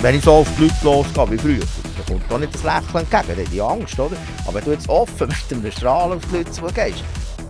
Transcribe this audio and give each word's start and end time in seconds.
wenn 0.00 0.14
ich 0.14 0.24
so 0.24 0.32
auf 0.32 0.48
die 0.56 0.62
Leute 0.62 0.74
losgehe 0.82 1.30
wie 1.30 1.38
früher, 1.38 1.60
dann 1.96 2.06
kommt 2.06 2.30
doch 2.30 2.38
nicht 2.38 2.54
das 2.54 2.62
Lächeln 2.62 3.06
entgegen, 3.10 3.36
dann 3.36 3.52
die 3.52 3.60
Angst, 3.60 4.00
oder? 4.00 4.16
Aber 4.46 4.54
wenn 4.54 4.64
du 4.64 4.70
jetzt 4.72 4.88
offen 4.88 5.28
mit 5.50 5.64
einem 5.64 5.72
Strahl 5.72 6.12
auf 6.12 6.22
die 6.30 6.38
Leute 6.38 6.50
zugehst, 6.50 7.04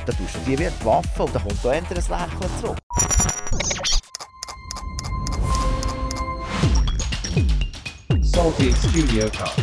dann 0.07 0.16
tust 0.16 0.34
du 0.34 0.38
die 0.46 0.59
wie 0.59 0.64
die 0.64 0.84
Waffe 0.84 1.23
und 1.23 1.34
dann 1.34 1.43
kommt 1.43 1.64
da 1.64 1.73
entweder 1.73 2.00
ein 2.00 2.29
Lächeln 2.30 2.50
zurück. 2.61 2.79
Salty 8.23 8.75
Studio 8.75 9.29
Cast. 9.30 9.59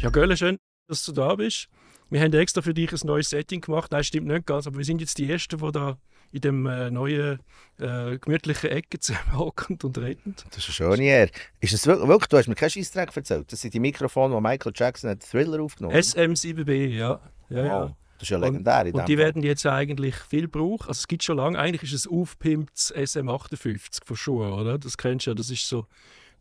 Ja, 0.00 0.10
Gölle, 0.10 0.36
schön, 0.36 0.58
dass 0.88 1.04
du 1.04 1.12
da 1.12 1.34
bist. 1.34 1.68
Wir 2.10 2.20
haben 2.20 2.32
extra 2.34 2.60
für 2.60 2.74
dich 2.74 2.92
ein 2.92 3.00
neues 3.04 3.30
Setting 3.30 3.60
gemacht. 3.60 3.92
Nein, 3.92 4.02
stimmt 4.02 4.26
nicht 4.26 4.46
ganz, 4.46 4.66
aber 4.66 4.78
wir 4.78 4.84
sind 4.84 5.00
jetzt 5.00 5.16
die 5.18 5.30
Ersten, 5.30 5.58
die 5.58 5.72
da 5.72 5.96
in 6.32 6.40
dem 6.40 6.66
äh, 6.66 6.90
neuen 6.90 7.40
äh, 7.78 8.18
gemütlichen 8.18 8.70
Ecke 8.70 8.98
zusammenhocken 8.98 9.78
und 9.84 9.98
reden. 9.98 10.34
Das 10.50 10.68
ist 10.68 10.80
eine 10.80 10.96
schöne. 10.96 11.30
Ist 11.60 11.72
es 11.72 11.86
wirklich, 11.86 12.26
du 12.28 12.36
hast 12.36 12.48
mir 12.48 12.54
keinen 12.54 12.70
Scheissdreck 12.70 13.16
erzählt. 13.16 13.52
Das 13.52 13.60
sind 13.60 13.74
die 13.74 13.80
Mikrofone, 13.80 14.34
die 14.34 14.40
Michael 14.40 14.72
Jackson 14.74 15.10
hat 15.10 15.20
Thriller 15.20 15.60
aufgenommen 15.62 15.94
hat. 15.94 16.02
SM7B, 16.02 16.88
ja. 16.88 17.20
ja, 17.48 17.64
ja. 17.64 17.96
Das 18.18 18.26
ist 18.26 18.30
ja 18.30 18.38
legendär. 18.38 18.80
Und 18.80 18.86
dem 18.86 19.06
die 19.06 19.16
Fall. 19.16 19.24
werden 19.24 19.42
jetzt 19.42 19.64
eigentlich 19.66 20.14
viel 20.16 20.42
gebraucht. 20.42 20.88
Also 20.88 20.98
es 20.98 21.08
gibt 21.08 21.22
schon 21.22 21.38
lange, 21.38 21.58
eigentlich 21.58 21.84
ist 21.84 21.94
es 21.94 22.06
aufgepimptes 22.06 22.94
SM58 22.94 24.04
von 24.04 24.16
Schuhe, 24.16 24.52
oder? 24.52 24.78
Das 24.78 24.98
kennst 24.98 25.26
du 25.26 25.30
ja, 25.30 25.34
das 25.34 25.50
ist 25.50 25.66
so 25.66 25.86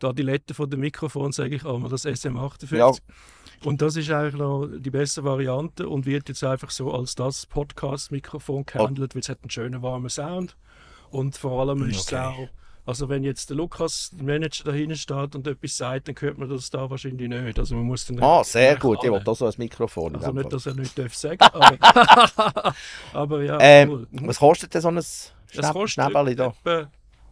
die 0.01 0.05
Adilette 0.05 0.53
von 0.53 0.69
dem 0.69 0.81
Mikrofon, 0.81 1.31
sage 1.31 1.55
ich 1.55 1.65
einmal, 1.65 1.89
das 1.89 2.05
SM58. 2.05 2.75
Ja. 2.75 2.91
Und 3.65 3.81
das 3.81 3.95
ist 3.95 4.09
eigentlich 4.09 4.35
noch 4.35 4.67
die 4.67 4.89
beste 4.89 5.23
Variante 5.23 5.87
und 5.89 6.05
wird 6.05 6.29
jetzt 6.29 6.43
einfach 6.43 6.69
so 6.69 6.93
als 6.93 7.15
das 7.15 7.45
Podcast-Mikrofon 7.45 8.65
gehandelt, 8.65 9.15
weil 9.15 9.21
es 9.21 9.29
hat 9.29 9.39
einen 9.41 9.49
schönen 9.49 9.81
warmen 9.81 10.09
Sound 10.09 10.55
und 11.11 11.35
vor 11.37 11.59
allem 11.61 11.89
ist 11.89 11.97
es 12.01 12.13
Okay. 12.13 12.21
auch 12.23 12.49
also 12.85 13.07
wenn 13.07 13.23
jetzt 13.23 13.51
der 13.51 13.57
Lukas, 13.57 14.09
der 14.13 14.23
Manager, 14.25 14.63
da 14.63 14.71
hinten 14.71 14.95
steht 14.95 15.35
und 15.35 15.45
etwas 15.45 15.77
sagt, 15.77 16.07
dann 16.07 16.15
hört 16.19 16.39
man 16.39 16.49
das 16.49 16.71
da 16.71 16.89
wahrscheinlich 16.89 17.29
nicht. 17.29 17.59
Also 17.59 17.75
man 17.75 17.83
muss 17.85 18.03
dann 18.07 18.19
Ah, 18.23 18.43
sehr 18.43 18.77
gut. 18.77 18.97
Ich 19.03 19.09
alle- 19.09 19.19
will 19.19 19.23
da 19.23 19.35
so 19.35 19.45
ein 19.45 19.53
Mikrofon. 19.57 20.15
also 20.15 20.31
nicht, 20.31 20.51
dass 20.51 20.65
er 20.65 20.73
nicht 20.73 20.97
darf 20.97 21.13
sagen 21.13 21.37
aber, 21.39 21.77
aber 23.13 23.43
ja, 23.43 23.55
cool. 23.57 23.61
ähm, 23.61 24.07
was 24.27 24.39
kostet 24.39 24.73
denn 24.73 24.81
so 24.81 24.87
ein 24.87 24.95
Das 24.95 25.33
Schnäppeli 25.85 26.35
da? 26.35 26.47
etwa 26.47 26.89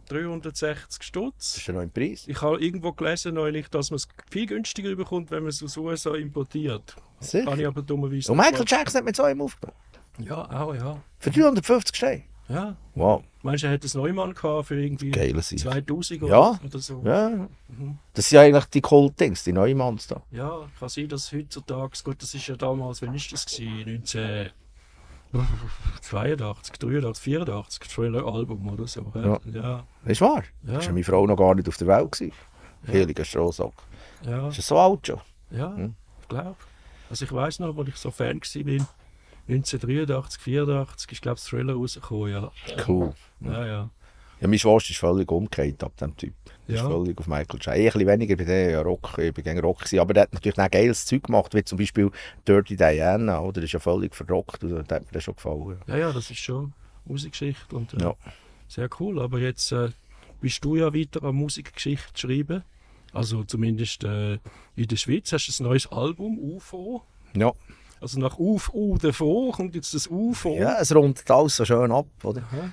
360 0.08 0.86
Das 0.98 1.06
Stutz. 1.06 1.56
ist 1.56 1.66
ja 1.66 1.74
noch 1.74 1.82
im 1.82 1.90
Preis. 1.90 2.24
Ich 2.26 2.40
habe 2.42 2.60
irgendwo 2.60 2.92
gelesen 2.92 3.34
neulich, 3.34 3.68
dass 3.68 3.90
man 3.90 3.96
es 3.96 4.08
viel 4.30 4.46
günstiger 4.46 4.94
bekommt, 4.96 5.30
wenn 5.30 5.42
man 5.42 5.50
es 5.50 5.62
aus 5.62 5.76
USA 5.76 6.14
importiert. 6.14 6.96
Sicher. 7.20 7.44
Kann 7.44 7.60
ich 7.60 7.66
aber 7.66 7.82
dummerweise 7.82 8.30
Und 8.32 8.38
Michael 8.38 8.64
Jackson 8.66 8.98
hat 8.98 9.04
mit 9.04 9.16
so 9.16 9.22
einem 9.24 9.40
aufgenommen. 9.42 9.78
Ja, 10.20 10.50
auch, 10.50 10.74
ja. 10.74 11.00
Für 11.18 11.30
350 11.30 11.94
Steine. 11.96 12.22
ja. 12.48 12.76
Wow. 12.94 13.22
Meinst 13.42 13.62
du, 13.62 13.68
er 13.68 13.74
hat 13.74 13.84
einen 13.84 13.92
Neumann 14.02 14.34
gehabt 14.34 14.66
für 14.66 14.82
irgendwie 14.82 15.12
Geile 15.12 15.40
Sache. 15.40 15.56
2000 15.56 16.22
Ja. 16.22 16.58
oder 16.64 16.78
so? 16.80 17.00
Ja. 17.04 17.48
Das 18.14 18.28
sind 18.28 18.36
ja 18.36 18.42
eigentlich 18.42 18.64
die 18.66 18.80
Kult-Dings, 18.80 19.44
die 19.44 19.52
Neumanns 19.52 20.08
da. 20.08 20.22
Ja, 20.32 20.68
kann 20.78 20.88
sein, 20.88 21.08
dass 21.08 21.30
heutzutage, 21.32 21.98
gut, 22.02 22.20
das 22.20 22.34
ist 22.34 22.46
ja 22.48 22.56
damals, 22.56 23.00
wann 23.00 23.14
ist 23.14 23.32
das 23.32 23.46
gewesen? 23.46 24.02
1982, 25.32 26.78
83, 26.78 27.22
84, 27.22 27.78
das 27.80 27.88
Thriller-Album 27.94 28.68
oder 28.68 28.86
so. 28.86 29.12
Ja. 29.14 29.38
ja. 29.52 29.84
Das 30.02 30.12
ist 30.12 30.20
wahr. 30.20 30.42
Ja. 30.66 30.74
Das 30.74 30.86
war 30.86 30.92
meine 30.92 31.04
Frau 31.04 31.26
noch 31.26 31.36
gar 31.36 31.54
nicht 31.54 31.68
auf 31.68 31.76
der 31.76 31.86
Welt. 31.86 32.12
Gewesen. 32.12 32.32
Heiliger 32.86 33.24
Strohsack. 33.24 33.72
ja. 34.24 34.48
Ist 34.48 34.58
das 34.58 34.66
so 34.66 34.78
alt 34.78 35.06
schon? 35.06 35.20
Ja, 35.50 35.74
Hm. 35.74 35.94
ich 36.22 36.28
glaube. 36.28 36.56
Also 37.10 37.24
ich 37.24 37.32
weiß 37.32 37.58
noch, 37.60 37.76
als 37.76 37.88
ich 37.88 37.96
so 37.96 38.10
Fan 38.10 38.40
war, 38.40 38.86
1983, 39.48 40.42
84 40.42 41.12
ist 41.12 41.22
glaube 41.22 41.36
ich 41.36 41.40
das 41.42 41.44
Thriller 41.50 41.74
rausgekommen, 41.74 42.30
ja. 42.32 42.50
Cool. 42.86 43.14
Ja, 43.40 43.66
ja. 43.66 43.90
Ja, 44.40 44.46
mein 44.48 44.58
Schwester 44.58 44.90
ist 44.90 44.98
völlig 44.98 45.30
umgekehrt 45.32 45.82
ab 45.82 45.96
dem 45.96 46.16
Typ. 46.16 46.34
Er 46.68 46.74
Ist 46.74 46.80
Ja. 46.82 46.88
völlig 46.88 47.18
auf 47.18 47.26
Michael 47.26 47.46
Jackson. 47.60 47.74
Ich 47.74 47.78
ein 47.80 47.92
bisschen 47.92 48.06
weniger 48.08 48.36
bei 48.36 48.44
dem 48.44 48.70
ja 48.70 48.80
Rock, 48.82 49.18
ich 49.18 49.34
bin 49.34 49.44
gegen 49.44 49.58
Rock 49.60 49.78
gewesen, 49.80 49.98
aber 50.00 50.14
der 50.14 50.22
hat 50.24 50.32
natürlich 50.34 50.58
auch 50.58 50.70
geiles 50.70 51.04
Zeug 51.06 51.24
gemacht, 51.24 51.54
wie 51.54 51.64
zum 51.64 51.78
Beispiel 51.78 52.10
Dirty 52.46 52.76
Diana, 52.76 53.40
oder? 53.40 53.54
Das 53.60 53.64
ist 53.64 53.72
ja 53.72 53.80
völlig 53.80 54.14
verrockt 54.14 54.62
und 54.62 54.70
das 54.70 54.78
hat 54.80 55.02
mir 55.06 55.12
das 55.12 55.24
schon 55.24 55.34
gefallen. 55.34 55.78
Ja, 55.86 55.96
ja, 55.96 56.12
das 56.12 56.30
ist 56.30 56.38
schon 56.38 56.72
Musikgeschichte 57.04 57.74
und 57.74 57.94
äh, 57.94 58.02
Ja. 58.02 58.14
sehr 58.68 58.88
cool. 59.00 59.20
Aber 59.20 59.38
jetzt 59.40 59.72
äh, 59.72 59.88
bist 60.40 60.64
du 60.64 60.76
ja 60.76 60.94
weiter 60.94 61.24
an 61.24 61.34
Musikgeschichte 61.34 62.16
schreiben. 62.16 62.62
Also 63.12 63.42
zumindest 63.42 64.04
äh, 64.04 64.34
in 64.76 64.86
der 64.88 64.96
Schweiz 64.96 65.32
hast 65.32 65.48
du 65.48 65.62
ein 65.62 65.66
neues 65.68 65.86
Album, 65.90 66.38
UFO. 66.38 67.02
Ja. 67.34 67.52
Also 68.00 68.20
nach 68.20 68.38
Uf, 68.38 68.70
U 68.74 68.96
davor 68.98 69.52
kommt 69.52 69.74
jetzt 69.74 69.94
das 69.94 70.06
UFO. 70.06 70.54
ja, 70.54 70.76
es 70.78 70.94
rundet 70.94 71.28
alles 71.30 71.56
so 71.56 71.64
schön 71.64 71.90
ab, 71.90 72.06
oder? 72.22 72.42
Aha. 72.42 72.72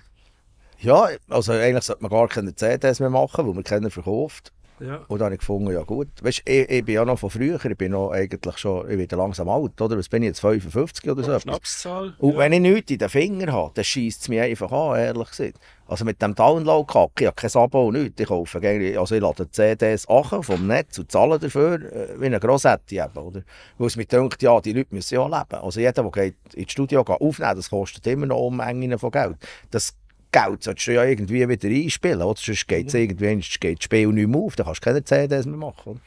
Ja, 0.79 1.09
also 1.29 1.53
eigentlich 1.53 1.83
sollte 1.83 2.03
man 2.03 2.11
gar 2.11 2.27
keine 2.27 2.55
CDs 2.55 2.99
mehr 2.99 3.09
machen, 3.09 3.47
weil 3.47 3.53
man 3.53 3.63
keine 3.63 3.89
verkauft. 3.89 4.51
ja. 4.79 4.97
Und 5.07 5.19
dann 5.19 5.25
habe 5.25 5.35
ich 5.35 5.39
gefunden, 5.39 5.71
ja 5.71 5.83
gut. 5.83 6.09
Weißt, 6.21 6.41
ich, 6.45 6.69
ich 6.69 6.85
bin 6.85 6.95
ja 6.95 7.05
noch 7.05 7.17
von 7.17 7.29
früher, 7.29 7.63
ich 7.63 7.77
bin 7.77 7.93
noch 7.93 8.11
eigentlich 8.11 8.57
schon, 8.57 8.89
ich 8.89 8.97
bin 8.97 9.17
langsam 9.17 9.47
alt, 9.49 9.79
oder? 9.81 9.97
Was 9.97 10.09
bin 10.09 10.23
ich 10.23 10.27
jetzt, 10.27 10.41
55 10.41 11.09
oder 11.09 11.23
so? 11.23 11.31
etwas? 11.31 11.43
Schnapszahl. 11.43 12.13
Und 12.19 12.33
ja. 12.33 12.39
wenn 12.39 12.53
ich 12.53 12.59
nichts 12.59 12.91
in 12.91 12.97
den 12.97 13.09
Fingern 13.09 13.53
habe, 13.53 13.71
dann 13.73 13.83
schießt 13.83 14.21
es 14.21 14.29
mich 14.29 14.41
einfach 14.41 14.71
an, 14.71 14.99
ehrlich 14.99 15.29
gesagt. 15.29 15.59
Also 15.87 16.03
mit 16.03 16.21
dem 16.21 16.33
Download-Kack, 16.33 17.11
ich 17.19 17.27
habe 17.27 17.35
kein 17.35 17.61
Abo 17.61 17.87
und 17.87 17.93
nichts. 17.93 18.19
Ich 18.19 18.27
kaufe 18.27 18.59
also 18.99 19.15
ich 19.15 19.21
lade 19.21 19.49
CDs 19.49 20.07
an 20.07 20.43
vom 20.43 20.67
Netz 20.67 20.97
und 20.97 21.11
zahle 21.11 21.37
dafür, 21.37 21.75
äh, 21.75 22.19
wie 22.19 22.25
eine 22.25 22.39
Grossetti 22.39 22.99
eben, 22.99 23.17
oder? 23.17 23.43
Weil 23.77 23.87
es 23.87 23.95
mir 23.95 24.05
denkt, 24.05 24.41
ja, 24.41 24.59
die 24.59 24.73
Leute 24.73 24.95
müssen 24.95 25.13
ja 25.13 25.25
leben. 25.25 25.61
Also 25.61 25.79
jeder, 25.79 26.03
der 26.03 26.11
geht 26.11 26.35
ins 26.55 26.71
Studio 26.71 27.03
geht 27.03 27.21
aufnehmen 27.21 27.55
das 27.55 27.69
kostet 27.69 28.05
immer 28.07 28.25
noch 28.25 28.39
Unmengen 28.39 28.97
von 28.97 29.11
Geld. 29.11 29.37
Das 29.69 29.95
Geld 30.35 30.63
solltest 30.63 30.87
du 30.87 30.93
ja 30.93 31.03
irgendwie 31.05 31.47
wieder 31.47 31.67
einspielen, 31.69 32.21
oder? 32.21 32.39
Sonst 32.39 32.67
geht 32.67 32.87
es 32.87 32.93
irgendwie, 32.93 33.39
geht 33.59 33.79
das 33.79 33.83
Spiel 33.83 34.07
nicht 34.07 34.27
mehr 34.27 34.41
auf, 34.41 34.55
dann 34.55 34.65
kannst 34.65 34.81
du 34.81 34.85
keine 34.85 35.03
CDs 35.03 35.45
mehr 35.45 35.57
machen, 35.57 35.91
oder? 35.91 35.99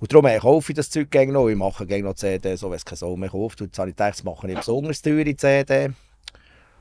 Und 0.00 0.12
darum 0.12 0.26
äh, 0.26 0.38
kaufe 0.38 0.72
ich 0.72 0.76
das 0.76 0.88
Zeug 0.88 1.10
gegen 1.10 1.32
noch. 1.32 1.48
Ich 1.48 1.56
mache 1.56 1.86
gegen 1.86 2.06
noch 2.06 2.14
CD, 2.14 2.56
so 2.56 2.70
wenn 2.70 2.76
es 2.76 2.84
keine 2.84 2.96
Sau 2.96 3.16
mehr 3.16 3.28
kauft. 3.28 3.60
Und 3.60 3.68
jetzt 3.68 3.78
habe 3.78 3.90
ich 3.90 3.96
gedacht, 3.96 4.14
das 4.14 4.24
mache 4.24 4.50
ich 4.50 4.56
besonders 4.56 5.02
teure 5.02 5.36
CD. 5.36 5.90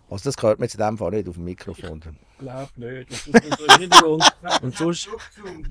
Also 0.10 0.32
das 0.32 0.42
hört 0.42 0.58
man 0.58 0.66
jetzt 0.66 0.76
in 0.76 0.86
dem 0.86 0.98
Fall 0.98 1.12
nicht 1.12 1.28
auf 1.28 1.36
dem 1.36 1.44
Mikrofon. 1.44 2.02
Glaub 2.40 2.78
nicht. 2.78 3.12
Das 3.12 3.28
ist 3.28 3.60
so 3.60 3.78
Hintergrund. 3.78 4.24
Und 4.62 4.76
sonst, 4.76 5.10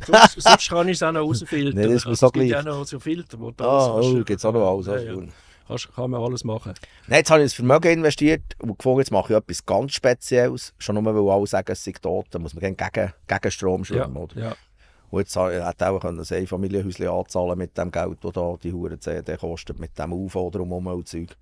sonst, 0.07 0.41
sonst 0.41 0.69
kann 0.69 0.89
ich 0.89 0.97
es 0.97 1.03
auch 1.03 1.13
noch 1.13 1.23
rausfiltern. 1.23 1.75
Nee, 1.75 1.95
das 1.95 2.05
muss 2.05 2.23
also, 2.23 2.27
auch 2.27 2.35
es 2.35 2.41
gibt 2.41 2.51
ja 2.51 2.63
noch 2.63 2.85
so 2.85 3.01
Filter, 3.01 3.41
wo 3.41 3.51
du 3.51 3.65
Ah, 3.65 3.95
alles 3.95 4.07
oh, 4.07 4.15
gibt 4.17 4.31
es 4.31 4.45
auch 4.45 4.53
noch 4.53 4.71
alles. 4.71 4.87
Ja, 4.87 4.93
also. 4.93 5.23
ja. 5.23 5.29
Kannst, 5.69 5.95
kann 5.95 6.11
man 6.11 6.23
alles 6.23 6.45
machen. 6.45 6.73
Nein, 7.07 7.19
jetzt 7.19 7.31
habe 7.31 7.43
ich 7.43 7.47
das 7.47 7.55
Vermögen 7.55 7.93
investiert 7.93 8.43
und 8.59 8.79
gefunden, 8.79 9.01
jetzt 9.01 9.11
mache 9.11 9.35
ich 9.35 9.39
etwas 9.39 9.65
ganz 9.65 9.93
Spezielles. 9.93 10.75
Schon 10.79 11.03
nur, 11.03 11.15
weil 11.15 11.31
alle 11.31 11.47
sagen, 11.47 11.71
es 11.71 11.85
sei 11.85 11.93
tot, 11.93 12.27
dann 12.31 12.43
muss 12.43 12.55
man 12.55 12.63
gegen, 12.63 13.13
gegen, 13.27 13.51
Strom 13.51 13.83
Ja, 13.83 13.85
schwimmen. 13.85 14.17
Oder? 14.17 14.41
ja. 14.41 14.57
Und 15.11 15.21
jetzt 15.21 15.37
hätte 15.37 15.75
ich 15.79 15.83
auch 15.85 16.05
ein 16.05 16.19
Einfamilienhäuschen 16.21 17.09
anzahlen 17.09 17.59
mit 17.59 17.77
dem 17.79 17.91
Geld, 17.91 18.19
das 18.23 18.33
da 18.33 18.57
die 18.63 18.73
Huren 18.73 19.01
CD 19.01 19.37
kostet, 19.37 19.79
mit 19.79 19.99
dem 19.99 20.13
UFO 20.13 20.51
drumherum 20.51 20.87
und 20.89 21.09
Zeug. 21.09 21.37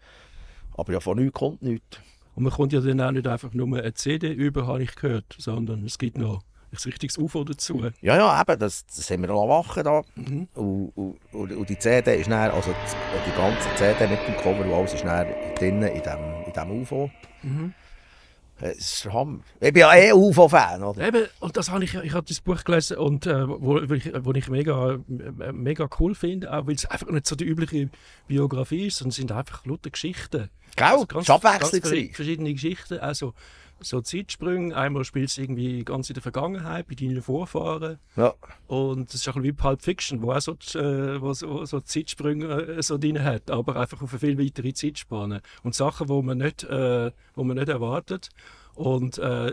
Aber 0.77 0.93
ja, 0.93 1.01
von 1.01 1.19
nichts 1.19 1.39
kommt 1.39 1.63
nichts. 1.63 1.99
Und 2.35 2.45
man 2.45 2.53
kommt 2.53 2.73
ja 2.73 2.81
dann 2.81 3.01
auch 3.01 3.11
nicht 3.11 3.27
einfach 3.27 3.53
nur 3.55 3.79
eine 3.79 3.95
CD 3.95 4.33
über, 4.33 4.67
habe 4.67 4.83
ich 4.83 4.95
gehört, 4.95 5.35
sondern 5.39 5.85
es 5.85 5.99
gibt 5.99 6.19
noch 6.19 6.43
ein 6.73 6.79
richtiges 6.85 7.19
UFO 7.19 7.45
dazu. 7.45 7.91
Ja, 8.01 8.17
ja, 8.17 8.41
eben, 8.41 8.59
das, 8.59 8.87
das 8.87 9.11
haben 9.11 9.23
wir 9.23 9.29
noch 9.29 9.49
wachen 9.49 9.85
da. 9.85 10.03
Mhm. 10.15 10.49
Und, 10.55 11.19
und, 11.33 11.53
und, 11.53 11.69
die 11.69 11.79
CD 11.79 12.17
ist 12.17 12.31
dann, 12.31 12.51
also 12.51 12.71
die, 12.71 13.31
die 13.31 13.37
ganze 13.37 13.69
CD 13.77 14.07
mit 14.07 14.27
dem 14.27 14.37
Cover 14.37 14.65
und 14.65 14.73
alles 14.73 14.95
ist 14.95 15.05
dann 15.05 15.27
drinnen 15.57 15.89
in 15.89 16.03
dem, 16.03 16.45
in 16.47 16.53
dem 16.53 16.83
UFO. 16.83 17.11
Mhm. 17.43 17.73
Es 18.59 19.05
ist 19.05 19.13
Hammer. 19.13 19.41
Ich 19.61 19.73
bin 19.73 19.81
ja 19.81 19.95
eh 19.95 20.13
UFO-Fan, 20.13 20.83
oder? 20.83 21.07
Eben, 21.07 21.27
und 21.41 21.57
das 21.59 21.71
habe 21.71 21.85
ich, 21.85 21.95
ich 21.95 22.15
habe 22.15 22.27
das 22.27 22.41
Buch 22.41 22.65
gelesen 22.65 22.97
und 22.97 23.27
äh, 23.27 23.47
wo, 23.47 23.75
wo 23.87 23.93
ich, 23.93 24.11
wo 24.25 24.33
ich 24.33 24.49
mega, 24.49 24.95
äh, 24.95 25.53
mega 25.53 25.87
cool 26.01 26.15
finde, 26.15 26.51
auch 26.51 26.67
weil 26.67 26.75
es 26.75 26.87
einfach 26.87 27.11
nicht 27.11 27.27
so 27.27 27.37
die 27.37 27.45
übliche 27.45 27.91
Biografie 28.27 28.87
ist, 28.87 28.97
sondern 28.97 29.11
es 29.11 29.17
sind 29.17 29.33
einfach 29.33 29.67
lauter 29.67 29.91
Geschichten. 29.91 30.49
Gell? 30.75 30.87
Also 30.87 31.05
das 31.05 31.27
ganz 31.27 31.71
gewesen. 31.71 32.15
verschiedene 32.15 32.53
Geschichten, 32.55 32.99
also 32.99 33.35
so 33.81 34.01
Zeitsprünge. 34.01 34.77
Einmal 34.77 35.05
spielst 35.05 35.37
du 35.37 35.43
irgendwie 35.43 35.85
ganz 35.85 36.09
in 36.11 36.15
der 36.15 36.23
Vergangenheit 36.23 36.87
bei 36.89 36.95
deinen 36.95 37.23
Vorfahren 37.23 37.99
Ja. 38.17 38.35
und 38.67 39.09
das 39.09 39.17
ist 39.21 39.29
auch 39.29 39.37
ein 39.37 39.43
bisschen 39.43 39.57
wie 39.57 39.63
Pulp 39.63 39.83
Fiction, 39.83 40.23
wo 40.23 40.33
auch 40.33 40.41
so, 40.41 40.55
die, 40.55 40.79
äh, 40.79 41.21
wo 41.21 41.33
so, 41.33 41.65
so 41.65 41.81
Zeitsprünge 41.81 42.47
äh, 42.47 42.83
so 42.83 42.99
drin 42.99 43.23
hat, 43.23 43.51
aber 43.51 43.77
einfach 43.77 44.03
auf 44.03 44.11
eine 44.13 44.21
viel 44.21 44.39
weitere 44.39 44.73
Zeitspanne 44.73 45.43
und 45.63 45.75
Sachen, 45.75 46.09
wo 46.09 46.23
man 46.23 46.39
nicht, 46.39 46.65
äh, 46.65 47.11
wo 47.35 47.45
man 47.45 47.57
nicht 47.57 47.69
erwartet 47.69 48.31
und 48.75 49.19
äh, 49.19 49.53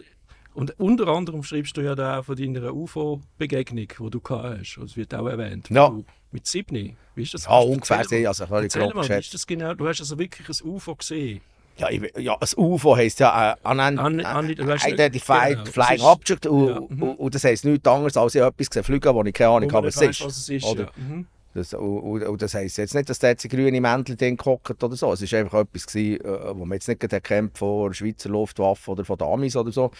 und 0.55 0.79
unter 0.79 1.07
anderem 1.07 1.41
schreibst 1.41 1.75
du 1.77 1.81
ja 1.81 1.95
da 1.95 2.19
auch 2.19 2.25
von 2.25 2.35
deiner 2.35 2.75
UFO-Begegnung, 2.75 3.87
die 3.87 4.09
du 4.11 4.21
gehabt 4.21 4.59
hast. 4.59 4.77
Das 4.79 4.95
wird 4.95 5.15
auch 5.15 5.25
erwähnt. 5.25 5.67
Ja. 5.71 5.89
Du, 5.89 6.05
mit 6.31 6.45
Sydney. 6.47 6.95
Wie 7.15 7.23
ist 7.23 7.33
das? 7.33 7.45
Ja, 7.45 7.57
ungefähr 7.59 7.99
also 8.27 8.45
völlig 8.45 8.65
Erzähl 8.65 8.83
grob 8.83 8.95
mal, 8.95 9.09
wie 9.09 9.13
ist 9.13 9.33
das 9.33 9.47
genau? 9.47 9.73
Du 9.73 9.87
hast 9.87 9.99
also 9.99 10.17
wirklich 10.17 10.47
ein 10.47 10.67
UFO 10.67 10.95
gesehen. 10.95 11.41
Ja, 11.77 11.89
ja, 12.17 12.37
das 12.39 12.55
UFO 12.55 12.95
heisst 12.95 13.19
ja 13.19 13.53
äh, 13.53 13.55
Un- 13.67 13.79
Unidentified 13.79 15.57
un- 15.57 15.63
genau, 15.63 15.65
Flying 15.71 15.95
ist- 15.95 16.03
Object. 16.03 16.45
Und, 16.45 16.67
ja, 16.67 16.79
mhm. 16.87 17.03
und, 17.03 17.35
das 17.35 17.43
heisst 17.43 17.65
nichts 17.65 17.87
anderes, 17.87 18.15
als 18.17 18.35
ich 18.35 18.41
etwas 18.41 18.69
gesehen 18.69 18.83
fliegen, 18.83 19.13
wo 19.13 19.23
ich 19.23 19.33
keine 19.33 19.49
Ahnung 19.51 19.71
habe, 19.73 19.87
was 19.87 19.97
es 19.99 20.49
ist. 20.49 20.65
Oder? 20.65 20.83
Ja. 20.83 20.89
Mhm. 20.95 21.27
Das, 21.55 21.73
und, 21.73 21.99
und, 21.99 22.23
und 22.23 22.41
das 22.41 22.53
heisst 22.55 22.77
jetzt 22.77 22.95
nicht, 22.95 23.09
dass 23.09 23.19
da 23.19 23.27
jetzt 23.29 23.47
grüne 23.49 23.79
Mäntel 23.79 24.15
drin 24.15 24.37
gehockt 24.37 24.83
oder 24.83 24.95
so. 24.95 25.13
Es 25.13 25.31
war 25.31 25.39
einfach 25.39 25.59
etwas, 25.61 25.85
gewesen, 25.85 26.21
äh, 26.25 26.55
wo 26.55 26.65
man 26.65 26.73
jetzt 26.77 26.87
nicht 26.87 27.03
erkennt 27.13 27.57
von 27.57 27.89
der 27.89 27.93
Schweizer 27.93 28.29
Luftwaffe 28.29 28.91
oder 28.91 29.05
von 29.05 29.17
den 29.17 29.27
Amis 29.27 29.55
oder 29.55 29.71
so. 29.71 29.91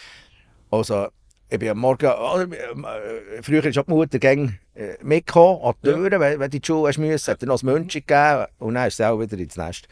Also, 0.70 1.06
ich 1.48 1.58
bin 1.58 1.68
am 1.70 1.78
Morgen, 1.78 2.06
äh, 2.06 3.42
früher 3.42 3.64
ist 3.64 3.78
auch 3.78 3.84
die 3.84 3.90
Mutter 3.92 4.18
gäng, 4.18 4.58
äh, 4.74 4.94
mitgekommen 5.02 5.60
an 5.62 5.74
die 5.82 5.88
Ja. 5.88 5.94
Türen, 5.94 6.20
wenn, 6.20 6.40
wenn 6.40 6.50
du 6.50 6.58
die 6.60 6.66
Schule 6.66 6.92
müssen, 6.98 7.30
hat 7.30 7.42
er 7.42 7.46
noch 7.46 7.62
ein 7.62 7.66
München 7.66 8.02
gegeben 8.04 8.46
und 8.58 8.74
dann 8.74 8.88
ist 8.88 8.96
sie 8.96 9.08
auch 9.08 9.20
wieder 9.20 9.38
ins 9.38 9.56
Nest. 9.56 9.86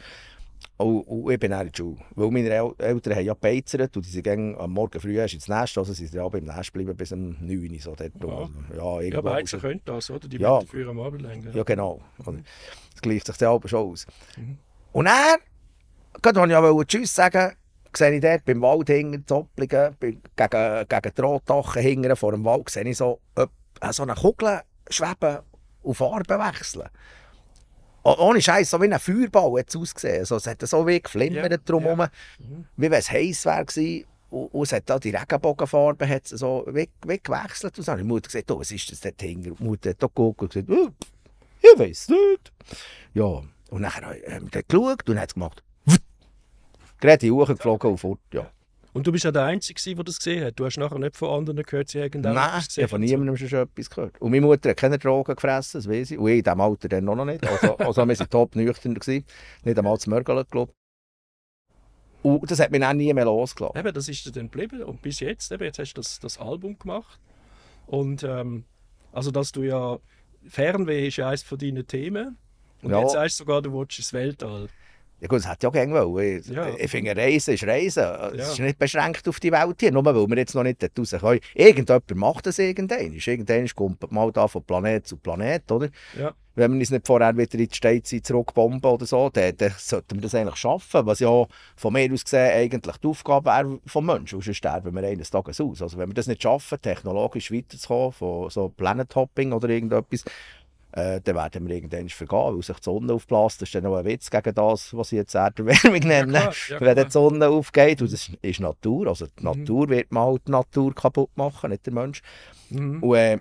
Und, 0.77 1.01
und 1.01 1.31
ich 1.31 1.39
bin 1.39 1.51
dann 1.51 1.67
in 1.67 1.71
die 1.71 1.77
Schule. 1.77 1.97
Weil 2.15 2.31
meine 2.31 2.49
El 2.49 2.73
Eltern 2.77 3.15
haben 3.15 3.25
ja 3.25 3.33
gebeizert 3.33 3.95
und 3.95 4.05
die 4.05 4.09
sind 4.09 4.27
am 4.27 4.71
Morgen 4.71 4.99
früh 4.99 5.15
erst 5.15 5.35
ins 5.35 5.47
Nest, 5.47 5.77
also 5.77 5.93
sind 5.93 6.09
sie 6.09 6.17
ja 6.17 6.27
beim 6.27 6.43
Nest 6.43 6.73
geblieben 6.73 6.95
bis 6.95 7.11
um 7.11 7.37
9 7.39 7.71
Uhr. 7.71 7.79
So 7.79 7.95
dort. 7.95 8.11
Ja. 8.21 8.29
Also, 8.29 8.49
ja, 8.71 8.77
Ja, 8.77 9.01
irgendwo. 9.01 9.21
Beizen 9.21 9.59
können 9.59 9.81
das, 9.85 10.09
oder? 10.09 10.27
Die 10.27 10.37
Ja. 10.37 10.55
ja. 10.55 10.59
dafür 10.61 10.89
am 10.89 10.99
Abend 10.99 11.21
länger. 11.21 11.55
Ja, 11.55 11.63
genau. 11.63 12.01
Oder? 12.19 12.39
Das 12.91 13.01
gleicht 13.01 13.27
sich 13.27 13.37
dann 13.37 13.49
aber 13.49 13.67
schon 13.67 13.91
aus. 13.91 14.07
Mhm. 14.37 14.57
Und 14.91 15.05
dann, 15.05 15.39
gerade 16.21 16.39
als 16.41 16.49
ich 16.49 16.53
ja 16.53 16.83
Tschüss 16.85 17.15
sagen 17.15 17.53
sehe 17.95 18.15
ich 18.15 18.21
dort 18.21 18.45
beim 18.45 18.61
Wald 18.61 18.89
hinten, 18.89 19.25
Zopplingen, 19.25 19.95
gegen, 19.99 20.19
gegen 20.35 21.11
die 21.15 21.21
Rotdachen 21.21 21.81
hinten 21.81 22.15
vor 22.15 22.31
dem 22.31 22.43
Wald, 22.43 22.69
sehe 22.69 22.83
ich 22.83 22.97
so, 22.97 23.19
äh, 23.35 23.45
so 23.91 24.03
eine 24.03 24.15
Kugel 24.15 24.61
schweben 24.89 25.39
und 25.81 25.95
Farben 25.95 26.39
wechseln. 26.39 26.89
Oh- 28.03 28.15
Ohne 28.19 28.41
Scheiß, 28.41 28.69
so 28.69 28.81
wie 28.81 28.91
ein 28.91 28.99
Feuerball 28.99 29.59
hat 29.59 29.69
es 29.69 29.75
ausgesehen. 29.75 30.25
So, 30.25 30.35
es 30.35 30.47
hat 30.47 30.61
so 30.67 30.85
wie 30.85 31.01
geflimmert 31.01 31.51
Ja, 31.51 31.57
drumherum, 31.57 31.99
ja. 31.99 32.09
Wie 32.75 32.91
wenn 32.91 32.99
es 32.99 33.09
heiß 33.09 33.45
wäre. 33.45 34.05
Und, 34.29 34.47
und 34.53 34.63
es 34.63 34.73
hat 34.73 34.89
da 34.89 34.99
die 34.99 35.11
Regenbogenfarbe 35.11 36.07
hat 36.09 36.27
so 36.27 36.65
wie, 36.67 36.89
wie 37.05 37.19
gewechselt. 37.21 37.77
Und 37.77 37.83
so 37.85 37.91
habe 37.91 38.01
ich 38.01 38.05
die 38.05 38.09
Mutter 38.09 38.27
gesagt, 38.27 38.51
oh, 38.51 38.59
was 38.59 38.71
ist 38.71 38.91
das 38.91 38.99
dort 39.01 39.21
hinten? 39.21 39.55
Die 39.55 39.63
Mutter 39.63 39.91
hat 39.91 40.01
da 40.01 40.07
geguckt 40.07 40.41
und 40.41 40.49
gesagt, 40.53 40.69
oh, 40.69 40.89
ich 41.61 41.79
weiß 41.79 42.09
nicht. 42.09 42.51
Ja, 43.13 43.23
und 43.23 43.81
dann 43.81 43.93
haben 43.95 44.49
wir 44.51 44.63
geschaut 44.63 45.09
und 45.09 45.19
hat 45.19 45.29
es 45.29 45.33
gemacht. 45.35 45.63
Gerade 46.99 47.13
in 47.13 47.19
die 47.19 47.31
Uhr 47.31 47.45
geflogen 47.45 47.91
und 47.91 47.97
fort. 47.97 48.19
Ja. 48.33 48.49
Und 48.93 49.07
du 49.07 49.11
bist 49.11 49.23
ja 49.25 49.31
der 49.31 49.45
Einzige, 49.45 49.95
der 49.95 50.03
das 50.03 50.17
gesehen 50.17 50.45
hat. 50.45 50.59
Du 50.59 50.65
hast 50.65 50.77
nachher 50.77 50.99
nicht 50.99 51.17
von 51.17 51.29
anderen 51.31 51.63
gehört, 51.63 51.89
sie 51.89 51.99
auch 52.03 52.09
Nein, 52.13 52.61
gesehen. 52.63 52.83
habe 52.83 52.89
von 52.89 53.01
niemandem 53.01 53.35
schon 53.35 53.59
etwas 53.59 53.89
gehört. 53.89 54.21
Und 54.21 54.31
meine 54.31 54.45
Mutter 54.45 54.69
hat 54.69 54.77
keine 54.77 54.99
Drogen 54.99 55.35
gefressen, 55.35 55.79
das 55.79 55.89
weiß 55.89 56.11
ich. 56.11 56.17
Und 56.19 56.27
ich 56.29 56.37
in 56.37 56.43
diesem 56.43 56.61
Alter 56.61 56.89
dann 56.89 57.05
noch 57.05 57.25
nicht. 57.25 57.45
Also, 57.45 57.75
also 57.79 58.05
wir 58.07 58.19
waren 58.19 58.29
top 58.29 58.55
nüchtern. 58.55 58.93
Gewesen. 58.93 59.25
Nicht 59.63 59.77
einmal 59.77 59.97
zu 59.97 60.09
Mörgeln, 60.11 60.45
glaube 60.51 60.71
ich. 60.71 60.77
Und 62.23 62.49
das 62.49 62.59
hat 62.59 62.71
mich 62.71 62.79
dann 62.79 62.95
nie 62.97 63.11
mehr 63.13 63.25
losgelassen. 63.25 63.77
Eben, 63.79 63.93
das 63.93 64.07
ist 64.07 64.25
dann 64.35 64.49
geblieben. 64.49 64.83
Und 64.83 65.01
bis 65.01 65.19
jetzt, 65.19 65.51
eben, 65.51 65.63
jetzt 65.63 65.79
hast 65.79 65.93
du 65.93 66.01
das, 66.01 66.19
das 66.19 66.37
Album 66.39 66.77
gemacht. 66.77 67.19
Und 67.87 68.23
ähm, 68.23 68.63
also, 69.11 69.31
dass 69.31 69.51
du 69.51 69.63
ja. 69.63 69.99
Fernweh 70.47 71.07
ist 71.07 71.17
ja 71.17 71.29
eines 71.29 71.41
von 71.43 71.57
deinen 71.57 71.87
Themen. 71.87 72.37
Und 72.81 72.91
Ja. 72.91 72.99
jetzt 73.01 73.13
sagst 73.13 73.39
du 73.39 73.43
sogar, 73.43 73.61
du 73.61 73.73
willst 73.73 73.97
ins 73.97 74.13
Weltall. 74.13 74.67
Ja 75.23 75.29
gut, 75.29 75.39
das 75.39 75.47
hätte 75.49 75.59
ich 75.61 75.67
auch 75.67 75.71
gerne 75.71 75.93
wollen. 75.93 76.41
Ich, 76.41 76.47
Ja. 76.47 76.67
ich 76.77 76.91
finde, 76.91 77.15
Reisen 77.15 77.53
ist 77.53 77.65
Reisen. 77.65 78.03
Es 78.03 78.37
Ja. 78.37 78.51
ist 78.51 78.59
nicht 78.59 78.77
beschränkt 78.77 79.25
auf 79.25 79.39
die 79.39 79.53
Welt 79.53 79.77
hier, 79.79 79.89
nur 79.93 80.03
weil 80.03 80.15
wir 80.15 80.37
jetzt 80.37 80.53
noch 80.53 80.63
nicht 80.63 80.83
raus 80.83 81.11
können. 81.17 81.39
Irgendjemand 81.55 82.13
macht 82.15 82.45
das 82.45 82.59
irgendwann. 82.59 83.13
Irgendwann 83.13 83.67
kommt 83.73 84.11
mal 84.11 84.33
da 84.33 84.49
von 84.49 84.65
Planet 84.65 85.07
zu 85.07 85.15
Planet, 85.15 85.71
oder? 85.71 85.87
Ja. 86.19 86.33
Wenn 86.55 86.73
wir 86.73 86.79
uns 86.81 86.91
nicht 86.91 87.07
vorher 87.07 87.35
wieder 87.37 87.53
in 87.57 87.67
die 87.69 87.73
Steinzeit 87.73 88.25
zurückbomben 88.25 88.83
oder 88.91 89.05
so, 89.05 89.29
dann, 89.29 89.55
dann 89.55 89.73
sollten 89.77 90.15
wir 90.15 90.21
das 90.23 90.35
eigentlich 90.35 90.57
schaffen, 90.57 91.05
was 91.05 91.21
ja 91.21 91.45
von 91.77 91.93
mir 91.93 92.11
aus 92.11 92.25
gesehen 92.25 92.51
eigentlich 92.51 92.97
die 92.97 93.07
Aufgabe 93.07 93.45
wäre 93.49 93.79
vom 93.85 94.05
Menschen, 94.05 94.41
sonst 94.41 94.57
sterben 94.57 94.93
wir 94.93 95.03
eines 95.07 95.31
Tages 95.31 95.61
aus. 95.61 95.81
Also 95.81 95.97
wenn 95.97 96.09
wir 96.09 96.13
das 96.15 96.27
nicht 96.27 96.43
schaffen, 96.43 96.81
technologisch 96.81 97.49
weiterzukommen, 97.49 98.11
von 98.11 98.49
so 98.49 98.67
Planet 98.67 99.15
Hopping 99.15 99.53
oder 99.53 99.69
irgendetwas, 99.69 100.25
äh, 100.93 101.19
dann 101.21 101.35
werden 101.35 101.67
wir 101.67 101.75
irgendwann 101.75 102.07
vergehen, 102.09 102.55
weil 102.55 102.61
sich 102.61 102.77
die 102.77 102.83
Sonne 102.83 103.13
aufbläst. 103.13 103.61
Das 103.61 103.69
ist 103.69 103.75
dann 103.75 103.83
noch 103.83 103.97
ein 103.97 104.05
Witz 104.05 104.29
gegen 104.29 104.53
das, 104.53 104.95
was 104.95 105.11
ich 105.11 105.17
jetzt 105.17 105.33
Erderwärmung 105.35 105.99
nenne. 105.99 106.31
klar, 106.31 106.53
ja, 106.69 106.79
Wenn 106.79 106.93
klar. 106.93 107.05
die 107.05 107.11
Sonne 107.11 107.47
aufgeht, 107.49 108.01
und 108.01 108.11
das 108.13 108.29
ist 108.41 108.59
Natur, 108.59 109.07
also 109.07 109.25
die 109.25 109.31
Mhm. 109.43 109.43
Natur 109.59 109.89
wird 109.89 110.11
mal 110.11 110.37
die 110.47 110.51
Natur 110.51 110.93
kaputt 110.93 111.31
machen, 111.35 111.71
nicht 111.71 111.85
der 111.85 111.93
Mensch. 111.93 112.21
Mhm. 112.69 113.01
Und, 113.03 113.15
äh, 113.17 113.39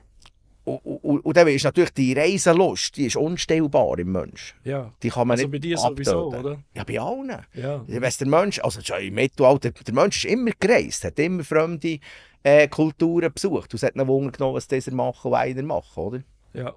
und, 0.65 0.79
und, 0.85 1.21
und 1.25 1.37
dann 1.37 1.49
ist 1.49 1.65
natürlich 1.65 1.91
die 1.93 2.13
Reiselust, 2.13 2.97
die 2.97 3.07
ist 3.07 3.17
unstillbar 3.17 3.99
im 3.99 4.13
Mensch. 4.13 4.55
ja. 4.65 4.91
Die 5.03 5.09
kann 5.11 5.27
man 5.27 5.35
Also 5.37 5.49
nicht 5.49 5.53
bei 5.53 5.59
dir 5.59 5.77
sowieso, 5.77 6.29
abtöten. 6.29 6.47
oder? 6.47 6.63
Ja, 6.75 6.85
bei 6.85 7.01
allen. 7.01 7.45
Ja. 7.55 7.85
Weiss, 8.01 8.19
der 8.19 8.29
Mensch, 8.29 8.61
also 8.61 8.81
schon 8.81 9.01
im 9.03 9.15
Mittelalter, 9.15 9.73
der 9.73 9.95
Mensch 9.95 10.25
ist 10.25 10.31
immer 10.33 10.53
gereist, 10.61 11.03
hat 11.05 11.19
immer 11.19 11.43
fremde 11.43 11.99
äh, 12.45 12.69
Kulturen 12.69 13.33
besucht. 13.33 13.73
Und 13.73 13.75
es 13.75 13.83
hat 13.83 13.97
ihn 13.97 14.07
Wunder 14.07 14.31
genommen, 14.31 14.55
was 14.55 14.69
dieser 14.69 14.93
machen 14.93 15.33
und 15.33 15.37
einer 15.37 15.63
machen, 15.65 16.01
oder? 16.03 16.21
Ja. 16.55 16.73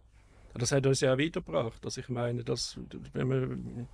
Das 0.57 0.71
hat 0.71 0.87
uns 0.87 1.01
ja 1.01 1.13
auch 1.13 1.17
weitergebracht. 1.17 1.83
Also 1.83 2.01
ich 2.01 2.09
meine, 2.09 2.43
dass, 2.43 2.77
wenn 3.13 3.27
man, 3.27 3.87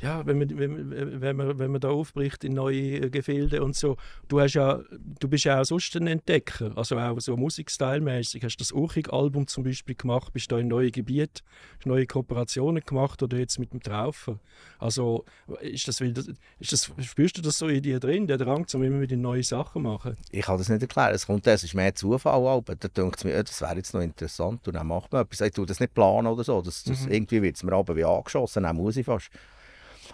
ja, 0.00 0.24
wenn 0.24 0.38
man, 0.38 0.58
wenn, 0.58 1.36
man- 1.36 1.58
wenn, 1.58 1.70
man, 1.72 1.80
da 1.80 1.90
aufbricht 1.90 2.44
in 2.44 2.52
neue 2.52 3.10
Gefilde 3.10 3.62
und 3.62 3.74
so, 3.74 3.96
du, 4.28 4.40
hast 4.40 4.54
ja, 4.54 4.80
du 5.20 5.28
bist 5.28 5.44
ja 5.44 5.60
auch 5.60 5.64
sonst 5.64 5.96
ein 5.96 6.06
Entdecker, 6.06 6.72
also 6.76 6.98
auch 6.98 7.18
so 7.20 7.36
musikstylmäßig. 7.36 8.44
Hast 8.44 8.56
das 8.58 8.72
Urchig-Album 8.72 9.46
zum 9.46 9.64
Beispiel 9.64 9.94
gemacht, 9.96 10.32
bist 10.32 10.52
da 10.52 10.58
in 10.58 10.68
neue 10.68 10.90
Gebiete, 10.90 11.42
hast 11.78 11.86
neue 11.86 12.06
Kooperationen 12.06 12.82
gemacht 12.84 13.22
oder 13.22 13.36
jetzt 13.38 13.58
mit 13.58 13.72
dem 13.72 13.80
Traufer. 13.82 14.38
Also 14.78 15.24
ist 15.60 15.88
das, 15.88 16.00
ist 16.00 16.72
das, 16.72 16.92
spürst 17.00 17.38
du 17.38 17.42
das 17.42 17.58
so 17.58 17.66
in 17.68 17.82
dir 17.82 17.98
drin, 18.00 18.26
der 18.26 18.38
Drang, 18.38 18.66
zum 18.68 18.82
immer 18.82 19.00
wieder 19.00 19.16
neue 19.16 19.42
Sachen 19.42 19.82
machen? 19.82 20.16
Ich 20.30 20.42
kann 20.42 20.58
das 20.58 20.68
nicht 20.68 20.82
erklären. 20.82 21.14
Es 21.14 21.26
kommt, 21.26 21.46
es 21.46 21.64
ist 21.64 21.74
mehr 21.74 21.94
Zufall. 21.94 22.46
Aber 22.46 22.76
da 22.76 22.88
denkt 22.88 23.16
es 23.16 23.24
mir, 23.24 23.42
das 23.42 23.60
wäre 23.60 23.76
jetzt 23.76 23.94
noch 23.94 24.00
interessant. 24.00 24.66
Und 24.68 24.74
dann 24.74 24.86
macht 24.86 25.12
man 25.12 25.22
etwas. 25.22 25.40
Ich 25.40 25.52
tue 25.52 25.66
das 25.66 25.80
nicht 25.80 25.94
oder 26.04 26.44
so. 26.44 26.62
Das, 26.62 26.84
das, 26.84 27.06
Irgendwie 27.06 27.42
wird 27.42 27.56
es 27.56 27.62
mir 27.62 27.72
aber 27.72 27.96
wie 27.96 28.04
angeschossen. 28.04 28.62
Dann 28.62 28.76
muss 28.76 28.96
ich 28.96 29.06
fast. 29.06 29.30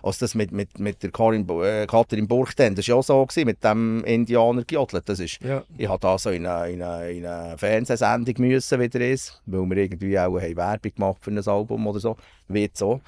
Also 0.03 0.21
das 0.21 0.35
mit, 0.35 0.51
mit, 0.53 0.79
mit 0.79 1.03
der 1.03 1.11
Karin, 1.11 1.47
äh, 1.63 1.87
Katrin 1.87 2.27
Burgten, 2.27 2.75
das 2.75 2.89
war 2.89 2.95
ja 2.95 2.99
auch 2.99 3.05
so, 3.05 3.27
gewesen, 3.27 3.45
mit 3.47 3.63
dem 3.63 4.03
Indianer. 4.05 4.63
Das 5.05 5.19
ist, 5.19 5.43
Ja. 5.43 5.63
ich 5.77 5.89
habe 5.89 6.01
da 6.01 6.17
so 6.17 6.31
in 6.31 6.47
eine, 6.47 6.71
in 6.73 6.83
eine, 6.83 7.11
in 7.11 7.27
eine 7.27 7.59
Fernsehsendung 7.59 8.35
müssen, 8.39 8.81
wieder 8.81 9.01
ist, 9.01 9.43
weil 9.47 9.69
wir 9.69 9.77
irgendwie 9.77 10.19
auch 10.19 10.41
haben 10.41 10.57
Werbung 10.57 10.95
gemacht 10.95 11.19
für 11.21 11.31
ein 11.31 11.47
Album 11.47 11.87
oder 11.87 12.01
so. 12.01 12.17
Wird 12.49 12.79
so. 12.79 13.01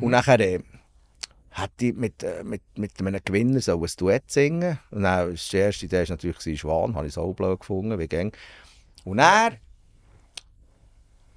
Und 0.00 0.10
nachher 0.10 0.40
äh, 0.40 0.60
hätte 1.50 1.86
ich 1.86 1.94
mit, 1.94 2.22
äh, 2.22 2.42
mit, 2.44 2.62
mit 2.76 2.92
einem 2.98 3.20
Gewinner 3.24 3.60
so 3.60 3.82
ein 3.82 3.90
Duett 3.98 4.30
singen. 4.30 4.78
Und 4.90 5.02
dann, 5.02 5.32
das 5.32 5.52
erste 5.52 5.86
Idee 5.86 6.08
war 6.08 6.16
natürlich 6.16 6.60
Schwan, 6.60 6.94
habe 6.94 7.08
ich 7.08 7.12
so 7.12 7.30
blöd 7.32 7.60
gefunden, 7.60 7.98
wie 7.98 8.08
gäng. 8.08 8.32
Und 9.04 9.18
dann 9.18 9.56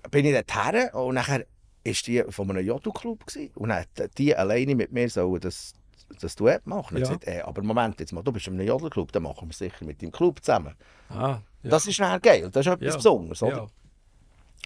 bin 0.09 0.25
ich 0.25 0.33
dort 0.33 0.55
her 0.55 0.95
und 0.95 1.15
nachher 1.15 1.45
ist 1.83 2.07
die 2.07 2.23
von 2.29 2.49
einem 2.49 2.65
Jodelclub 2.65 3.23
und 3.55 3.73
hat 3.73 3.87
die 4.17 4.35
alleine 4.35 4.75
mit 4.75 4.91
mir 4.91 5.09
so 5.09 5.37
das, 5.37 5.73
das 6.19 6.35
Duett 6.35 6.65
machen. 6.67 6.97
Ja. 6.97 7.01
gesagt, 7.01 7.25
ey, 7.27 7.41
aber 7.41 7.61
Moment, 7.63 7.99
jetzt 7.99 8.11
mal, 8.13 8.23
du 8.23 8.31
bist 8.31 8.47
in 8.47 8.53
einem 8.53 8.67
Jodelclub, 8.67 9.11
dann 9.11 9.23
machen 9.23 9.47
wir 9.47 9.51
es 9.51 9.57
sicher 9.57 9.85
mit 9.85 10.01
dem 10.01 10.11
Club 10.11 10.43
zusammen. 10.43 10.75
Ah, 11.09 11.39
ja. 11.63 11.69
Das 11.69 11.87
ist 11.87 11.99
dann 11.99 12.21
geil, 12.21 12.49
das 12.51 12.65
ist 12.65 12.71
etwas 12.71 12.87
Ja. 12.87 12.95
Besonderes. 12.95 13.43
Oder? 13.43 13.55
ja. 13.57 13.67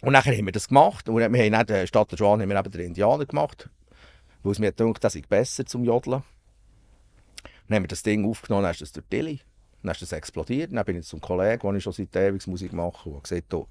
Und 0.02 0.14
dann 0.14 0.24
haben 0.24 0.46
wir 0.46 0.52
das 0.52 0.68
gemacht. 0.68 1.08
Und 1.08 1.18
wir 1.18 1.26
haben 1.26 1.52
dann, 1.52 1.68
äh, 1.70 1.88
statt 1.88 2.12
der 2.12 2.18
Schwan 2.18 2.42
haben 2.42 2.50
wir 2.50 2.60
eben 2.60 2.72
den 2.72 2.82
Indianer 2.82 3.26
gemacht. 3.26 3.70
Weil 4.44 4.52
es 4.52 4.60
mir 4.60 4.72
gedacht, 4.72 5.04
das 5.04 5.16
ist 5.16 5.28
besser 5.30 5.66
zum 5.66 5.84
Jodeln. 5.84 6.24
Dann 7.68 7.76
haben 7.78 7.84
wir 7.84 7.88
das 7.88 8.04
Ding 8.04 8.28
aufgenommen, 8.30 8.64
dann 8.64 8.72
ist 8.72 8.82
das 8.82 8.92
durch 8.92 9.06
Tilly. 9.10 9.40
Dann 9.82 9.92
ist 9.92 10.02
das 10.02 10.12
explodiert. 10.12 10.72
Dann 10.74 10.86
bin 10.86 11.00
ich 11.00 11.06
zum 11.06 11.22
Kollegen, 11.22 11.62
der 11.62 11.74
ich 11.74 11.84
schon 11.84 11.94
seit 11.94 12.16
ewig 12.16 12.46
Musik 12.46 12.74
mache, 12.74 13.10
und 13.10 13.24
gesagt, 13.24 13.46
du, 13.50 13.68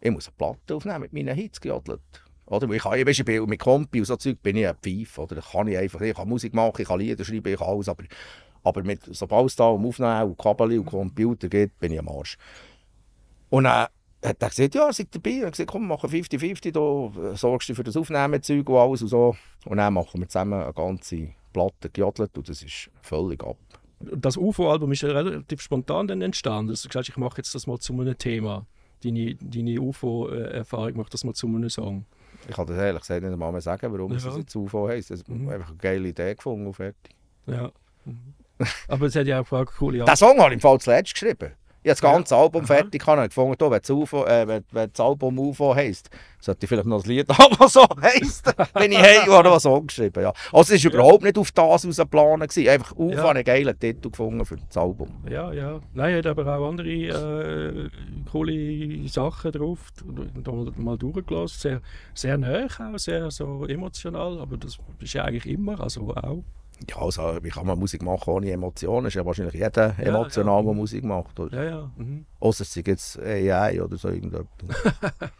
ich 0.00 0.10
muss 0.10 0.28
eine 0.28 0.36
Platte 0.36 0.76
aufnehmen 0.76 1.02
mit 1.02 1.12
meinen 1.12 1.34
Hits 1.34 1.60
gejodelt. 1.60 2.00
Oder? 2.46 2.70
Ich, 2.70 2.82
kann, 2.82 2.92
weißt, 2.92 3.24
bin 3.24 3.44
mit 3.44 3.60
Kompi 3.60 3.98
und 3.98 4.06
so 4.06 4.16
Zeug 4.16 4.42
bin 4.42 4.56
ich 4.56 4.66
ein 4.66 4.76
Pfeif. 4.82 5.18
Oder? 5.18 5.38
Ich 5.38 5.50
kann 5.50 5.68
ich 5.68 5.76
einfach, 5.76 6.00
ich 6.00 6.16
kann 6.16 6.28
Musik 6.28 6.54
machen, 6.54 6.80
ich 6.80 6.88
kann 6.88 6.98
Lieder 6.98 7.24
schreiben, 7.24 7.52
ich 7.52 7.58
kann 7.58 7.68
alles. 7.68 7.88
Aber, 7.88 8.04
aber 8.62 8.82
mit, 8.82 9.00
sobald 9.10 9.46
es 9.46 9.56
da 9.56 9.68
um 9.68 9.86
Aufnehmen 9.86 10.30
und 10.30 10.38
Kabel 10.38 10.78
und 10.78 10.86
Computer 10.86 11.48
geht, 11.48 11.78
bin 11.78 11.92
ich 11.92 11.98
am 11.98 12.08
Arsch. 12.08 12.38
Und 13.50 13.64
dann 13.64 13.88
hat 14.24 14.42
er 14.42 14.48
gesagt, 14.48 14.74
ja, 14.74 14.86
er 14.86 14.92
sei 14.92 15.06
dabei. 15.10 15.30
Er 15.30 15.46
hat 15.46 15.52
gesagt, 15.52 15.70
komm, 15.70 15.86
machen 15.86 16.10
50-50, 16.10 16.72
du 16.72 17.34
sorgst 17.34 17.68
du 17.68 17.74
für 17.74 17.84
das 17.84 17.96
Aufnahmezeug 17.96 18.68
und 18.68 18.76
alles 18.76 19.02
und 19.02 19.08
so. 19.08 19.36
Und 19.66 19.76
dann 19.76 19.94
machen 19.94 20.20
wir 20.20 20.28
zusammen 20.28 20.62
eine 20.62 20.72
ganze 20.72 21.28
Platte 21.52 21.90
gejodelt 21.90 22.36
und 22.36 22.48
das 22.48 22.62
ist 22.62 22.90
völlig 23.02 23.42
ab. 23.42 23.56
das 24.00 24.36
UFO-Album 24.36 24.92
ist 24.92 25.04
relativ 25.04 25.60
spontan 25.60 26.08
entstanden. 26.08 26.70
Also, 26.70 26.84
du 26.84 26.88
gesagt, 26.88 27.08
ich 27.08 27.16
mache 27.16 27.38
jetzt 27.38 27.54
das 27.54 27.66
mal 27.66 27.78
zu 27.78 27.92
einem 27.92 28.16
Thema. 28.16 28.66
Deine, 29.04 29.34
deine 29.36 29.80
UFO-Erfahrung 29.80 30.96
macht 30.96 31.14
das 31.14 31.24
mal 31.24 31.34
zu 31.34 31.46
einem 31.46 31.68
Song. 31.70 32.04
Ich 32.48 32.54
kann 32.54 32.66
das 32.66 32.76
ehrlich 32.76 33.00
gesagt 33.02 33.22
nicht 33.22 33.32
einmal 33.32 33.52
mehr 33.52 33.60
sagen, 33.60 33.92
warum 33.92 34.12
es 34.12 34.24
Ja. 34.24 34.36
jetzt 34.36 34.54
UFO 34.56 34.88
heisst. 34.88 35.10
Das 35.10 35.20
ist 35.20 35.28
Mhm. 35.28 35.48
einfach 35.48 35.68
eine 35.68 35.76
geile 35.78 36.08
Idee 36.08 36.34
gefunden 36.34 36.66
und 36.66 36.74
fertig. 36.74 37.14
Ja. 37.46 37.70
Aber 38.88 39.06
es 39.06 39.14
hat 39.16 39.26
ja 39.26 39.40
auch 39.40 39.46
paar 39.48 39.66
coole 39.66 39.98
Den 40.04 40.16
Song 40.16 40.38
habe 40.38 40.48
ich 40.50 40.54
im 40.54 40.60
Fall 40.60 40.78
zuletzt 40.80 41.12
geschrieben. 41.14 41.52
Ich 41.82 41.90
habe 41.90 41.94
das 41.94 42.00
Ja. 42.00 42.12
ganze 42.12 42.36
Album 42.36 42.64
Aha. 42.64 42.74
fertig 42.74 43.06
und 43.06 43.28
gefunden, 43.28 43.54
du, 43.58 43.70
wenn, 43.70 43.78
das 43.80 43.90
UFO, 43.90 44.24
äh, 44.26 44.46
wenn, 44.48 44.64
wenn 44.72 44.90
das 44.90 45.00
Album 45.00 45.38
UFO 45.38 45.74
heisst, 45.74 46.10
sollte 46.40 46.64
ich 46.64 46.68
vielleicht 46.68 46.86
noch 46.86 47.02
ein 47.04 47.08
Lied 47.08 47.28
haben, 47.38 47.56
das 47.58 47.72
so 47.72 47.86
heisst. 48.02 48.52
wenn 48.74 48.92
ich 48.92 48.98
hey, 48.98 49.18
habe 49.18 49.30
noch 49.44 49.52
einen 49.52 49.60
Song 49.60 49.86
geschrieben. 49.86 50.22
Ja. 50.22 50.32
Also 50.52 50.74
es 50.74 50.84
war 50.84 50.92
überhaupt 50.92 51.22
nicht 51.22 51.38
auf 51.38 51.50
das 51.52 51.64
aus 51.64 51.96
geplant. 51.96 52.42
Einfach 52.58 52.92
UFO 52.96 53.12
Ja. 53.14 53.28
einen 53.28 53.44
geilen 53.44 53.78
Titel 53.78 54.10
gefunden 54.10 54.44
für 54.44 54.56
das 54.56 54.76
Album. 54.76 55.08
Ja, 55.30 55.52
ja. 55.52 55.80
Nein, 55.94 56.16
hat 56.16 56.26
aber 56.26 56.58
auch 56.58 56.68
andere 56.68 56.88
äh, 56.88 57.88
coole 58.30 59.08
Sachen 59.08 59.52
drauf. 59.52 59.78
Da 60.42 60.52
mal 60.78 60.98
durchgelassen. 60.98 61.58
Sehr, 61.60 61.80
sehr 62.14 62.38
nah, 62.38 62.66
auch 62.66 62.98
sehr 62.98 63.30
so 63.30 63.64
emotional. 63.66 64.38
Aber 64.40 64.56
das 64.56 64.78
ist 65.00 65.12
ja 65.14 65.24
eigentlich 65.24 65.46
immer. 65.46 65.80
Also 65.80 66.12
auch. 66.14 66.42
Ja, 66.88 66.96
also, 66.98 67.38
wie 67.42 67.48
kann 67.48 67.66
man 67.66 67.78
Musik 67.78 68.02
machen 68.02 68.30
ohne 68.30 68.50
Emotionen? 68.50 69.06
Ist 69.06 69.14
ja 69.14 69.24
wahrscheinlich 69.24 69.54
jeder 69.54 69.98
emotional, 69.98 70.60
ja. 70.60 70.62
der 70.62 70.74
Musik 70.74 71.04
macht. 71.04 71.38
Oder? 71.40 71.64
Ja, 71.64 71.70
ja. 71.70 71.90
Mhm. 71.96 72.24
Außer 72.40 72.62
es 72.62 72.76
ist 72.76 72.86
jetzt 72.86 73.18
AI 73.18 73.82
oder 73.82 73.96
so 73.96 74.08
irgendetwas. 74.08 74.48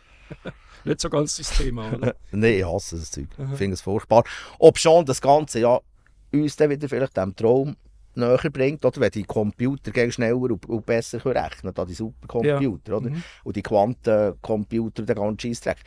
Nicht 0.84 1.00
so 1.00 1.10
ganz 1.10 1.36
das 1.36 1.50
Thema, 1.50 1.92
oder? 1.92 2.14
Nein, 2.32 2.54
ich 2.54 2.64
hasse 2.64 2.96
das 2.96 3.10
Zeug. 3.10 3.28
Ich 3.38 3.56
finde 3.56 3.74
es 3.74 3.80
furchtbar. 3.80 4.24
Ob 4.58 4.78
schon 4.78 5.04
das 5.04 5.20
Ganze 5.20 5.60
ja 5.60 5.80
uns 6.32 6.56
dann 6.56 6.70
wieder 6.70 6.88
vielleicht 6.88 7.16
dem 7.16 7.34
Traum 7.34 7.76
näher 8.14 8.50
bringt, 8.52 8.84
oder 8.84 9.00
wenn 9.00 9.10
die 9.10 9.24
Computer 9.24 9.90
gegen 9.90 10.12
schneller 10.12 10.36
und, 10.36 10.66
und 10.68 10.86
besser 10.86 11.20
können 11.20 11.36
rechnen 11.36 11.72
da 11.72 11.84
die 11.84 11.94
Supercomputer, 11.94 12.96
oder? 12.96 13.10
Mhm. 13.10 13.22
Und 13.44 13.56
die 13.56 13.62
Quantencomputer, 13.62 15.04
der 15.04 15.14
ganze 15.14 15.46
Scheissdreck, 15.46 15.78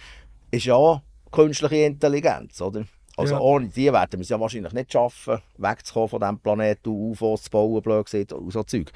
ist 0.49 0.65
ja 0.65 1.01
künstliche 1.31 1.85
Intelligenz, 1.85 2.61
oder? 2.61 2.85
Also 3.21 3.35
Ja. 3.35 3.39
ohne 3.39 3.67
die 3.69 3.91
werden 3.91 4.11
wir 4.13 4.19
es 4.21 4.29
ja 4.29 4.39
wahrscheinlich 4.39 4.73
nicht 4.73 4.91
schaffen, 4.91 5.39
wegzukommen 5.57 6.09
von 6.09 6.19
diesem 6.19 6.39
Planeten 6.39 6.89
UFOs 6.89 7.43
zu 7.43 7.49
bauen, 7.49 7.81
blöd 7.81 8.05
gesagt, 8.05 8.33
und 8.33 8.51
so 8.51 8.63
Zeug. 8.63 8.91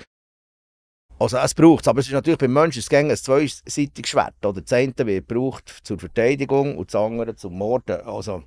Also 1.17 1.37
es 1.37 1.53
braucht 1.53 1.83
es, 1.85 1.87
aber 1.87 1.99
es 2.01 2.07
ist 2.07 2.13
natürlich 2.13 2.39
beim 2.39 2.51
Menschen 2.51 2.79
ist 2.79 2.93
ein 2.93 3.15
zweiseitiges 3.15 4.09
Schwert. 4.09 4.33
Oder 4.45 4.61
das 4.61 4.73
eine 4.73 4.93
wird 4.97 5.29
gebraucht 5.29 5.79
zur 5.83 5.97
Verteidigung 5.97 6.77
und 6.77 6.93
das 6.93 7.01
andere 7.01 7.35
zum 7.37 7.57
Morden. 7.57 8.01
Also, 8.01 8.43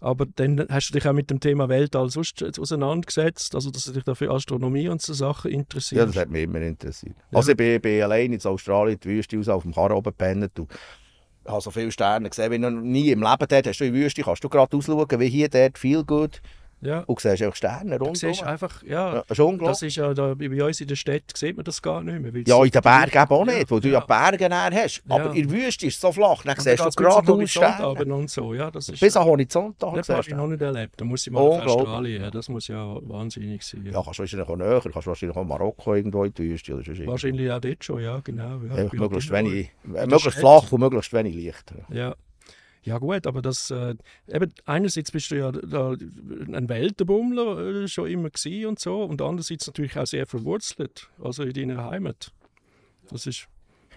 Aber 0.00 0.26
dann 0.26 0.66
hast 0.68 0.90
du 0.90 0.92
dich 0.92 1.08
auch 1.08 1.14
mit 1.14 1.30
dem 1.30 1.40
Thema 1.40 1.70
Weltall 1.70 2.10
sonst 2.10 2.44
auseinandergesetzt, 2.58 3.54
also 3.54 3.70
dass 3.70 3.84
du 3.84 3.92
dich 3.92 4.04
dafür 4.04 4.32
Astronomie 4.32 4.88
und 4.88 5.00
so 5.00 5.14
Sachen 5.14 5.50
ja, 5.52 5.56
interessierst. 5.58 6.08
das 6.14 6.16
hat 6.22 6.28
mich 6.28 6.42
immer 6.42 6.60
interessiert. 6.60 7.16
Ja. 7.30 7.38
Also 7.38 7.52
ich 7.52 7.56
bin, 7.56 7.80
bin 7.80 8.02
allein 8.02 8.34
in 8.34 8.44
Australien 8.44 9.00
die 9.00 9.08
Wüste 9.08 9.38
raus, 9.38 9.48
auf 9.48 9.62
dem 9.62 9.72
Karren 9.72 9.92
oben 9.92 10.10
gepennt 10.10 10.58
habe 11.46 11.60
so 11.60 11.70
viele 11.70 11.92
Sterne 11.92 12.30
gesehen, 12.30 12.52
wie 12.52 12.58
noch 12.58 12.70
nie 12.70 13.10
im 13.10 13.22
Leben 13.22 13.46
dort 13.48 13.66
hast. 13.66 13.80
Du 13.80 13.84
in 13.84 13.92
der 13.92 14.02
Wüste, 14.02 14.22
kannst 14.22 14.44
du 14.44 14.48
gerade 14.48 14.76
ausschauen, 14.76 15.20
wie 15.20 15.28
hier 15.28 15.48
dort, 15.48 15.78
viel 15.78 16.04
gut 16.04 16.40
ja. 16.80 17.00
und 17.00 17.20
siehst 17.20 17.42
einfach 17.42 17.56
Sterne 17.56 17.98
rundum. 17.98 18.14
siehst 18.14 18.42
einfach, 18.42 18.82
ja, 18.82 19.14
Ja, 19.14 19.24
das 19.26 19.38
ist 19.38 19.40
unglaublich. 19.40 19.68
das 19.68 19.82
ist 19.82 19.96
ja 19.96 20.14
da, 20.14 20.34
bei 20.34 20.64
uns 20.64 20.80
in 20.80 20.88
der 20.88 20.96
Stadt 20.96 21.22
sieht 21.34 21.56
man 21.56 21.64
das 21.64 21.80
gar 21.80 22.02
nicht 22.02 22.20
mehr. 22.20 22.42
Ja, 22.46 22.62
in 22.64 22.70
den 22.70 22.82
Bergen 22.82 23.22
eben 23.22 23.30
auch 23.30 23.44
nicht, 23.44 23.70
wo 23.70 23.80
du 23.80 23.88
ja. 23.88 24.00
Berge 24.00 24.48
näher 24.48 24.70
hast. 24.72 25.02
Aber 25.08 25.34
in 25.34 25.48
der 25.48 25.50
Wüste 25.50 25.86
ist 25.86 25.94
es 25.94 26.00
so 26.00 26.12
flach, 26.12 26.42
dann 26.42 26.58
siehst 26.58 26.84
du 26.84 26.90
geradeaus 26.90 27.28
Horizont 27.28 27.48
Sterne. 27.48 28.14
und 28.14 28.30
so, 28.30 28.54
ja, 28.54 28.70
das 28.70 28.88
ist 28.88 29.00
Bis 29.00 29.12
den 29.12 29.24
Horizont 29.24 29.76
da 29.78 29.92
das 29.92 30.08
habe 30.08 30.20
ich 30.20 30.34
noch 30.34 30.46
nicht 30.46 30.62
erlebt. 30.62 31.00
Da 31.00 31.04
muss 31.04 31.26
ich 31.26 31.32
mal 31.32 31.42
nach 31.42 31.58
Unglaublich. 31.58 31.86
Australien. 31.86 32.30
Das 32.32 32.48
muss 32.48 32.68
ja 32.68 32.96
wahnsinnig 33.02 33.62
sein. 33.62 33.84
Ja, 33.86 34.02
kannst 34.02 34.18
du 34.18 34.22
wahrscheinlich 34.22 34.48
auch 34.48 34.56
näher, 34.56 34.80
kannst 34.82 35.06
wahrscheinlich 35.06 35.36
auch 35.36 35.42
in 35.42 35.48
Marokko 35.48 35.94
irgendwo 35.94 36.24
in 36.24 36.34
die 36.34 36.50
Wüste. 36.50 36.74
Oder. 36.74 37.06
Wahrscheinlich 37.06 37.50
auch 37.50 37.60
dort 37.60 37.84
schon, 37.84 38.02
ja, 38.02 38.20
genau. 38.20 38.60
Ja, 38.74 38.88
möglichst 38.92 39.30
halt 39.30 39.46
wenig, 39.46 39.70
möglichst 39.84 40.38
flach 40.38 40.70
und 40.72 40.80
möglichst 40.80 41.12
wenig 41.12 41.34
Licht. 41.34 41.74
Ja. 41.90 42.14
Ja 42.84 42.98
gut, 42.98 43.26
aber 43.26 43.40
das, 43.42 43.70
äh, 43.70 43.94
eben, 44.28 44.52
einerseits 44.66 45.10
bist 45.10 45.30
du 45.30 45.36
ja 45.38 45.50
da, 45.52 45.92
ein 45.92 46.68
Weltenbummler 46.68 47.82
äh, 47.84 47.88
schon 47.88 48.08
immer 48.08 48.30
gewesen 48.30 48.66
und 48.66 48.78
so 48.78 49.02
und 49.04 49.22
andererseits 49.22 49.66
natürlich 49.66 49.98
auch 49.98 50.06
sehr 50.06 50.26
verwurzelt, 50.26 51.08
also 51.22 51.42
in 51.44 51.52
deiner 51.54 51.84
Heimat. 51.90 52.30
Das 53.10 53.26
ist, 53.26 53.48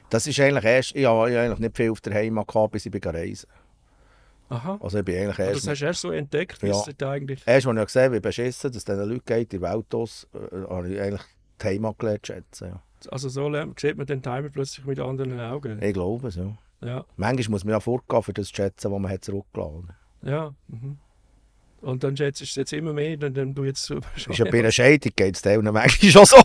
Das 0.10 0.26
ist 0.26 0.40
eigentlich 0.40 0.64
erst, 0.64 0.96
ich 0.96 1.06
habe 1.06 1.26
eigentlich 1.26 1.60
nicht 1.60 1.76
viel 1.76 1.92
auf 1.92 2.00
der 2.02 2.14
Heimat 2.14 2.48
gehabt, 2.48 2.72
bis 2.72 2.86
ich 2.86 2.92
bin 2.92 3.02
reisen. 3.04 3.50
aha, 4.50 4.80
Also 4.82 5.00
ich 5.00 5.06
bin 5.06 5.18
eigentlich 5.18 5.40
erst, 5.40 5.56
das 5.58 5.68
hast 5.68 5.82
du 5.82 5.86
erst 5.86 6.02
so 6.02 6.12
entdeckt, 6.12 6.64
wie 6.64 6.68
Ja. 6.68 6.82
es 6.88 7.04
eigentlich... 7.04 7.44
erst 7.46 7.68
als 7.68 7.78
ich 7.78 7.86
gesehen 7.86 8.04
habe, 8.06 8.16
wie 8.16 8.20
beschissen 8.22 8.72
dass 8.72 8.78
es 8.78 8.86
diesen 8.86 9.10
Leuten 9.10 9.26
geht 9.26 9.54
in 9.54 9.62
Welt 9.62 9.94
aus, 9.94 10.28
äh, 10.34 10.62
habe 10.70 10.94
ich 10.94 11.02
eigentlich 11.02 11.24
die 11.62 11.66
Heimat 11.66 12.00
gelernt 12.00 12.26
zu 12.26 12.34
schätzen. 12.34 12.68
Ja. 12.70 12.82
Also 13.12 13.30
so 13.30 13.52
sieht 13.78 13.98
man 13.98 14.08
den 14.08 14.22
Timer 14.24 14.50
plötzlich 14.50 14.86
mit 14.86 15.00
anderen 15.00 15.40
Augen. 15.40 15.82
Ich 15.84 15.94
glaube 15.94 16.30
es, 16.30 16.36
ja. 16.36 16.58
Ja, 16.82 17.06
Manchmal 17.16 17.52
muss 17.52 17.64
man 17.64 17.72
ja 17.74 17.80
fortgehen, 17.80 18.22
für 18.24 18.34
das 18.34 18.48
zu 18.50 18.56
schätzen, 18.56 18.92
was 18.92 19.00
man 19.00 19.12
hat 19.12 19.24
zurückgelassen 19.26 19.88
hat. 19.90 20.30
ja. 20.30 20.54
Mhm. 20.68 20.98
Und 21.80 22.04
dann 22.04 22.18
schätzt 22.18 22.42
du 22.42 22.44
es 22.44 22.56
jetzt 22.56 22.74
immer 22.74 22.92
mehr, 22.92 23.16
dann, 23.18 23.34
dann 23.36 23.54
du 23.54 23.64
jetzt 23.64 23.84
so... 23.84 24.00
Ist 24.16 24.28
ja 24.38 24.46
bei 24.50 24.60
einer 24.60 24.72
Scheidung 24.72 25.12
geht 25.16 25.36
es 25.36 25.42
denen 25.44 25.72
manchmal 25.72 26.12
schon 26.12 26.26
so. 26.26 26.38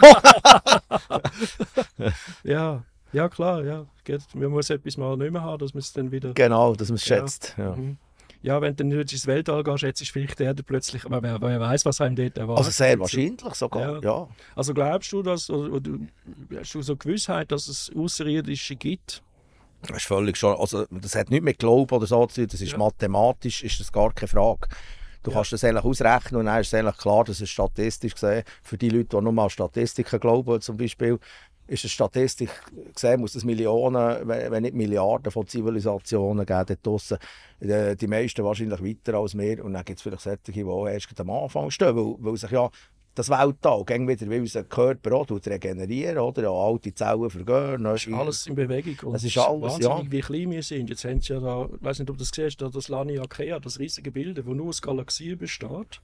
ja, 2.45 2.83
ja 3.12 3.29
klar, 3.29 3.65
ja. 3.65 3.87
Man 4.35 4.51
muss 4.51 4.71
etwas 4.71 4.97
mal 4.97 5.17
nicht 5.17 5.33
mehr 5.33 5.43
haben, 5.43 5.59
dass 5.59 5.75
man 5.75 5.81
es 5.81 5.93
dann 5.93 6.11
wieder... 6.11 6.33
genau, 6.35 6.75
dass 6.75 6.89
man 6.89 6.97
es 6.97 7.07
Ja. 7.09 7.19
schätzt. 7.19 7.55
Ja. 7.57 7.77
Mhm. 7.77 7.97
Ja, 8.43 8.61
wenn 8.61 8.75
du 8.75 8.85
nicht 8.85 9.12
ins 9.12 9.27
Weltall 9.27 9.62
gehst, 9.62 9.81
schätzt 9.81 10.01
du 10.01 10.05
vielleicht 10.05 10.41
Erde 10.41 10.65
plötzlich, 10.65 11.05
aber 11.07 11.23
wer, 11.23 11.41
wer 11.41 11.61
weiß, 11.61 11.85
was 11.87 12.01
einem 12.01 12.17
dort 12.17 12.37
erwartet. 12.37 12.67
Also 12.67 12.71
sehr 12.73 12.99
wahrscheinlich 12.99 13.55
sogar, 13.55 13.95
Ja. 13.95 14.01
ja. 14.03 14.29
Also 14.57 14.75
glaubst 14.75 15.12
du, 15.12 15.23
dass, 15.23 15.49
oder, 15.49 15.73
oder 15.75 15.91
hast 16.59 16.75
du 16.75 16.83
so 16.83 16.97
Gewissheit, 16.97 17.53
dass 17.53 17.69
es 17.69 17.91
Außerirdische 17.97 18.75
gibt? 18.75 19.23
Das 19.83 19.97
ist 19.99 20.07
völlig 20.07 20.37
schon, 20.37 20.57
also 20.57 20.87
das 20.91 21.15
hat 21.17 21.31
nichts 21.31 21.45
mit 21.45 21.59
Glauben 21.59 21.95
oder 21.95 22.07
so 22.07 22.25
zu 22.27 22.43
tun, 22.43 22.49
das 22.51 22.61
ist 22.61 22.73
Ja. 22.73 22.79
mathematisch, 22.79 23.62
ist 23.65 23.81
das 23.81 23.91
gar 23.91 24.12
keine 24.12 24.29
Frage. 24.29 24.69
Du 25.23 25.31
Ja. 25.31 25.37
kannst 25.37 25.53
das 25.53 25.65
eigentlich 25.65 25.85
ausrechnen 25.85 26.41
und 26.41 26.47
dann 26.47 26.61
ist 26.61 26.69
es 26.69 26.75
eigentlich 26.75 26.97
klar, 26.99 27.25
dass 27.25 27.41
es 27.41 27.51
statistisch 27.51 28.15
gesehen, 28.15 28.45
für 28.62 28.79
die 28.79 28.89
Leute, 28.91 29.17
die 29.17 29.23
nur 29.23 29.33
mal 29.33 29.51
Statistiken 29.51 30.19
glauben 30.21 30.61
zum 30.61 30.77
Beispiel, 30.77 31.19
ist 31.69 31.85
es 31.85 31.93
statistisch 31.93 32.51
gesehen, 32.93 33.21
muss 33.21 33.35
es 33.35 33.45
Millionen, 33.45 34.29
wenn 34.29 34.62
nicht 34.62 34.75
Milliarden 34.75 35.31
von 35.31 35.47
Zivilisationen 35.47 36.45
geben 36.45 36.65
dort 36.67 36.87
draussen. 36.87 37.19
Die, 37.61 38.07
meisten 38.09 38.45
wahrscheinlich 38.45 38.83
weiter 38.83 39.17
als 39.19 39.39
wir 39.39 39.65
und 39.65 39.73
dann 39.75 39.85
gibt 39.85 39.99
es 39.99 40.03
vielleicht 40.03 40.23
solche, 40.23 40.39
die 40.53 40.65
auch 40.65 40.87
erst 40.89 41.19
am 41.19 41.31
Anfang 41.31 41.71
stehen, 41.71 41.97
weil, 41.97 42.17
weil 42.19 42.37
sich 42.37 42.51
ja 42.51 42.69
das 43.14 43.28
Weltall 43.28 43.85
gegen 43.85 44.09
wieder, 44.09 44.28
wie 44.31 44.38
unser 44.38 44.64
Körper 44.64 45.12
auch 45.12 45.26
regenerieren, 45.31 46.19
oder? 46.19 46.45
Ja, 46.45 46.50
alte 46.50 46.95
Zellen 46.95 47.28
vergehen. 47.28 47.85
Das 47.85 48.07
ist 48.07 48.12
alles 48.12 48.47
in 48.47 48.54
Bewegung. 48.54 49.09
Und 49.09 49.12
Das 49.14 49.25
ist 49.25 49.37
es 49.37 49.42
alles, 49.42 49.62
wahnsinnig, 49.62 50.04
ja. 50.04 50.12
wie 50.12 50.21
klein 50.21 50.50
wir 50.50 50.62
sind. 50.62 50.88
Jetzt 50.88 51.04
haben 51.04 51.21
sie 51.21 51.33
ja 51.35 51.40
da, 51.40 51.69
ich 51.75 51.85
weiß 51.85 51.99
nicht, 51.99 52.11
ob 52.11 52.16
du 52.16 52.25
das 52.25 52.31
siehst, 52.35 52.62
da 52.62 52.69
das 52.69 52.88
Laniakea, 52.88 53.59
das 53.61 53.78
riesige 53.78 54.11
Bild, 54.11 54.45
wo 54.47 54.54
nur 54.54 54.69
aus 54.69 54.81
Galaxien 54.81 55.37
besteht. 55.38 56.00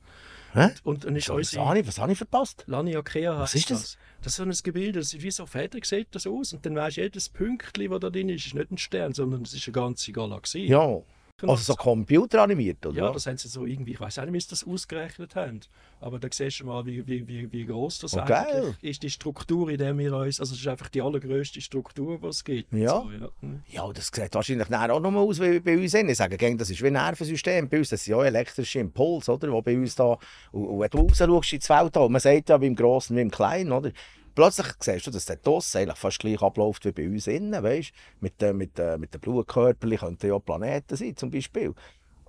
Hä? 0.53 0.71
Und 0.83 1.05
dann 1.05 1.17
ist 1.17 1.29
Was, 1.29 1.37
unsere... 1.37 1.67
habe 1.67 1.81
ich, 1.81 1.87
was 1.87 1.99
habe 1.99 2.13
ich 2.13 2.19
verpasst? 2.19 2.65
Laniakea 2.67 3.39
Was 3.39 3.55
heisst 3.55 3.71
ist 3.71 3.71
das? 3.71 3.99
Das 4.23 4.33
ist 4.33 4.37
so 4.37 4.43
ein 4.43 4.53
Gebilde, 4.63 4.99
das 4.99 5.13
ist 5.13 5.23
wie 5.23 5.31
so 5.31 5.47
Feder, 5.47 5.79
sieht 5.83 6.09
das 6.11 6.27
aus. 6.27 6.53
Und 6.53 6.65
dann 6.67 6.75
weisst 6.75 6.97
du, 6.97 7.03
jedes 7.03 7.29
Pünktchen, 7.29 7.91
das 7.91 8.01
da 8.01 8.11
drin 8.11 8.29
ist, 8.29 8.47
ist 8.47 8.55
nicht 8.55 8.71
ein 8.71 8.79
Stern, 8.79 9.13
sondern 9.13 9.43
es 9.43 9.55
ist 9.55 9.67
eine 9.67 9.73
ganze 9.73 10.13
Galaxie. 10.13 10.67
Ja. 10.67 11.01
Also 11.43 11.63
so 11.63 11.75
computeranimiert, 11.75 12.85
oder? 12.85 12.97
Ja, 12.97 13.13
das 13.13 13.27
haben 13.27 13.37
sie 13.37 13.49
so 13.49 13.65
irgendwie, 13.65 13.93
ich 13.93 14.01
weiß 14.01 14.19
auch 14.19 14.25
nicht, 14.25 14.35
wie 14.35 14.41
sie 14.41 14.49
das 14.49 14.67
ausgerechnet 14.67 15.37
haben. 15.37 15.61
Aber 16.01 16.19
da 16.19 16.29
siehst 16.31 16.61
du 16.61 16.67
mal, 16.67 16.85
wie, 16.87 17.07
wie, 17.07 17.27
wie, 17.27 17.53
wie 17.53 17.65
groß 17.65 18.01
das 18.01 18.15
Oh, 18.15 18.25
geil. 18.25 18.47
eigentlich 18.51 18.77
ist, 18.83 19.03
die 19.03 19.11
Struktur, 19.11 19.69
in 19.69 19.79
der 19.79 19.97
wir 19.97 20.15
uns, 20.17 20.41
also 20.41 20.55
es 20.55 20.61
ist 20.61 20.67
einfach 20.67 20.89
die 20.89 21.03
allergrößte 21.03 21.61
Struktur, 21.61 22.19
die 22.19 22.27
es 22.27 22.45
gibt. 22.45 22.73
Ja. 22.73 23.03
So, 23.03 23.11
ja. 23.11 23.29
Hm. 23.41 23.63
Ja, 23.69 23.93
das 23.93 24.11
sieht 24.13 24.35
wahrscheinlich 24.35 24.69
auch 24.73 25.01
noch 25.01 25.11
mal 25.11 25.21
aus 25.21 25.41
wie 25.41 25.61
bei 25.61 25.77
uns. 25.77 25.95
Ich 25.95 26.17
sage, 26.17 26.37
das 26.57 26.71
ist 26.71 26.83
wie 26.83 26.87
ein 26.89 26.93
Nervensystem 26.95 27.69
bei 27.69 27.79
uns. 27.79 27.89
Das 27.91 28.05
sind 28.05 28.17
ja 28.17 28.25
elektrische 28.25 28.81
Impulse, 28.81 29.33
oder? 29.33 29.49
Die 29.49 29.63
bei 29.63 29.77
uns 29.77 29.95
da... 29.95 30.19
Und, 30.53 30.67
und 30.67 30.81
wenn 30.81 30.91
du 30.91 30.99
raus 30.99 31.19
schaust 31.19 31.53
ins 31.53 31.69
Weltall, 31.69 32.09
man 32.09 32.21
sagt 32.21 32.49
ja, 32.49 32.61
wie 32.61 32.67
im 32.67 32.77
Grossen 32.77 33.17
wie 33.17 33.21
im 33.21 33.31
Kleinen, 33.31 33.73
oder? 33.73 33.93
Plötzlich 34.39 34.69
siehst 34.79 35.05
du, 35.05 35.11
dass 35.11 35.25
der 35.25 35.35
draussen 35.35 35.79
eigentlich 35.79 35.99
fast 35.99 36.21
gleich 36.21 36.41
abläuft 36.41 36.85
wie 36.85 36.93
bei 36.93 37.09
uns 37.09 37.27
innen, 37.27 37.61
weißt? 37.61 37.91
Mit, 38.21 38.41
äh, 38.41 38.53
mit, 38.53 38.79
äh, 38.79 38.97
mit 38.97 39.13
den 39.13 39.21
Blutkörpern 39.21 39.97
könnten 39.97 40.29
ja 40.29 40.39
Planeten 40.39 40.95
sein, 40.95 41.17
zum 41.17 41.29
Beispiel. 41.29 41.75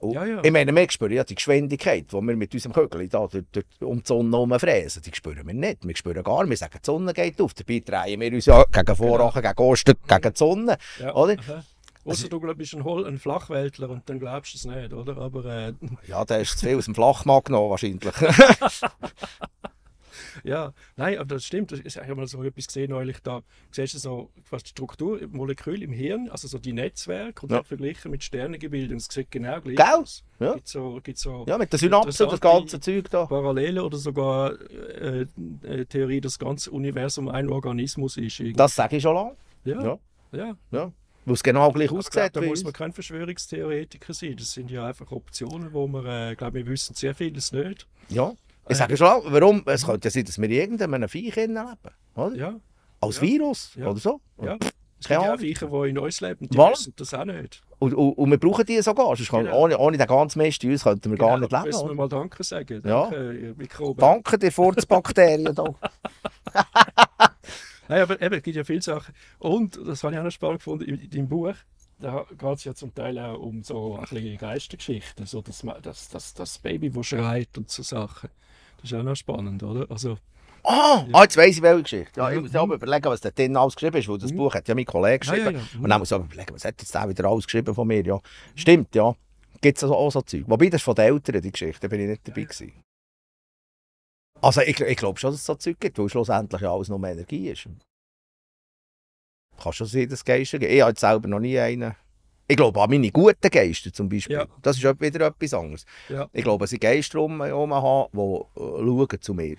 Ja, 0.01 0.25
ja. 0.25 0.44
Ich 0.44 0.51
meine, 0.51 0.74
wir 0.74 0.89
spüren 0.89 1.12
ja 1.12 1.24
die 1.24 1.36
Geschwindigkeit, 1.36 2.12
die 2.12 2.16
wir 2.16 2.36
mit 2.36 2.51
unserem 2.51 2.74
Kögel 2.74 3.08
da 3.10 3.28
durch, 3.28 3.46
durch, 3.51 3.66
um 3.82 4.00
die 4.00 4.08
Sonne 4.08 4.32
herum 4.32 4.60
fräsen, 4.60 5.04
die 5.04 5.12
spüren 5.13 5.46
wir 5.46 5.54
nicht. 5.54 5.88
Wir 5.88 5.96
spüren 5.96 6.24
gar 6.24 6.42
nicht. 6.42 6.50
Wir 6.50 6.58
sagen, 6.58 6.80
die 6.82 6.86
Sonne 6.86 7.13
geht 7.13 7.39
auf. 7.39 7.54
Dabei 7.54 7.80
drehen 7.86 8.20
wir 8.20 8.34
uns 8.34 8.46
ja 8.48 8.63
gegen 8.63 8.96
Vorrachen, 8.96 9.44
gegen 9.44 9.60
Osten, 9.60 9.94
gegen 10.08 10.34
die 10.34 10.38
Sonne. 10.39 10.78
Ja. 11.00 11.13
Oder? 11.13 11.34
Aha. 11.34 11.63
Ausser 12.06 12.28
du 12.28 12.39
bist 12.56 12.74
ein, 12.74 12.86
Hol 12.86 13.06
ein 13.06 13.20
Flachweltler 13.20 13.88
und 13.92 14.10
dann 14.10 14.20
glaubst 14.20 14.56
du 14.56 14.58
es 14.58 14.66
nicht, 14.66 14.94
oder? 14.94 15.16
Aber 15.16 15.46
äh, 15.46 15.74
Ja, 16.08 16.25
der 16.25 16.39
ist 16.39 16.58
zu 16.58 16.66
viel 16.66 16.75
aus 16.75 16.86
dem 16.86 16.96
Flachmarkt 16.96 17.46
genommen, 17.48 17.70
wahrscheinlich. 17.70 18.16
ja, 20.43 20.73
nein, 20.95 21.17
aber 21.17 21.35
das 21.35 21.45
stimmt. 21.45 21.71
Ich 21.71 21.97
habe 21.97 22.15
mal 22.15 22.27
so 22.27 22.43
etwas 22.43 22.67
gesehen 22.67 22.91
neulich, 22.91 23.17
da 23.23 23.41
siehst 23.71 23.93
du 23.93 23.97
so 23.99 24.29
fast 24.43 24.65
die 24.67 24.69
Struktur, 24.71 25.19
Molekül 25.31 25.81
im 25.83 25.91
Hirn, 25.91 26.29
also 26.29 26.47
so 26.47 26.57
die 26.59 26.73
Netzwerke 26.73 27.43
und 27.45 27.51
Ja. 27.51 27.63
verglichen 27.63 28.11
mit 28.11 28.23
Sternengebilden. 28.23 28.97
Es 28.97 29.05
sieht 29.09 29.31
genau 29.31 29.59
gleich 29.61 29.75
Gell? 29.75 29.85
aus. 29.85 30.23
Ja. 30.39 30.53
Gibt 30.53 30.67
so, 30.67 30.99
gibt 31.03 31.17
so 31.17 31.45
ja, 31.47 31.57
mit 31.57 31.71
den 31.73 31.77
Synapsen 31.79 32.25
und 32.25 32.31
das 32.33 32.41
ganze 32.41 32.79
Zeug 32.79 33.09
da. 33.09 33.25
Parallele 33.25 33.83
oder 33.83 33.97
sogar 33.97 34.53
äh, 34.71 35.25
äh, 35.63 35.85
Theorie, 35.85 36.21
dass 36.21 36.33
das 36.33 36.39
ganze 36.39 36.71
Universum 36.71 37.27
ein 37.29 37.49
Organismus 37.49 38.17
ist. 38.17 38.39
irgendwie. 38.39 38.53
Das 38.57 38.75
sage 38.75 38.97
ich 38.97 39.03
schon 39.03 39.15
lange. 39.15 39.35
ja, 39.65 39.81
Ja. 39.83 39.99
ja. 40.31 40.57
Ja. 40.71 40.91
Weil 41.25 41.33
es 41.33 41.43
genau 41.43 41.71
gleich 41.71 41.91
aussieht 41.91 42.31
da 42.33 42.41
muss 42.41 42.63
man 42.63 42.73
kein 42.73 42.93
Verschwörungstheoretiker 42.93 44.13
sein. 44.13 44.35
Das 44.38 44.53
sind 44.53 44.71
ja 44.71 44.85
einfach 44.88 45.11
Optionen, 45.11 45.73
wo 45.73 45.85
man, 45.88 46.05
äh, 46.05 46.35
glaube 46.35 46.59
wir 46.59 46.67
wissen 46.67 46.95
sehr 46.95 47.13
vieles 47.13 47.51
nicht. 47.51 47.85
Ja. 48.09 48.33
Ich 48.69 48.77
sage 48.77 48.95
schon 48.97 49.07
warum? 49.25 49.63
Es 49.65 49.85
könnte 49.85 50.07
ja 50.07 50.11
sein, 50.11 50.25
dass 50.25 50.38
wir 50.38 50.45
in 50.45 50.51
irgendeinem 50.51 51.09
Viech 51.09 51.35
leben. 51.35 51.57
Oder? 52.15 52.35
Ja, 52.35 52.59
Als 53.01 53.15
Ja. 53.17 53.21
Virus 53.23 53.71
Ja. 53.75 53.88
oder 53.88 53.99
so. 53.99 54.21
ja. 54.41 54.57
Es 55.01 55.07
gibt 55.07 55.21
ja 55.21 55.33
auch. 55.33 55.39
Viecher, 55.39 55.67
die 55.67 55.89
in 55.89 55.97
uns 55.97 56.19
leben, 56.19 56.49
die 56.49 56.57
Voilà. 56.57 56.71
wissen 56.71 56.93
das 56.97 57.13
auch 57.13 57.23
nicht. 57.25 57.61
Und, 57.79 57.93
und, 57.93 58.11
und 58.17 58.29
wir 58.31 58.38
brauchen 58.38 58.65
die 58.65 58.81
sogar. 58.81 59.15
Sonst 59.15 59.29
Genau. 59.31 59.57
ohne, 59.57 59.77
ohne 59.77 59.97
den 59.97 60.05
ganzen 60.07 60.39
Mist 60.39 60.61
in 60.65 60.71
uns 60.71 60.83
könnten 60.83 61.09
wir 61.11 61.17
gar 61.17 61.29
Genau, 61.29 61.39
nicht 61.39 61.53
da 61.53 61.59
leben. 61.63 61.69
Müssen 61.69 61.88
wir 61.88 61.95
mal 61.95 62.09
Danke 62.09 62.43
sagen. 62.43 62.81
Ja. 62.85 63.03
Danke, 63.03 63.33
ihr 63.38 63.55
Mikroben. 63.55 63.99
Danke 64.01 64.38
dir 64.38 64.51
für 64.51 64.71
die 64.73 64.85
Bakterien 64.85 65.45
da. 65.55 65.63
Nein, 67.88 68.01
aber 68.01 68.21
eben, 68.21 68.35
es 68.35 68.43
gibt 68.43 68.57
ja 68.57 68.63
viele 68.63 68.81
Sachen. 68.81 69.15
Und, 69.39 69.79
das 69.88 70.03
habe 70.03 70.13
ich 70.13 70.19
auch 70.19 70.23
noch 70.23 70.31
spannend 70.31 70.59
gefunden, 70.59 70.83
in, 70.83 70.99
in 70.99 71.09
deinem 71.09 71.27
Buch 71.29 71.53
da 72.01 72.25
geht 72.38 72.57
es 72.57 72.63
ja 72.63 72.73
zum 72.73 72.93
Teil 72.95 73.19
auch 73.19 73.38
um 73.39 73.61
so 73.61 73.95
ein 73.95 74.01
bisschen 74.03 74.38
Geistergeschichten, 74.38 75.25
so 75.25 75.41
das, 75.41 75.65
das, 75.81 76.07
das, 76.07 76.33
das 76.33 76.57
Baby, 76.59 76.89
das 76.91 77.07
schreit 77.07 77.49
und 77.57 77.69
so 77.69 77.83
Sachen. 77.83 78.29
Das 78.81 78.91
ist 78.91 78.93
auch 78.98 79.03
noch 79.03 79.15
spannend, 79.15 79.62
oder? 79.63 79.89
Also, 79.89 80.17
Ah, 80.63 81.05
ah, 81.13 81.21
jetzt 81.24 81.38
weiss 81.38 81.55
ich 81.55 81.62
welche 81.62 81.83
Geschichte. 81.83 82.19
Ja, 82.19 82.29
ich 82.31 82.41
muss 82.41 82.53
aber 82.53 82.75
überlegen, 82.75 83.05
was 83.05 83.21
da 83.21 83.31
drin 83.31 83.55
alles 83.55 83.75
geschrieben 83.75 83.95
ist, 83.98 84.09
weil 84.09 84.17
das 84.17 84.33
Buch 84.33 84.53
hat 84.53 84.67
ja 84.67 84.75
mein 84.75 84.83
Kollege 84.86 85.25
Ja, 85.25 85.33
ja, 85.36 85.43
geschrieben. 85.51 85.67
ja. 85.74 85.79
Und 85.81 85.89
dann 85.89 86.00
muss 86.00 86.12
ich 86.12 86.15
aber 86.15 86.25
überlegen, 86.25 86.53
was 86.53 86.65
hat 86.65 86.75
jetzt 86.81 86.93
der 86.93 87.07
wieder 87.09 87.25
alles 87.29 87.45
geschrieben 87.45 87.74
von 87.74 87.88
mir? 87.88 88.03
Ja, 88.05 88.19
stimmt, 88.55 88.93
ja. 88.93 89.15
Gibt 89.62 89.77
es 89.77 89.83
also 89.83 89.95
auch 89.95 90.12
so 90.12 90.21
Zeug. 90.21 90.43
Wobei, 90.48 90.65
das 90.69 90.81
ist 90.81 90.83
von 90.86 90.95
den 90.95 91.05
Eltern, 91.05 91.41
die 91.41 91.51
Geschichte, 91.51 91.79
da 91.81 91.88
bin 91.88 92.01
ich 92.01 92.07
nicht 92.09 92.27
dabei 92.27 92.43
gewesen. 92.43 92.74
Also 94.41 94.62
ich, 94.62 94.79
ich 94.79 94.98
glaube 94.98 95.17
schon, 95.19 95.31
dass 95.31 95.39
es 95.39 95.45
so 95.45 95.55
Zeug 95.55 95.79
gibt, 95.79 95.98
weil 95.98 96.09
schlussendlich 96.09 96.62
ja 96.62 96.71
alles 96.74 96.89
nur 96.89 97.01
Energie 97.03 97.50
ist. 97.50 97.67
Kann 99.62 99.74
schon 99.74 99.88
sein, 99.88 100.09
dass 100.09 100.19
es 100.19 100.25
Geister 100.25 100.59
gibt. 100.59 100.71
Ich 100.71 100.81
habe 100.81 100.91
jetzt 100.91 101.01
selber 101.01 101.27
noch 101.29 101.39
nie 101.39 101.57
einen... 101.57 101.95
Ich 102.51 102.58
glaube 102.58 102.82
an 102.82 102.89
meine 102.89 103.12
guten 103.12 103.50
Geister 103.51 103.94
zum 103.94 104.10
Beispiel. 104.10 104.38
Ja. 104.38 104.48
Das 104.63 104.75
ist 104.75 104.84
wieder 104.84 105.27
etwas 105.27 105.53
anderes. 105.53 105.86
ja. 106.10 106.27
Ich 106.34 106.44
glaube, 106.44 106.63
es 106.65 106.72
sind 106.72 106.82
Geister 106.82 107.20
um 107.22 107.41
herum 107.44 107.72
haben, 107.74 108.10
die 108.12 108.20
äh, 108.20 108.44
schauen 108.56 109.22
zu 109.22 109.34
mir. 109.36 109.58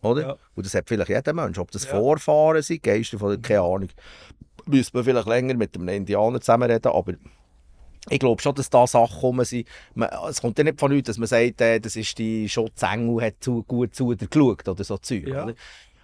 Oder? 0.00 0.22
Ja. 0.22 0.36
Und 0.54 0.64
das 0.64 0.72
hat 0.74 0.88
vielleicht 0.88 1.10
jeder 1.10 1.32
Mensch. 1.34 1.58
Ob 1.58 1.70
das 1.70 1.84
Ja. 1.84 1.90
Vorfahren 1.90 2.62
sind, 2.62 2.82
Geister 2.82 3.18
von, 3.18 3.40
keine 3.42 3.60
Ahnung. 3.60 3.88
Müsste 4.64 4.96
man 4.96 5.04
vielleicht 5.04 5.28
länger 5.28 5.54
mit 5.54 5.76
einem 5.76 5.88
Indianer 5.88 6.40
zusammenreden, 6.40 6.92
aber 6.92 7.12
ich 8.08 8.18
glaube 8.18 8.40
schon, 8.40 8.54
dass 8.54 8.70
da 8.70 8.86
Sachen 8.86 9.20
kommen 9.20 9.44
sind. 9.44 9.68
Man, 9.94 10.08
es 10.30 10.40
kommt 10.40 10.56
ja 10.56 10.64
nicht 10.64 10.80
von 10.80 10.90
nichts, 10.90 11.08
dass 11.08 11.18
man 11.18 11.26
sagt, 11.26 11.60
äh, 11.60 11.78
das 11.78 11.94
ist 11.94 12.16
die 12.16 12.48
Schutzengel, 12.48 13.22
hat 13.22 13.34
zu, 13.40 13.64
gut 13.64 13.94
zu 13.94 14.14
dir 14.14 14.28
geschaut 14.28 14.66
oder 14.66 14.82
so 14.82 14.96
Zeug. 14.96 15.26
Ja. 15.28 15.44
Oder? 15.44 15.54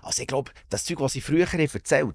Also 0.02 0.20
ich 0.20 0.28
glaube, 0.28 0.50
das 0.68 0.84
Zeug, 0.84 1.00
was 1.00 1.14
sie 1.14 1.22
früher 1.22 1.46
erzählt 1.54 2.14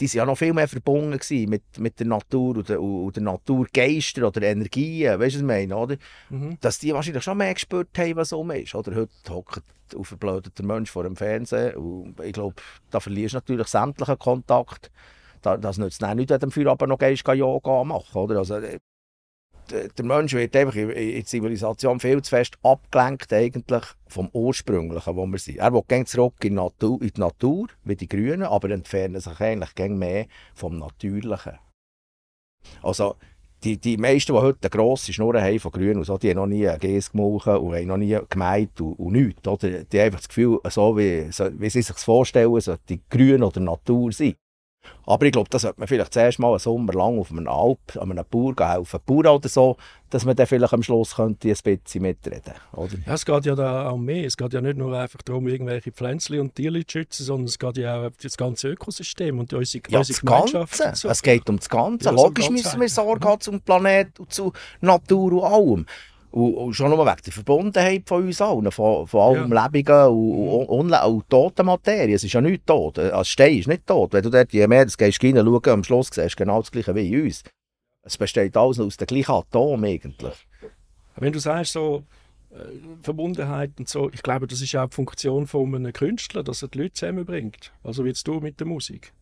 die 0.00 0.06
sind 0.06 0.18
ja 0.18 0.26
noch 0.26 0.38
viel 0.38 0.52
mehr 0.52 0.68
verbunden 0.68 1.18
mit, 1.48 1.62
mit 1.78 1.98
der 1.98 2.06
Natur 2.06 2.56
und 2.56 2.68
der, 2.68 2.80
und 2.80 3.16
der 3.16 3.22
Naturgeister 3.22 4.26
oder 4.28 4.42
Energien, 4.42 5.18
weißt 5.18 5.20
du, 5.20 5.24
was 5.24 5.34
ich 5.36 5.42
meine, 5.42 5.76
oder? 5.76 5.96
Mhm. 6.30 6.58
dass 6.60 6.78
die 6.78 6.92
wahrscheinlich 6.92 7.24
schon 7.24 7.38
mehr 7.38 7.54
gespürt 7.54 7.88
haben, 7.96 8.16
was 8.16 8.32
um 8.32 8.50
ist. 8.50 8.74
Oder 8.74 8.94
heute 8.94 9.10
hockt 9.30 9.62
ein 9.94 10.04
verblödeter 10.04 10.64
Mensch 10.64 10.90
vor 10.90 11.04
dem 11.04 11.16
Fernsehen 11.16 11.74
und 11.76 12.20
ich 12.22 12.32
glaube, 12.32 12.54
da 12.90 13.00
verlierst 13.00 13.34
du 13.34 13.38
natürlich 13.38 13.66
sämtlichen 13.68 14.18
Kontakt. 14.18 14.90
Da, 15.42 15.56
das 15.56 15.78
nützt 15.78 16.02
dann 16.02 16.16
nicht, 16.16 16.30
wenn 16.30 16.40
du 16.40 16.46
am 16.46 16.50
Feierabend 16.50 16.88
noch 16.88 16.98
gehst, 16.98 17.24
geh 17.24 17.34
Yoga 17.34 17.84
machen, 17.84 18.18
oder? 18.18 18.38
Also, 18.38 18.56
äh, 18.56 18.78
der 19.70 19.88
der 19.88 20.04
Mensch 20.04 20.32
wird 20.34 20.54
einfach 20.56 20.74
in 20.74 20.88
der 20.88 21.24
Zivilisation 21.24 22.00
viel 22.00 22.22
zu 22.22 22.30
fest 22.30 22.58
abgelenkt 22.62 23.32
eigentlich 23.32 23.84
vom 24.06 24.28
Ursprünglichen, 24.32 25.16
wo 25.16 25.26
wir 25.26 25.38
sind. 25.38 25.58
Er 25.58 25.72
will 25.72 26.04
zurück 26.06 26.34
in 26.42 26.50
die, 26.50 26.56
Natur, 26.56 27.00
in 27.02 27.08
die 27.08 27.20
Natur, 27.20 27.68
wie 27.84 27.96
die 27.96 28.08
Grünen, 28.08 28.44
aber 28.44 28.70
entfernen 28.70 29.20
sich 29.20 29.40
eigentlich 29.40 29.88
mehr 29.90 30.26
vom 30.54 30.78
Natürlichen. 30.78 31.58
Also, 32.82 33.16
die, 33.64 33.76
die 33.76 33.96
meisten, 33.96 34.32
die 34.32 34.38
heute 34.38 34.70
grosse 34.70 35.12
Schnur 35.12 35.40
haben 35.40 35.58
von 35.58 35.72
Grün 35.72 35.98
und 35.98 36.04
so, 36.04 36.16
die 36.16 36.30
haben 36.30 36.36
noch 36.36 36.46
nie 36.46 36.68
einen 36.68 36.78
Gäse 36.78 37.10
gemauchen 37.10 37.56
und 37.56 37.74
haben 37.74 37.86
noch 37.86 37.96
nie 37.96 38.16
gemeint 38.28 38.80
und, 38.80 38.92
und 38.94 39.12
nichts. 39.12 39.46
Oder? 39.48 39.84
Die 39.84 39.98
haben 39.98 40.06
einfach 40.06 40.20
das 40.20 40.28
Gefühl, 40.28 40.60
so 40.68 40.96
wie, 40.96 41.30
so, 41.32 41.48
wie 41.58 41.70
sie 41.70 41.82
sich 41.82 41.96
vorstellen, 41.96 42.60
sollte 42.60 42.82
die 42.88 43.00
Grün 43.10 43.42
oder 43.42 43.60
Natur 43.60 44.12
sein. 44.12 44.34
Aber 45.06 45.26
ich 45.26 45.32
glaube, 45.32 45.48
da 45.50 45.58
sollte 45.58 45.80
man 45.80 45.88
vielleicht 45.88 46.12
zuerst 46.12 46.38
mal 46.38 46.50
einen 46.50 46.58
Sommer 46.58 46.92
lang 46.92 47.18
auf 47.18 47.30
einem 47.30 47.48
Alp, 47.48 47.96
an 47.96 48.10
einem 48.10 48.24
Bauer 48.30 48.54
helfen, 48.58 49.00
Bauer 49.06 49.34
oder 49.34 49.48
so, 49.48 49.76
dass 50.10 50.24
man 50.24 50.36
dann 50.36 50.46
vielleicht 50.46 50.72
am 50.72 50.82
Schluss 50.82 51.16
könnte 51.16 51.48
ein 51.48 51.56
bisschen 51.62 52.02
mitreden 52.02 52.54
oder? 52.72 52.94
Ja, 53.06 53.14
es 53.14 53.24
geht 53.24 53.46
ja 53.46 53.54
da 53.54 53.88
auch 53.88 53.96
mehr. 53.96 54.24
Es 54.26 54.36
geht 54.36 54.52
ja 54.52 54.60
nicht 54.60 54.76
nur 54.76 54.98
einfach 54.98 55.22
darum, 55.22 55.48
irgendwelche 55.48 55.92
Pflänzchen 55.92 56.40
und 56.40 56.54
Tiere 56.54 56.84
zu 56.86 56.98
schützen, 56.98 57.24
sondern 57.24 57.46
es 57.46 57.58
geht 57.58 57.78
ja 57.78 58.00
auch 58.00 58.06
um 58.06 58.12
das 58.22 58.36
ganze 58.36 58.68
Ökosystem 58.68 59.38
und 59.38 59.52
unsere, 59.52 59.82
Ja, 59.88 59.98
unsere 59.98 60.14
das 60.14 60.20
Gemeinschaft. 60.20 60.96
So. 60.96 61.08
Es 61.08 61.22
geht 61.22 61.48
um 61.48 61.56
das 61.56 61.68
Ganze. 61.68 62.06
Ja, 62.06 62.10
Logisch 62.12 62.50
müssen 62.50 62.80
wir. 62.80 62.88
Sorge 62.88 63.28
haben 63.28 63.40
zum 63.40 63.60
Planeten 63.60 64.22
und 64.22 64.32
zu 64.32 64.52
Natur 64.80 65.32
und 65.32 65.44
allem. 65.44 65.86
Und, 66.30 66.74
schon 66.74 66.90
nur 66.90 67.06
wegen 67.06 67.22
der 67.24 67.32
Verbundenheit 67.32 68.02
von 68.06 68.24
uns 68.24 68.40
allen, 68.40 68.70
von, 68.70 69.06
von 69.06 69.20
allem 69.20 69.52
Lebenden 69.52 70.08
und, 70.08 70.66
und, 70.68 70.92
und, 70.92 70.92
und 70.92 71.30
toten 71.30 71.66
Materie. 71.66 72.14
Es 72.14 72.24
ist 72.24 72.32
ja 72.32 72.40
nicht 72.40 72.66
tot. 72.66 72.98
Als 72.98 73.28
Stein 73.28 73.56
ist 73.56 73.68
nicht 73.68 73.86
tot. 73.86 74.12
Wenn 74.12 74.22
du 74.22 74.30
dort 74.30 74.52
je 74.52 74.66
mehr 74.66 74.84
das 74.84 74.98
gehst, 74.98 75.22
rein, 75.24 75.36
schauen, 75.36 75.68
am 75.68 75.84
Schluss 75.84 76.10
siehst 76.12 76.38
du 76.38 76.44
genau 76.44 76.60
das 76.60 76.70
Gleiche 76.70 76.94
wie 76.94 77.22
uns. 77.22 77.42
Es 78.02 78.18
besteht 78.18 78.56
alles 78.56 78.78
aus 78.78 78.96
den 78.96 79.06
gleichen 79.06 79.32
Atomen 79.32 79.90
eigentlich. 79.90 80.46
Wenn 81.16 81.32
du 81.32 81.38
sagst, 81.38 81.72
so 81.72 82.04
äh, 82.50 82.56
Verbundenheit 83.02 83.72
und 83.78 83.88
so, 83.88 84.10
ich 84.10 84.22
glaube, 84.22 84.46
das 84.46 84.60
ist 84.60 84.74
auch 84.76 84.88
die 84.88 84.94
Funktion 84.94 85.46
von 85.46 85.74
einem 85.74 85.92
Künstler, 85.92 86.42
dass 86.42 86.62
er 86.62 86.68
die 86.68 86.78
Leute 86.78 86.94
zusammenbringt. 86.94 87.72
Also 87.82 88.04
wie 88.04 88.08
jetzt 88.08 88.26
du 88.28 88.40
mit 88.40 88.60
der 88.60 88.66
Musik. 88.66 89.12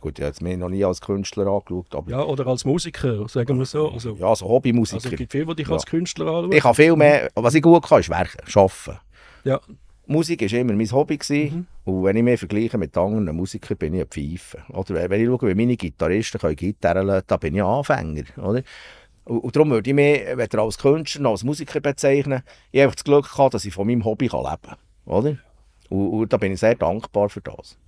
Gut, 0.00 0.18
ich 0.18 0.22
habe 0.24 0.32
es 0.32 0.40
mir 0.40 0.56
noch 0.56 0.70
nie 0.70 0.82
als 0.84 1.00
Künstler 1.00 1.46
angeschaut, 1.46 1.94
aber 1.94 2.10
Ja, 2.10 2.22
oder 2.24 2.46
als 2.46 2.64
Musiker, 2.64 3.28
sagen 3.28 3.58
wir 3.58 3.66
so. 3.66 3.90
Also, 3.90 4.14
ja, 4.14 4.34
so 4.34 4.48
Hobbymusiker. 4.48 4.96
also 4.96 5.08
es 5.10 5.16
gibt 5.16 5.32
viele, 5.32 5.46
die 5.46 5.56
dich 5.56 5.68
Ja. 5.68 5.74
als 5.74 5.84
Künstler 5.86 6.26
anschauen. 6.26 6.52
ich 6.52 6.64
habe 6.64 6.74
viel 6.74 6.96
mehr, 6.96 7.30
was 7.34 7.54
ich 7.54 7.62
gut 7.62 7.82
kann, 7.86 8.00
ist 8.00 8.08
werken, 8.08 8.38
arbeiten. 8.54 9.00
Ja, 9.44 9.60
Musik 10.06 10.40
war 10.40 10.58
immer 10.58 10.72
mein 10.72 10.90
Hobby. 10.90 11.18
Gewesen. 11.18 11.66
Und 11.84 12.02
wenn 12.02 12.16
ich 12.16 12.22
mich 12.22 12.38
vergleiche 12.38 12.78
mit 12.78 12.96
anderen 12.96 13.36
Musikern, 13.36 13.76
bin 13.76 13.94
ich 13.94 14.00
ein 14.00 14.08
Pfeife. 14.08 14.58
Oder 14.72 15.08
wenn- 15.08 15.20
ich 15.20 15.26
schaue, 15.28 15.48
wie 15.50 15.54
meine 15.54 15.76
Gitarristen 15.76 16.40
können 16.40 16.56
Gitarren 16.56 17.06
lassen, 17.06 17.24
da 17.28 17.36
bin 17.36 17.54
ich 17.54 17.62
Anfänger. 17.62 18.24
Oder? 18.38 18.62
Und, 19.24 19.38
und 19.38 19.54
darum 19.54 19.70
würde 19.70 19.88
ich 19.88 19.94
mich 19.94 20.20
weder 20.36 20.62
als 20.62 20.78
Künstler 20.78 21.22
noch 21.22 21.30
als 21.32 21.44
Musiker 21.44 21.78
bezeichnen. 21.80 22.42
Ich 22.72 22.80
habe 22.80 22.84
einfach 22.84 22.96
das 22.96 23.04
Glück 23.04 23.30
gehabt, 23.30 23.54
dass 23.54 23.64
ich 23.66 23.72
von 23.74 23.86
meinem 23.86 24.04
Hobby 24.04 24.28
kann 24.28 24.40
leben 24.42 24.56
kann. 24.62 24.76
Oder? 25.04 25.36
Und, 25.90 26.08
und 26.08 26.32
da 26.32 26.38
bin 26.38 26.52
ich 26.52 26.60
sehr 26.60 26.74
dankbar 26.74 27.28
für 27.28 27.40
das. 27.42 27.78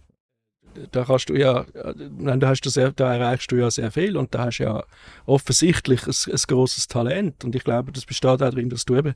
Da 0.91 1.05
kannst 1.05 1.29
du 1.29 1.35
ja, 1.35 1.65
da, 1.75 2.49
hast 2.49 2.63
du 2.63 2.71
sehr, 2.71 2.93
da 2.93 3.15
erreichst 3.15 3.51
du 3.53 3.57
ja 3.57 3.71
sehr 3.71 3.91
viel 3.91 4.17
und 4.17 4.35
da 4.35 4.47
hast 4.47 4.59
du 4.59 4.65
ja 4.65 4.85
offensichtlich 5.27 6.07
ein, 6.07 6.15
ein 6.33 6.41
grosses 6.47 6.89
Talent. 6.89 7.45
Und 7.45 7.55
ich 7.55 7.65
glaube, 7.65 7.93
das 7.93 8.05
besteht 8.05 8.31
auch 8.31 8.37
darin, 8.37 8.71
dass 8.71 8.85
du 8.85 8.97
eben 8.97 9.15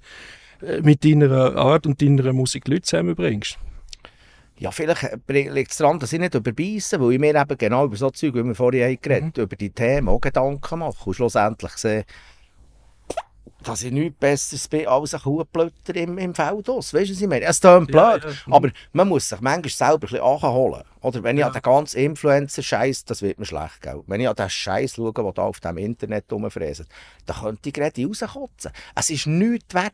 äh, 0.63 0.81
mit 0.81 1.05
deiner 1.05 1.57
Art 1.57 1.87
und 1.87 2.01
deiner 2.01 2.33
Musik 2.33 2.69
Leute 2.69 2.83
zusammenbringst. 2.83 3.59
Ja, 4.59 4.71
vielleicht 4.71 5.03
liegt 5.29 5.71
es 5.71 5.77
daran, 5.77 5.99
dass 5.99 6.15
ich 6.15 6.19
nicht 6.19 6.35
überbeisse, 6.35 6.99
weil 6.99 7.13
ich 7.13 7.19
mir 7.19 7.35
eben 7.35 7.59
genau 7.59 7.85
über 7.85 7.97
so 7.97 8.09
Zeug, 8.11 8.35
wie 8.35 8.43
wir 8.43 8.55
vorhin 8.55 8.85
haben 8.85 8.99
geredet 9.03 9.37
über 9.37 9.55
die 9.55 9.71
Themen 9.71 10.09
auch 10.09 10.21
Gedanken 10.21 10.79
mache. 10.79 11.05
Und 11.05 11.15
schlussendlich 11.15 11.73
sehe, 11.73 12.07
dass 13.67 13.83
ich 13.83 13.91
nichts 13.93 14.19
Besseres 14.19 14.69
bin 14.69 14.87
als 14.87 15.13
ein 15.15 15.21
Kuhblötter 15.21 15.95
im, 15.97 16.19
im 16.19 16.35
Feld 16.35 16.69
aus. 16.71 16.95
Weißt 16.95 17.09
du, 17.11 17.15
was 17.15 17.21
ich 17.21 17.27
meine? 17.29 17.45
Es 17.47 17.61
klingt 17.61 17.89
blöd, 17.89 18.23
Ja, 18.25 18.31
ja. 18.31 18.35
aber 18.51 18.71
man 18.93 19.09
muss 19.09 19.29
sich 19.29 19.41
manchmal 19.41 19.71
selber 19.71 19.95
ein 19.95 20.01
bisschen 20.01 20.21
anholen. 20.21 20.83
Oder 21.03 21.23
wenn 21.23 21.37
ich 21.37 21.41
Ja. 21.41 21.49
an 21.49 21.53
den 21.53 21.63
ganzen 21.63 21.99
Influencer-Scheiß, 21.99 23.05
das 23.05 23.23
wird 23.23 23.39
mir 23.39 23.45
schlecht, 23.47 23.83
gell? 23.83 24.03
Wenn 24.07 24.21
ich 24.21 24.29
an 24.29 24.37
den 24.37 24.51
Scheiß 24.51 24.95
schaue, 24.95 25.13
der 25.13 25.33
da 25.33 25.43
auf 25.43 25.61
dem 25.61 25.79
Internet 25.79 26.33
rumfräst, 26.33 26.85
dann 27.27 27.37
könnte 27.37 27.69
ich 27.69 27.75
gerade 27.75 28.05
rauskotzen. 28.07 28.71
Es 28.95 29.11
ist 29.11 29.27
nichts 29.27 29.75
wert. 29.75 29.93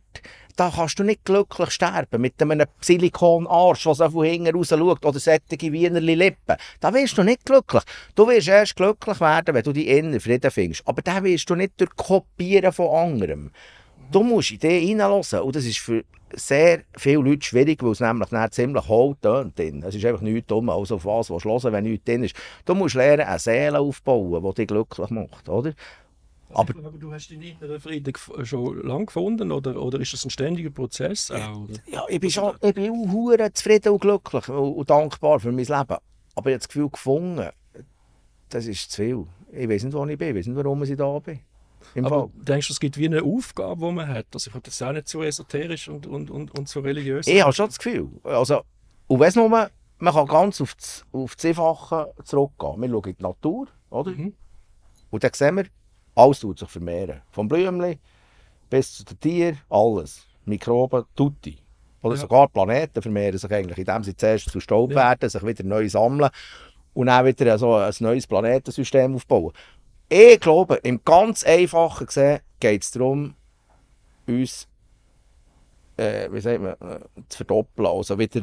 Da 0.55 0.71
kannst 0.75 0.99
du 0.99 1.03
nicht 1.03 1.25
glücklich 1.25 1.71
sterben 1.71 2.21
mit 2.21 2.41
einem 2.43 2.67
Silikonarsch, 2.83 3.85
der 3.85 3.95
so 3.95 4.11
von 4.11 4.25
hinten 4.27 4.55
raus 4.55 4.69
schaut, 4.69 5.05
oder 5.05 5.19
solche 5.19 5.41
Wienerli 5.73 6.15
Lippen. 6.15 6.57
Da 6.81 6.93
wirst 6.93 7.17
du 7.17 7.23
nicht 7.23 7.45
glücklich. 7.47 7.83
Du 8.15 8.29
wirst 8.29 8.49
erst 8.49 8.77
glücklich 8.77 9.19
werden, 9.21 9.55
wenn 9.55 9.63
du 9.63 9.73
die 9.73 9.89
inneren 9.89 10.21
Frieden 10.21 10.51
findest. 10.51 10.87
Aber 10.87 11.01
den 11.01 11.25
wirst 11.25 11.49
du 11.49 11.55
nicht 11.55 11.73
durch 11.79 11.91
Kopieren 11.97 12.71
von 12.73 12.89
anderem. 12.95 13.51
Du 14.13 14.23
musst 14.23 14.51
in 14.53 14.59
den 14.59 14.81
hineinhören. 14.83 15.41
Und 15.43 15.57
das 15.57 15.65
ist 15.65 15.79
für 15.79 16.05
sehr 16.35 16.83
viele 16.97 17.19
Leute 17.23 17.45
schwierig, 17.45 17.83
weil 17.83 17.91
es 17.93 18.01
nämlich 18.01 18.29
ziemlich 18.53 18.89
hohl 18.89 19.17
tönt. 19.21 19.59
Es 19.59 19.95
ist 19.95 20.05
einfach 20.05 20.21
nichts 20.23 20.47
dumm, 20.47 20.71
also 20.71 20.95
auf 20.97 21.05
was 21.05 21.31
willst 21.31 21.45
du 21.45 21.51
hören, 21.51 21.73
wenn 21.73 21.85
nichts 21.85 22.05
drin 22.05 22.25
ist. 22.25 22.35
Du 22.65 22.75
musst 22.75 22.95
lernen, 22.95 23.27
eine 23.27 23.39
Seele 23.39 23.79
aufzubauen, 23.81 24.43
die 24.43 24.55
dich 24.55 24.67
glücklich 24.69 25.11
macht. 25.11 25.49
Oder? 25.49 25.75
Aber- 26.55 26.75
ich 26.75 26.81
glaube, 26.81 26.99
du 26.99 27.13
hast 27.13 27.31
deinen 27.31 27.43
inneren 27.43 27.81
Frieden 27.81 28.13
gef- 28.13 28.45
schon 28.45 28.83
lange 28.87 29.07
gefunden 29.07 29.51
oder, 29.53 29.81
oder 29.81 29.99
ist 30.01 30.13
das 30.13 30.25
ein 30.25 30.31
ständiger 30.31 30.71
Prozess 30.71 31.31
auch? 31.31 31.67
Ja, 31.87 32.05
ich 32.09 32.21
bin 32.21 32.31
schon 32.31 32.55
ich 32.61 32.75
bin 32.75 32.91
auch 32.91 33.51
zufrieden 33.55 33.93
und 33.93 34.01
glücklich 34.01 34.49
und, 34.49 34.75
und 34.75 34.91
dankbar 34.91 35.41
für 35.41 35.49
mein 35.53 35.65
Leben. 35.65 35.71
Aber 35.71 36.01
ich 36.35 36.37
habe 36.37 36.59
das 36.59 36.69
Gefühl 36.69 36.89
gefunden, 36.91 37.49
das 38.51 38.67
ist 38.67 38.91
zu 38.91 39.03
viel. 39.03 39.25
Ich 39.53 39.69
weiß 39.69 39.85
nicht, 39.85 39.95
wo 39.95 40.05
ich 40.07 40.19
bin, 40.19 40.29
ich 40.29 40.37
weiß 40.37 40.47
nicht, 40.47 40.57
warum 40.57 40.83
ich 40.83 40.97
da 40.97 41.19
bin. 41.19 41.41
Im 41.95 42.05
Aber 42.07 42.21
Fall. 42.21 42.31
denkst 42.35 42.69
du, 42.69 42.73
es 42.73 42.81
gibt 42.81 42.97
wie 42.99 43.07
eine 43.07 43.23
Aufgabe, 43.23 43.87
die 43.87 43.93
man 43.93 44.09
hat? 44.09 44.27
Also 44.35 44.49
ich 44.49 44.53
finde 44.53 44.65
das 44.71 44.81
auch 44.83 44.93
nicht 44.93 45.09
so 45.09 45.23
esoterisch 45.23 45.89
und, 45.89 46.07
und, 46.07 46.31
und, 46.31 46.57
und 46.59 46.69
so 46.69 46.81
religiös. 46.81 47.27
Ich 47.27 47.43
habe 47.43 47.53
schon 47.53 47.67
das 47.67 47.79
Gefühl. 47.79 48.09
Also, 48.25 48.63
und 49.09 49.21
weiss 49.21 49.35
nur, 49.37 49.49
man 49.49 49.69
kann 50.03 50.27
ganz 50.27 50.61
auf 50.61 50.75
das, 50.75 51.05
auf 51.13 51.35
das 51.37 51.45
Einfache 51.45 52.13
zurückgehen. 52.25 52.81
Wir 52.81 52.89
schauen 52.89 53.05
in 53.05 53.17
die 53.17 53.23
Natur, 53.23 53.67
oder? 53.91 54.11
Mhm. 54.11 54.35
Und 55.11 55.25
dann 55.25 55.31
sehen 55.35 55.57
wir, 55.57 55.65
alles 56.15 56.41
tut 56.41 56.59
sich 56.59 56.69
vermehren. 56.69 57.23
Vom 57.31 57.49
Blümchen 57.49 57.99
bis 58.71 58.95
zu 58.95 59.05
den 59.05 59.21
Tieren, 59.21 59.59
alles. 59.69 60.27
Mikroben, 60.45 61.05
tutti. 61.15 61.59
Oder 62.03 62.15
Ja. 62.17 62.21
sogar 62.23 62.49
Planeten 62.49 63.01
vermehren 63.01 63.39
sich 63.39 63.51
eigentlich, 63.53 63.79
indem 63.79 64.03
sie 64.03 64.17
zuerst 64.17 64.51
zu 64.51 64.59
Staub 64.61 64.91
Ja. 64.91 64.97
werden, 64.97 65.29
sich 65.31 65.45
wieder 65.47 65.63
neu 65.65 65.89
sammeln 65.89 66.31
und 66.95 67.07
dann 67.07 67.25
wieder 67.25 67.59
so 67.59 67.75
ein 67.77 67.93
neues 68.01 68.27
Planetensystem 68.27 69.15
aufbauen. 69.15 69.53
Ich 70.15 70.41
glaube, 70.41 70.75
im 70.83 71.01
ganz 71.07 71.43
Einfachen 71.43 72.07
gesehen 72.07 72.41
geht 72.61 72.83
es 72.83 72.91
darum, 72.91 73.35
uns 74.27 74.69
äh, 75.97 76.29
wie 76.31 76.41
sagt 76.41 76.61
man, 76.61 76.73
äh, 76.73 77.01
zu 77.31 77.39
verdoppeln, 77.39 77.87
also 77.87 78.19
wieder 78.19 78.43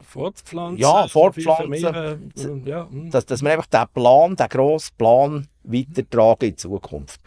Fortpflanzen. 0.00 0.78
Ja, 0.78 1.06
fortpflanzen. 1.06 2.66
Ja, 2.66 2.88
hm. 2.90 3.10
dass, 3.10 3.26
dass 3.26 3.42
wir 3.42 3.52
einfach 3.52 3.66
den 3.66 3.86
Plan, 3.94 4.34
den 4.34 4.48
grossen 4.48 4.94
Plan 4.98 5.48
weitertragen 5.62 6.48
in 6.48 6.50
die 6.50 6.56
Zukunft. 6.56 7.20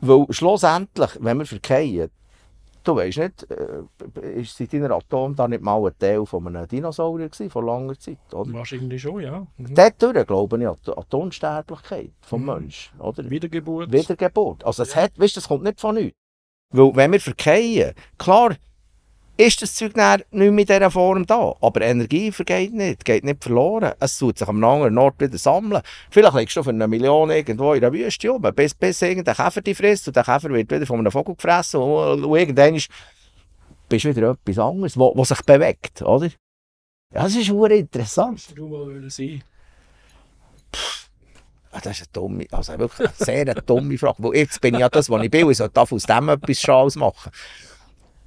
Weil 0.00 0.26
schlussendlich, 0.30 1.10
wenn 1.18 1.38
wir 1.38 1.46
verkehren, 1.46 2.10
du 2.86 2.96
weißt 2.96 3.18
nicht, 3.18 3.46
äh, 3.50 4.40
ist 4.40 4.56
seit 4.56 4.72
deiner 4.72 4.90
Atom 4.92 5.34
da 5.34 5.46
nicht 5.48 5.62
mal 5.62 5.84
ein 5.86 5.92
Teil 5.98 6.24
von 6.26 6.46
einem 6.46 6.66
Dinosaurier 6.68 7.28
gewesen, 7.28 7.50
vor 7.50 7.64
langer 7.64 7.98
Zeit, 7.98 8.18
oder? 8.32 8.52
Wahrscheinlich 8.52 9.02
schon, 9.02 9.20
ja. 9.20 9.46
Mhm. 9.56 9.74
Dort 9.74 10.02
durch, 10.02 10.26
glaube 10.26 10.58
ich, 10.58 10.66
an 10.68 10.76
die, 10.86 10.90
an 10.92 11.04
die 11.10 11.16
Unsterblichkeit 11.16 12.12
vom 12.20 12.40
Mhm. 12.42 12.46
Menschen, 12.46 13.00
oder? 13.00 13.28
Wiedergeburt. 13.28 13.92
Wiedergeburt. 13.92 14.64
Also 14.64 14.82
es 14.82 14.94
hat, 14.96 15.18
weißt, 15.18 15.36
das 15.36 15.48
kommt 15.48 15.64
nicht 15.64 15.80
von 15.80 15.94
nichts. 15.96 16.16
Weil 16.70 16.96
wenn 16.96 17.12
wir 17.12 17.20
verkehren, 17.20 17.94
klar 18.18 18.56
ist 19.36 19.60
das 19.60 19.74
Zeug 19.74 19.92
dann 19.94 20.22
nicht 20.30 20.30
mehr 20.30 20.46
in 20.48 20.56
dieser 20.56 20.90
Form 20.90 21.26
da, 21.26 21.54
aber 21.60 21.82
Energie 21.82 22.32
vergeht 22.32 22.72
nicht, 22.72 23.04
geht 23.04 23.24
nicht 23.24 23.42
verloren. 23.42 23.92
Es 24.00 24.18
tut 24.18 24.38
sich 24.38 24.48
am 24.48 24.62
anderen 24.64 24.96
Ort 24.98 25.20
wieder 25.20 25.36
sammeln. 25.36 25.82
Vielleicht 26.10 26.34
liegst 26.34 26.56
du 26.56 26.62
für 26.62 26.70
eine 26.70 26.88
Million 26.88 27.30
irgendwo 27.30 27.74
in 27.74 27.80
der 27.80 27.92
Wüste 27.92 28.30
rum, 28.30 28.42
bis, 28.54 28.74
bis 28.74 29.02
irgendein 29.02 29.34
Käfer 29.34 29.60
dich 29.60 29.76
frisst 29.76 30.08
und 30.08 30.16
der 30.16 30.24
Käfer 30.24 30.48
wird 30.50 30.70
wieder 30.70 30.86
von 30.86 31.00
einem 31.00 31.12
Vogel 31.12 31.34
gefressen 31.34 31.80
und, 31.80 32.24
und 32.24 32.38
irgendwann 32.38 32.74
ist, 32.74 32.88
bist 33.88 34.04
du 34.04 34.16
wieder 34.16 34.30
etwas 34.30 34.58
anderes, 34.58 34.96
wo 34.96 35.24
sich 35.24 35.42
bewegt, 35.42 36.02
oder? 36.02 36.30
Ja, 37.14 37.22
das 37.22 37.36
ist 37.36 37.46
verdammt 37.46 37.72
interessant. 37.72 38.38
Hast 38.38 38.58
du 38.58 38.68
mal 38.68 39.10
sein? 39.10 39.42
Ah, 41.70 41.80
Das 41.82 42.00
ist 42.00 42.08
eine 42.08 42.12
dumme, 42.12 42.46
also 42.50 42.78
wirklich 42.78 43.08
eine 43.08 43.16
sehr 43.18 43.54
dumme 43.54 43.98
Frage. 43.98 44.22
Weil 44.22 44.36
jetzt 44.36 44.60
bin 44.60 44.74
ich 44.74 44.80
ja 44.80 44.88
das, 44.88 45.10
was 45.10 45.22
ich 45.22 45.30
bin. 45.30 45.50
Ich 45.50 45.58
sollte 45.58 45.80
aus 45.80 45.90
dem 45.90 46.28
etwas 46.30 46.60
Schals 46.60 46.96
machen. 46.96 47.30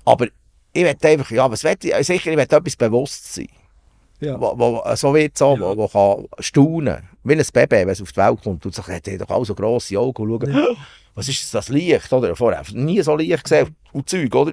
Aber 0.06 0.28
ich 0.74 0.84
will 0.84 0.96
einfach, 1.02 1.32
ja, 1.32 1.50
was 1.52 1.64
will 1.64 1.76
ich? 1.82 1.94
Sicher, 2.06 2.32
ich 2.32 2.38
will 2.38 2.40
etwas 2.40 2.76
bewusst 2.76 3.34
sein. 3.34 3.48
Ja. 4.20 4.40
Wo, 4.40 4.54
wo, 4.58 4.96
so 4.96 5.16
wie 5.16 5.20
jetzt 5.20 5.38
so, 5.40 5.56
Ja. 5.56 5.62
wo, 5.62 5.78
wo 5.78 5.88
kann 5.88 6.28
staunen. 6.40 7.08
Wie 7.24 7.34
ein 7.34 7.46
Baby, 7.54 7.76
wenn 7.78 7.90
es 7.90 8.02
auf 8.02 8.12
die 8.12 8.18
Welt 8.18 8.42
kommt 8.44 8.66
und 8.66 8.76
sich 8.76 8.86
hat 8.88 9.08
er 9.08 9.18
doch 9.20 9.30
auch 9.30 9.46
so 9.46 9.56
grosse 9.56 9.98
Augen 9.98 10.30
und 10.30 10.42
schauen, 10.42 10.78
was 11.16 11.30
ist 11.30 11.54
das 11.54 11.70
Licht, 11.70 12.12
oder? 12.12 12.36
Vorher 12.36 12.64
nie 12.74 13.02
so 13.02 13.16
Licht 13.16 13.44
gesehen 13.44 13.76
und 13.94 14.10
Zeug, 14.10 14.34
oder? 14.36 14.52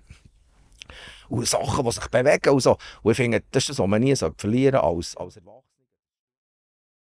Und 1.29 1.48
Sachen, 1.48 1.85
die 1.85 1.90
sich 1.90 2.07
bewegen 2.07 2.50
und 2.50 2.61
so. 2.61 2.76
Und 3.02 3.11
ich 3.11 3.16
finde, 3.16 3.42
das 3.50 3.64
ist 3.64 3.70
das, 3.70 3.79
was 3.81 3.87
man 3.88 4.00
nie 4.00 4.14
sollte 4.14 4.37
verlieren 4.38 4.76
als, 4.81 5.16
als 5.16 5.37
Erwachsener. 5.37 5.62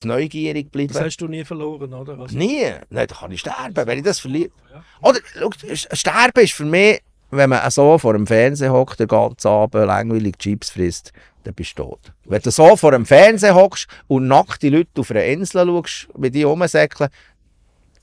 Neugierig 0.04 0.72
bleiben. 0.72 0.94
Das 0.94 1.02
hast 1.02 1.18
du 1.18 1.28
nie 1.28 1.44
verloren, 1.44 1.94
oder? 1.94 2.20
Also, 2.20 2.38
Nie. 2.38 2.72
Nein, 2.90 3.08
da 3.08 3.16
kann 3.16 3.32
ich 3.32 3.40
sterben, 3.40 3.86
wenn 3.88 3.98
ich 3.98 4.04
das 4.04 4.20
verliere. 4.20 4.52
Ja. 4.72 4.84
Oder, 5.02 5.20
schau, 5.34 5.50
sterben 5.94 6.40
ist 6.44 6.54
für 6.54 6.66
mich, 6.66 7.02
wenn 7.30 7.50
man 7.50 7.70
so 7.72 7.98
vor 7.98 8.14
dem 8.14 8.28
Fernseher 8.28 8.72
hockt, 8.72 9.00
den 9.00 9.08
ganzen 9.08 9.48
Abend 9.48 9.86
langweilig 9.86 10.38
Chips 10.38 10.70
frisst, 10.70 11.12
dann 11.44 11.54
bist 11.54 11.78
du 11.78 11.84
tot. 11.84 12.14
Wenn 12.26 12.42
du 12.42 12.52
so 12.52 12.76
vor 12.76 12.92
dem 12.92 13.06
Fernseher 13.06 13.56
hockst 13.56 13.88
und 14.08 14.28
nackte 14.28 14.70
Leute 14.70 15.02
auf 15.02 15.12
einer 15.12 15.26
Insel 15.26 15.66
schaust, 15.66 16.08
mit 16.18 16.36
die 16.36 16.44
rumsäckeln, 16.44 17.10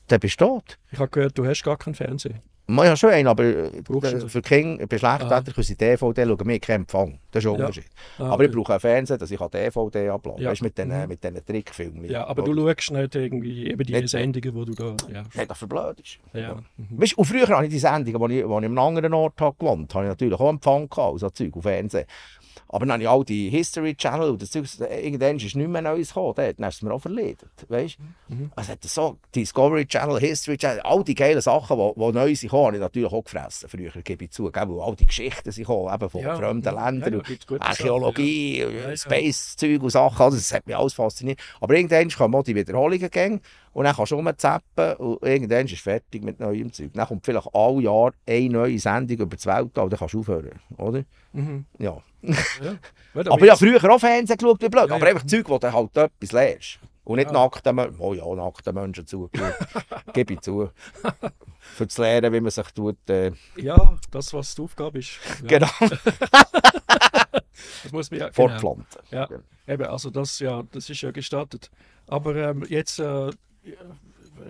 dann 0.07 0.19
bist 0.19 0.39
du 0.39 0.45
tot. 0.45 0.77
Ich 0.91 0.99
habe 0.99 1.09
gehört, 1.09 1.37
du 1.37 1.45
hast 1.45 1.63
gar 1.63 1.77
keinen 1.77 1.95
Fernseher. 1.95 2.41
Man 2.67 2.87
hat 2.89 2.97
schon 2.97 3.11
einen, 3.11 3.27
aber 3.27 3.43
äh, 3.43 3.67
äh, 3.77 4.27
für 4.27 4.41
Kinder, 4.41 4.87
bei 4.87 4.97
Schlechtwetter 4.97 5.51
können 5.51 5.63
sie 5.63 5.75
DVD 5.77 6.25
schauen, 6.25 6.47
wir 6.47 6.59
keinen 6.59 6.81
Empfang. 6.81 7.19
Das 7.31 7.43
ist 7.43 7.47
ein 7.49 7.53
Ja. 7.59 7.65
Unterschied. 7.65 7.85
Ah, 8.17 8.29
Aber 8.31 8.43
ich 8.43 8.51
brauche 8.51 8.73
einen 8.73 8.79
Fernseher, 8.79 9.17
dass 9.19 9.29
ich 9.29 9.37
DVD 9.39 10.09
abladen 10.09 10.37
kann. 10.37 10.43
Ja. 10.43 10.49
Weißt 10.51 10.61
mit 10.63 10.75
diesen 10.77 10.89
Mhm. 11.01 11.07
mit 11.07 11.23
diesen 11.23 11.45
Trickfilmen. 11.45 12.05
Ja, 12.09 12.25
aber 12.25 12.41
du 12.43 12.55
schaust 12.55 12.91
nicht 12.91 13.13
irgendwie 13.15 13.69
eben 13.69 13.83
die 13.85 14.07
Sendungen, 14.07 14.55
wo 14.55 14.65
du 14.65 14.73
da. 14.73 14.95
Ja. 15.13 15.23
Nicht, 15.33 15.49
dass 15.51 15.59
du 15.59 15.67
blöd 15.67 15.99
ist. 15.99 16.17
ja. 16.33 16.55
Mhm. 16.77 16.87
Weißt, 17.01 17.17
und 17.17 17.25
früher 17.25 17.47
hatte 17.47 17.65
ich 17.65 17.71
die 17.71 17.79
Sendungen, 17.79 18.19
wo 18.19 18.27
ich, 18.27 18.43
wo 18.43 18.49
ich 18.51 18.57
an 18.57 18.63
einem 18.65 18.77
anderen 18.79 19.13
Ort 19.13 19.37
gewohnt 19.37 19.93
habe, 19.93 19.93
habe 19.93 20.05
ich 20.05 20.09
natürlich 20.09 20.39
auch 20.39 20.49
Empfang 20.49 20.89
gehabt, 20.89 21.19
so 21.19 21.29
Zeug 21.29 21.55
auf 21.55 21.63
Fernsehen. 21.63 22.05
Aber 22.67 22.85
dann 22.85 22.93
habe 22.93 23.03
ich 23.03 23.09
all 23.09 23.23
die 23.23 23.49
History 23.49 23.95
Channel 23.95 24.31
und 24.31 24.41
das 24.41 24.51
Zeug, 24.51 24.65
irgendwann 24.79 25.37
ist 25.37 25.55
nichts 25.55 25.69
mehr 25.69 25.81
Neues 25.81 26.09
gekommen, 26.09 26.33
dann 26.35 26.69
ist 26.69 26.75
es 26.75 26.81
mir 26.81 26.93
auch 26.93 26.99
verledet, 26.99 27.49
weißt? 27.67 27.97
Mhm. 28.27 28.51
Also 28.55 28.71
hat 28.71 28.83
so 28.83 29.17
Discovery 29.33 29.85
Channel, 29.85 30.19
History 30.19 30.57
Channel, 30.57 30.81
all 30.81 31.03
die 31.03 31.15
geilen 31.15 31.41
Sachen, 31.41 31.77
die, 31.77 31.93
die 31.95 32.11
neu 32.11 32.35
sind, 32.35 32.51
habe 32.51 32.75
ich 32.75 32.81
natürlich 32.81 33.11
auch 33.11 33.23
gefressen, 33.23 33.69
früher 33.69 33.91
gebe 34.03 34.25
ich 34.25 34.31
zu, 34.31 34.51
gell, 34.51 34.69
weil 34.69 34.81
all 34.81 34.95
die 34.95 35.05
Geschichten 35.05 35.51
sind 35.51 35.63
gekommen, 35.65 35.93
eben 35.93 36.09
von 36.09 36.21
Ja, 36.21 36.35
fremden 36.35 36.65
ja, 36.65 36.85
Ländern, 36.85 37.21
ja, 37.49 37.57
Archäologie. 37.59 38.65
Space-Zeug 38.95 39.81
und 39.81 39.89
Sachen, 39.89 40.21
also 40.21 40.37
das 40.37 40.53
hat 40.53 40.65
mich 40.65 40.75
alles 40.75 40.93
fasziniert. 40.93 41.39
Aber 41.59 41.75
irgendwann 41.75 42.09
kommen 42.09 42.35
auch 42.35 42.43
die 42.43 42.55
Wiederholungen 42.55 43.09
gehen 43.09 43.41
und 43.75 43.83
dann 43.83 43.93
kannst 43.93 44.11
du 44.13 44.15
rumzappen 44.15 44.93
und 44.95 45.21
irgendwann 45.21 45.65
ist 45.65 45.73
es 45.73 45.79
fertig 45.81 46.23
mit 46.23 46.39
neuem 46.39 46.71
Zeug. 46.71 46.91
Dann 46.93 47.07
kommt 47.07 47.25
vielleicht 47.25 47.53
alle 47.53 47.81
Jahr 47.81 48.13
eine 48.25 48.49
neue 48.49 48.79
Sendung 48.79 49.17
über 49.17 49.35
das 49.35 49.45
Weltall 49.45 49.83
und 49.83 49.91
dann 49.91 49.99
kannst 49.99 50.13
du 50.13 50.21
aufhören, 50.21 50.59
oder? 50.77 51.03
Mhm. 51.33 51.65
Ja. 51.77 52.01
Ja. 52.21 52.33
Weil 53.13 53.27
Aber 53.27 53.43
ich 53.45 53.51
habe 53.51 53.59
früher 53.59 53.91
auch 53.93 53.99
Fernsehen 53.99 54.37
geschaut, 54.37 54.61
wie 54.61 54.69
blöd, 54.69 54.87
Ja, 54.89 54.95
aber 54.95 55.05
ja. 55.05 55.11
einfach 55.13 55.27
Zeug, 55.27 55.47
wo 55.49 55.57
du 55.57 55.71
halt 55.73 55.97
etwas 55.97 56.31
lernst. 56.31 56.79
Und 57.03 57.17
nicht 57.17 57.27
Ja. 57.27 57.33
nackte 57.33 57.73
Menschen. 57.73 57.97
Oh 57.99 58.13
ja, 58.13 58.25
nackte 58.33 58.71
Menschen 58.73 59.05
zugeschaut. 59.05 59.53
Gebe 60.13 60.33
ich 60.35 60.39
zu. 60.41 60.69
Für 61.59 61.87
zu 61.87 62.01
lernen, 62.01 62.31
wie 62.33 62.39
man 62.41 62.49
sich 62.51 62.67
tut. 62.71 62.97
Äh, 63.09 63.33
Ja, 63.57 63.97
das, 64.09 64.33
was 64.33 64.55
die 64.55 64.61
Aufgabe 64.61 64.99
ist. 64.99 65.19
Genau. 65.45 65.67
Das 67.83 67.91
muss 67.91 68.11
man 68.11 68.19
ja, 68.19 68.25
genau. 68.29 68.35
Fortpflanzen. 68.35 69.01
Ja, 69.11 69.27
eben, 69.67 69.85
also 69.85 70.09
das, 70.09 70.39
ja, 70.39 70.63
das 70.71 70.89
ist 70.89 71.01
ja 71.01 71.11
gestattet. 71.11 71.69
Aber 72.07 72.35
ähm, 72.35 72.63
jetzt 72.67 72.99
äh, 72.99 73.29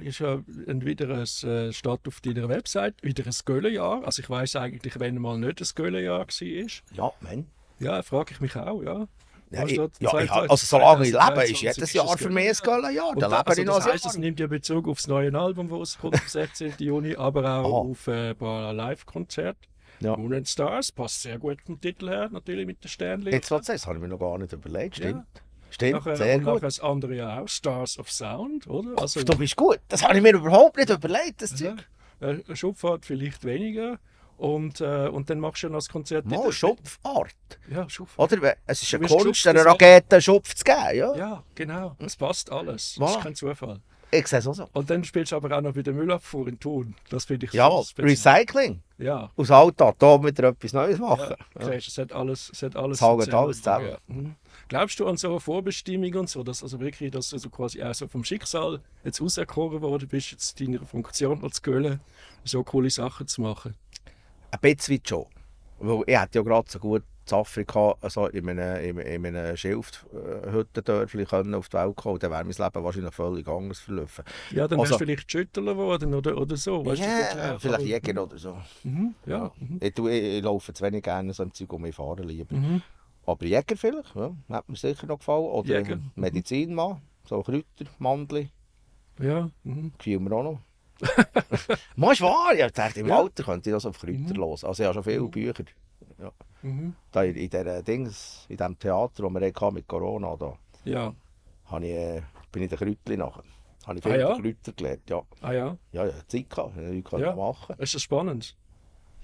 ist 0.02 0.20
ja 0.20 0.42
wieder 0.48 1.10
ein 1.10 1.50
äh, 1.50 1.74
Start 1.74 2.08
auf 2.08 2.22
deiner 2.22 2.50
Website, 2.50 2.96
wieder 3.04 3.26
ein 3.26 3.34
Göhlenjahr. 3.46 4.04
Also 4.06 4.22
ich 4.22 4.30
weiß 4.30 4.56
eigentlich, 4.58 5.00
wenn 5.00 5.18
mal 5.20 5.38
nicht 5.38 5.62
ein 5.62 5.68
Göhlenjahr 5.76 6.28
war. 6.28 6.68
Ja, 6.94 7.12
Mann. 7.22 7.48
Ja, 7.80 8.02
frage 8.04 8.34
ich 8.34 8.42
mich 8.42 8.56
auch, 8.56 8.82
ja. 8.82 9.08
Ja, 9.52 9.64
ich, 9.64 9.74
steht? 9.74 9.92
ja, 10.00 10.20
ich, 10.20 10.30
2022 10.30 10.50
also 10.50 10.66
solange 10.66 11.04
ich 11.06 11.12
lebe, 11.12 11.44
ist 11.44 11.60
2022 11.60 11.62
jedes 11.62 11.94
Jahr 11.94 12.18
für 12.18 12.30
mich 12.30 12.48
ein 12.48 12.56
Göllenjahr. 12.64 13.16
Da, 13.16 13.28
lebe 13.28 13.48
also 13.48 13.62
ich 13.62 13.68
noch 13.68 13.76
das 13.76 13.86
heisst, 13.86 14.06
es 14.06 14.18
nimmt 14.18 14.40
ja 14.40 14.48
Bezug 14.48 14.88
auf 14.88 14.98
das 14.98 15.08
neue 15.08 15.34
Album, 15.34 15.70
das 15.70 15.78
rauskommt 15.78 16.16
am 16.16 16.22
16. 16.28 16.74
Juni, 16.80 17.16
aber 17.16 17.42
auch 17.42 17.84
Aha. 17.84 17.90
auf 17.90 18.08
äh, 18.08 18.30
ein 18.30 18.36
paar 18.36 18.74
Live-Konzerte. 18.74 19.60
Ja. 20.02 20.18
Moon 20.18 20.34
and 20.34 20.48
Stars 20.48 20.92
passt 20.92 21.22
sehr 21.22 21.38
gut 21.38 21.62
vom 21.62 21.80
Titel 21.80 22.10
her, 22.10 22.30
natürlich 22.30 22.66
mit 22.66 22.84
den 22.84 22.90
Sternchen. 22.90 23.32
Jetzt, 23.32 23.50
was 23.52 23.66
sagst, 23.66 23.86
habe 23.86 23.96
ich 23.96 24.02
mir 24.02 24.10
noch 24.10 24.20
gar 24.20 24.38
nicht 24.38 24.52
überlegt. 24.52 24.98
Ja. 24.98 25.26
Stimmt. 25.76 25.94
Nachher, 26.06 26.16
sehr 26.16 26.38
und 26.38 26.44
gut. 26.46 26.64
das 26.64 26.80
andere 26.80 27.16
ja 27.16 27.42
auch, 27.42 27.48
Stars 27.50 28.00
of 28.00 28.10
Sound, 28.10 28.66
oder? 28.68 29.00
Also, 29.02 29.22
Du 29.24 29.38
bist 29.38 29.56
gut. 29.58 29.80
Das 29.90 30.04
habe 30.04 30.16
ich 30.16 30.22
mir 30.24 30.34
überhaupt 30.34 30.78
nicht 30.78 30.90
überlegt, 30.90 31.42
das 31.42 31.60
Ja. 31.60 31.76
Zeug. 32.22 32.46
äh, 32.50 32.56
Schubfahrt 32.56 33.06
vielleicht 33.06 33.44
weniger. 33.44 34.00
Und, 34.38 34.80
äh, 34.82 35.08
und 35.10 35.30
dann 35.30 35.40
machst 35.40 35.64
du 35.64 35.68
noch 35.70 35.78
das 35.78 35.90
Konzert. 35.90 36.26
Mal 36.26 36.52
Schupfart. 36.52 37.34
Ja, 37.70 37.90
Schubfahrt. 37.90 38.32
Oder? 38.34 38.42
Weil 38.42 38.56
Es 38.68 38.82
ist 38.84 38.94
eine 38.94 39.06
Kunst, 39.08 39.46
einer. 39.48 39.66
Rakete 39.66 40.16
einen 40.16 40.22
Schupf 40.22 40.56
zu 40.56 40.64
geben. 40.64 40.96
Ja? 40.98 41.16
Ja, 41.16 41.44
genau. 41.56 41.96
Es 42.00 42.16
passt 42.16 42.52
alles. 42.52 42.96
Das 42.98 43.08
Voilà. 43.10 43.18
ist 43.18 43.24
kein 43.24 43.36
Zufall. 43.36 43.80
Ich 44.12 44.28
sehe 44.28 44.40
es 44.40 44.48
auch 44.48 44.54
so. 44.54 44.70
Und 44.72 44.90
dann 44.90 45.04
spielst 45.04 45.32
du 45.34 45.36
aber 45.38 45.58
auch 45.58 45.62
noch 45.62 45.74
bei 45.74 45.82
der 45.82 45.94
Müllabfuhr 45.94 46.48
in 46.48 46.58
Thun. 46.60 46.96
Das 47.10 47.26
finde 47.26 47.48
ich 47.48 47.54
Jawohl, 47.54 47.84
so. 47.84 48.02
Recycling. 48.02 48.82
Ja. 48.98 49.30
Aus 49.36 49.52
alten 49.52 49.84
Atom 49.84 50.26
wieder 50.26 50.50
etwas 50.50 50.72
Neues 50.74 51.00
machen. 51.00 51.36
Ja, 51.60 51.72
siehst, 51.72 51.88
es 51.90 51.98
hat 51.98 52.14
alles, 52.14 52.50
es 52.54 52.62
hat 52.62 52.76
alles, 52.78 53.00
zusammen. 53.00 53.34
alles 53.34 53.58
zusammen. 53.58 53.88
Ja. 53.90 53.98
Mhm. 54.08 54.36
Glaubst 54.68 55.00
du 55.00 55.06
an 55.08 55.16
so 55.18 55.30
eine 55.30 55.40
Vorbestimmung 55.40 56.14
und 56.16 56.30
so, 56.30 56.42
dass 56.44 56.64
also 56.64 56.80
wirklich, 56.80 57.12
dass 57.12 57.30
du 57.30 57.38
so 57.38 57.50
quasi 57.50 57.84
auch 57.84 57.94
so 57.94 58.08
vom 58.08 58.24
Schicksal 58.24 58.82
jetzt 59.04 59.22
auserkoren 59.22 59.82
worden 59.82 60.08
bist, 60.08 60.32
jetzt 60.32 60.60
deiner 60.60 60.84
Funktion 60.84 61.44
als 61.44 61.62
Göhle, 61.62 62.00
so 62.44 62.64
coole 62.64 62.90
Sachen 62.90 63.28
zu 63.28 63.42
machen? 63.42 63.76
Ein 64.52 64.60
bisschen 64.62 65.02
schon. 65.06 65.26
Weil 65.80 66.04
ich 66.08 66.20
hätte 66.20 66.40
ja 66.40 66.44
gerade 66.44 66.70
so 66.70 66.80
gut 66.80 67.04
in 67.30 67.38
Afrika 67.38 67.96
also 68.02 68.28
in 68.28 68.48
einem, 68.50 69.00
in, 69.00 69.26
in 69.26 69.36
einem 69.36 69.58
Schilfhüttendörfli 69.58 71.26
können 71.26 71.56
auf 71.56 71.70
die 71.70 71.78
Welt 71.78 71.96
kommen. 71.96 72.20
Dann 72.20 72.32
wäre 72.32 72.44
mein 72.44 72.54
Leben 72.54 72.84
wahrscheinlich 72.84 73.14
völlig 73.14 73.48
anders 73.48 73.80
verlaufen. 73.80 74.24
Ja, 74.52 74.68
dann 74.68 74.80
Also- 74.80 74.92
wärst 74.92 75.02
du 75.02 75.06
vielleicht 75.06 75.32
Schüttler 75.32 75.64
geworden 75.64 76.14
oder, 76.14 76.38
oder 76.38 76.56
so. 76.58 76.86
Weißt 76.86 77.02
du, 77.02 77.06
Ja, 77.06 77.34
dorthin. 77.34 77.60
vielleicht 77.60 77.86
Jäger 77.86 78.24
oder 78.24 78.38
so. 78.38 78.58
Mhm, 78.84 79.16
ja. 79.26 79.52
Mhm. 79.60 79.80
Ich, 79.82 79.98
ich, 79.98 80.06
ich 80.38 80.44
laufe 80.44 80.74
zu 80.74 80.84
wenig 80.84 81.04
gerne 81.04 81.34
so 81.34 81.44
im 81.44 81.54
Zeug 81.54 81.72
um 81.74 81.82
mich 81.82 81.96
fahren 81.96 82.28
lieber. 82.28 82.56
Mhm. 82.56 82.82
Aber 83.26 83.46
Jäger 83.46 83.76
vielleicht, 83.78 84.16
ja, 84.16 84.36
hat 84.50 84.70
mir 84.70 84.76
sicher 84.76 85.08
noch 85.08 85.18
gefallen. 85.20 85.46
Oder 85.46 85.80
Jäger, 85.80 85.96
mhm. 85.98 86.12
Medizinmann, 86.16 87.02
so 87.26 87.42
Kräuter, 87.42 87.86
Mandel, 87.98 88.50
Ja. 89.20 89.50
Mhm. 89.64 89.94
gefiel 89.98 90.20
mir 90.20 90.32
auch 90.36 90.44
noch. 90.44 90.60
Mal 91.96 92.14
ist 92.14 92.22
wahr, 92.22 92.54
ich 92.56 92.72
dachte, 92.72 93.00
im 93.02 93.08
Ja. 93.08 93.18
Alter 93.20 93.44
könnte 93.44 93.70
ich 93.70 93.74
das 93.76 93.86
auf 93.86 94.00
Kräuter 94.00 94.14
Mhm. 94.14 94.38
hören. 94.38 94.50
Also 94.64 94.72
ich 94.72 94.82
habe 94.88 94.94
schon 94.94 95.04
viele 95.04 95.22
Mhm. 95.22 95.32
Bücher. 95.32 95.64
Mhm. 96.62 96.96
Da 97.12 97.24
in, 97.24 97.36
in, 97.36 97.50
dieser 97.50 97.84
Dings, 97.84 98.46
in 98.50 98.58
diesem 98.58 98.80
Theater, 98.80 99.24
das 99.24 99.34
wir 99.34 99.42
hatten 99.48 99.74
mit 99.76 99.88
Corona, 99.88 100.36
da, 100.36 100.58
Ja. 100.84 101.14
habe 101.66 101.86
ich, 101.86 101.92
äh, 101.92 102.22
bin 102.52 102.64
ich 102.64 102.70
den 102.70 102.78
Kräutchen 102.80 103.20
nachher. 103.20 103.44
Habe 103.86 103.98
ich 104.00 104.04
viel 104.04 104.14
Ah, 104.14 104.18
ja? 104.18 104.40
Kräuter 104.40 104.72
gelernt. 104.74 105.10
Ja, 105.10 105.22
Ah 105.42 105.52
ja. 105.52 105.78
ja, 105.92 106.06
ja 106.06 106.14
Zeit 106.28 106.50
gehabt, 106.50 106.76
ich 106.78 106.82
nichts 106.84 107.12
Ja. 107.12 107.36
machen. 107.36 107.76
Ist 107.78 107.94
das 107.94 108.02
spannend? 108.02 108.56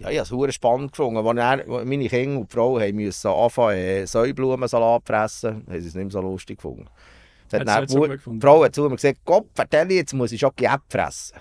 Ja, 0.01 0.09
ich 0.09 0.31
habe 0.31 0.47
es 0.47 0.55
spannend 0.55 0.91
gefunden. 0.91 1.25
Als 1.25 1.65
meine 1.85 2.07
Kinder 2.09 2.39
und 2.39 2.51
die 2.51 2.53
Frau 2.55 2.79
haben 2.79 2.95
müssen 2.95 3.27
anfangen, 3.27 3.77
äh, 3.77 4.05
Säublumensalat 4.05 5.03
fressen, 5.05 5.65
haben 5.67 5.81
sie 5.81 5.87
es 5.87 5.95
nicht 5.95 5.95
mehr 5.95 6.11
so 6.11 6.21
lustig 6.21 6.57
gefunden. 6.57 6.87
Sie 7.49 7.57
Hat 7.57 7.89
so 7.89 8.05
die 8.05 8.11
gefunden? 8.11 8.39
die 8.39 8.45
Frau 8.45 8.63
hat 8.63 8.73
zu 8.75 8.83
mir 8.83 8.95
gesagt, 8.95 9.19
Gott, 9.25 9.45
vertell 9.53 9.91
jetzt 9.91 10.13
muss 10.13 10.31
ich 10.31 10.39
schon 10.39 10.51
Gäb 10.55 10.79
fressen. 10.89 11.37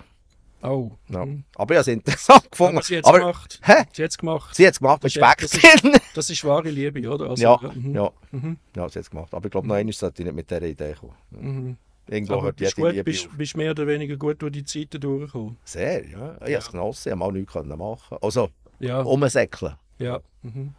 Oh. 0.63 0.91
Ja. 1.09 1.25
Mhm. 1.25 1.43
Aber 1.55 1.73
ich 1.73 1.77
habe 1.79 1.81
es 1.81 1.87
interessant 1.87 2.51
gefunden. 2.51 2.77
Aber 2.77 2.85
sie 2.85 2.97
hat 2.97 3.05
es 3.05 3.11
gemacht. 3.11 3.59
hä? 3.63 3.73
Sie 3.93 4.03
hat 4.03 4.11
es 4.11 4.17
gemacht. 4.17 4.55
Sie 4.55 4.67
hat 4.67 4.73
es 4.73 4.79
gemacht 4.79 5.03
mit 5.03 5.15
Das 5.15 5.23
Speck 5.31 5.37
das 5.41 5.53
ist-. 5.55 6.01
Das 6.13 6.29
ist 6.29 6.43
wahre 6.45 6.69
Liebe, 6.69 7.09
oder? 7.09 7.29
Also, 7.31 7.41
Ja, 7.41 7.59
mhm. 7.73 7.95
ja. 7.95 8.11
Mhm. 8.31 8.57
Ja, 8.75 8.87
sie 8.89 8.99
hat 8.99 9.05
es 9.05 9.09
gemacht. 9.09 9.33
Aber 9.33 9.45
ich 9.45 9.51
glaube, 9.51 9.67
noch 9.67 9.75
einmal 9.75 9.93
sollte 9.93 10.21
ich 10.21 10.25
nicht 10.25 10.35
mit 10.35 10.49
dieser 10.51 10.61
Idee 10.61 10.93
kommen. 10.99 11.15
Mhm. 11.31 11.77
Irgendwo 12.07 12.33
Aber 12.33 12.43
hört 12.43 12.55
bist, 12.57 12.77
jede 12.77 12.95
gut, 12.95 13.05
bist, 13.05 13.37
bist 13.37 13.57
mehr 13.57 13.71
oder 13.71 13.87
weniger 13.87 14.17
gut 14.17 14.41
durch 14.41 14.51
die 14.51 14.63
Zeiten 14.65 14.99
durchgekommen. 14.99 15.57
Sehr, 15.63 16.05
ja. 16.07 16.33
Ich 16.35 16.41
habe 16.41 16.51
es 16.53 16.71
genossen. 16.71 17.07
Ich 17.09 17.11
habe 17.11 17.19
mal 17.19 17.31
nichts 17.31 17.53
können 17.53 17.77
machen 17.77 18.17
Also, 18.21 18.49
Ja. 18.79 19.01
umsäckeln. 19.01 19.75
ja. 19.99 20.19
Mhm. 20.41 20.73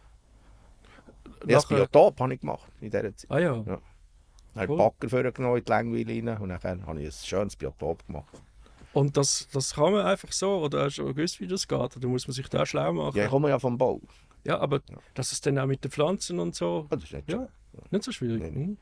Das 1.45 1.67
Biotop 1.67 2.19
habe 2.21 2.33
ich 2.35 2.39
gemacht 2.39 2.69
in 2.79 2.89
dieser 2.89 3.15
Zeit. 3.15 3.29
Ah 3.31 3.39
ja. 3.39 3.55
Ja. 3.55 3.63
Dann 3.63 3.81
habe 4.55 4.71
Cool. 4.71 4.77
Backer 4.77 5.09
vorgenommen 5.09 5.57
in 5.57 5.63
die 5.65 5.71
Längweile 5.71 6.31
rein 6.31 6.41
und 6.41 6.49
dann 6.49 6.85
habe 6.85 7.01
ich 7.01 7.07
ein 7.07 7.11
schönes 7.11 7.55
Biotop 7.55 8.05
gemacht. 8.07 8.41
Und 8.93 9.17
das, 9.17 9.47
das 9.51 9.73
kann 9.73 9.91
man 9.91 10.05
einfach 10.05 10.31
so, 10.31 10.59
oder 10.59 10.83
hast 10.85 10.99
du 10.99 11.13
gewusst, 11.13 11.39
wie 11.41 11.47
das 11.47 11.67
geht? 11.67 11.97
Oder 11.97 12.07
muss 12.07 12.27
man 12.27 12.33
sich 12.33 12.47
da 12.47 12.65
schlau 12.65 12.93
machen? 12.93 13.17
Ja, 13.17 13.23
ich 13.25 13.29
komme 13.29 13.49
ja 13.49 13.57
vom 13.59 13.77
Bau. 13.77 13.99
Ja, 14.45 14.59
aber 14.59 14.81
dass 15.15 15.31
es 15.31 15.41
dann 15.41 15.57
auch 15.57 15.65
mit 15.65 15.83
den 15.83 15.89
Pflanzen 15.91 16.39
und 16.39 16.53
so, 16.55 16.85
Das 16.89 17.03
ist 17.03 17.11
nicht 17.11 17.29
ja, 17.29 17.47
nicht 17.91 18.03
so 18.03 18.11
schwierig. 18.11 18.41
Nein, 18.41 18.77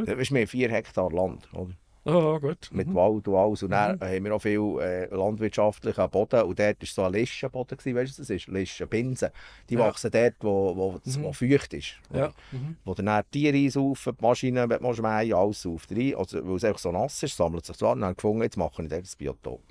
Mhm. 0.00 0.06
Das 0.06 0.18
ist 0.18 0.30
mehr 0.30 0.46
4 0.48 0.70
Hektar 0.70 1.10
Land. 1.10 1.48
Oder? 1.54 1.70
Ah, 2.06 2.36
gut. 2.38 2.68
Mit 2.70 2.88
Mhm. 2.88 2.94
Wald 2.96 3.26
und 3.28 3.34
alles. 3.34 3.62
Und 3.62 3.70
dann 3.70 3.98
haben 3.98 4.24
wir 4.24 4.34
auch 4.34 4.38
viel 4.42 4.60
äh, 4.82 5.06
landwirtschaftlichen 5.06 6.10
Boden. 6.10 6.42
Und 6.42 6.58
dort 6.58 6.80
war 6.82 6.86
so 6.86 7.02
ein 7.04 7.12
Lischenboden. 7.14 7.78
gewesen, 7.78 7.96
Weißt 7.96 8.18
du, 8.18 8.20
was 8.22 8.28
das 8.28 8.36
ist? 8.36 8.46
Lischenpinsen. 8.48 9.30
Die 9.70 9.74
Ja. 9.74 9.80
wachsen 9.80 10.10
dort, 10.10 10.34
wo, 10.40 10.76
wo, 10.76 10.92
Mhm. 11.02 11.22
wo 11.24 11.32
feucht 11.32 11.72
ist. 11.72 11.94
Ja. 12.12 12.28
Mhm. 12.52 12.76
Wo 12.84 12.92
dann, 12.92 13.22
die 13.32 13.38
Tiere 13.40 13.56
einsaufen, 13.56 14.14
die 14.18 14.22
Maschinen, 14.22 14.68
wenn 14.68 14.82
man 14.82 15.32
alles 15.32 15.62
sauft 15.62 15.92
rein. 15.92 16.14
Also, 16.16 16.46
weil 16.46 16.56
es 16.56 16.64
einfach 16.64 16.78
so 16.80 16.92
nass 16.92 17.22
ist, 17.22 17.36
sammelt 17.38 17.64
sich 17.64 17.76
das 17.76 17.82
an. 17.88 17.94
Und 17.94 18.00
dann 18.02 18.14
gefunden, 18.16 18.42
jetzt 18.42 18.58
mache 18.58 18.82
ich 18.82 18.88
dort 18.90 19.02
das 19.02 19.16
Biotop. 19.16 19.62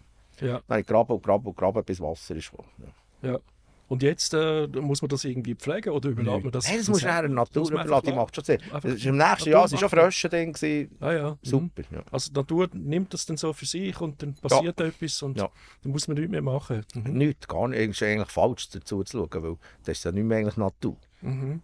Ja. 0.41 0.53
Dann 0.53 0.63
habe 0.69 0.79
ich 0.81 0.87
graben 0.87 1.13
und 1.13 1.21
graben 1.23 1.45
und 1.45 1.55
graben, 1.55 1.83
bis 1.83 2.01
Wasser 2.01 2.35
ist. 2.35 2.49
gekommen. 2.49 2.69
Ja. 3.21 3.33
ja. 3.33 3.39
Und 3.93 4.01
jetzt 4.01 4.33
äh, 4.33 4.65
muss 4.67 5.03
man 5.03 5.09
das 5.09 5.23
irgendwie 5.23 5.53
pflegen 5.53 5.91
oder 5.91 6.09
überlässt 6.09 6.43
man 6.43 6.51
das? 6.51 6.67
Nein, 6.67 6.77
das 6.77 6.85
du 6.87 6.91
nachher 6.93 7.21
der 7.21 7.29
Natur 7.29 7.61
muss 7.61 7.71
man 7.71 7.81
überlassen. 7.85 8.05
Die 8.07 8.13
macht 8.13 8.35
schon 8.35 8.43
Sinn. 8.43 8.57
Das 8.71 8.83
ist 8.85 9.05
Im 9.05 9.17
nächsten 9.17 9.49
Jahr 9.51 9.61
waren 9.61 9.69
schon 9.69 9.81
machen. 9.81 9.99
Frösche 9.99 10.29
drin. 10.29 10.53
Ah 10.99 11.11
ja. 11.11 11.29
Mhm. 11.31 11.37
Super. 11.43 11.83
Ja. 11.91 12.01
Also 12.11 12.31
die 12.31 12.39
Natur 12.39 12.69
nimmt 12.73 13.13
das 13.13 13.27
dann 13.27 13.37
so 13.37 13.53
für 13.53 13.67
sich 13.67 14.01
und 14.01 14.19
dann 14.23 14.33
passiert 14.33 14.81
etwas 14.81 15.21
und 15.21 15.37
Ja. 15.37 15.47
dann 15.83 15.91
muss 15.91 16.07
man 16.07 16.15
nichts 16.17 16.31
mehr 16.31 16.41
machen. 16.41 16.83
Mhm. 16.95 17.13
Nichts, 17.13 17.47
gar 17.47 17.67
nicht. 17.67 17.79
Es 17.81 17.89
ist 17.89 18.01
eigentlich 18.03 18.29
falsch 18.31 18.69
dazu 18.69 19.03
zu 19.03 19.17
schauen, 19.31 19.43
weil 19.43 19.57
das 19.85 19.97
ist 19.99 20.05
ja 20.05 20.11
nicht 20.11 20.23
mehr 20.23 20.39
eigentlich 20.39 20.57
Natur. 20.57 20.97
Mhm. 21.21 21.61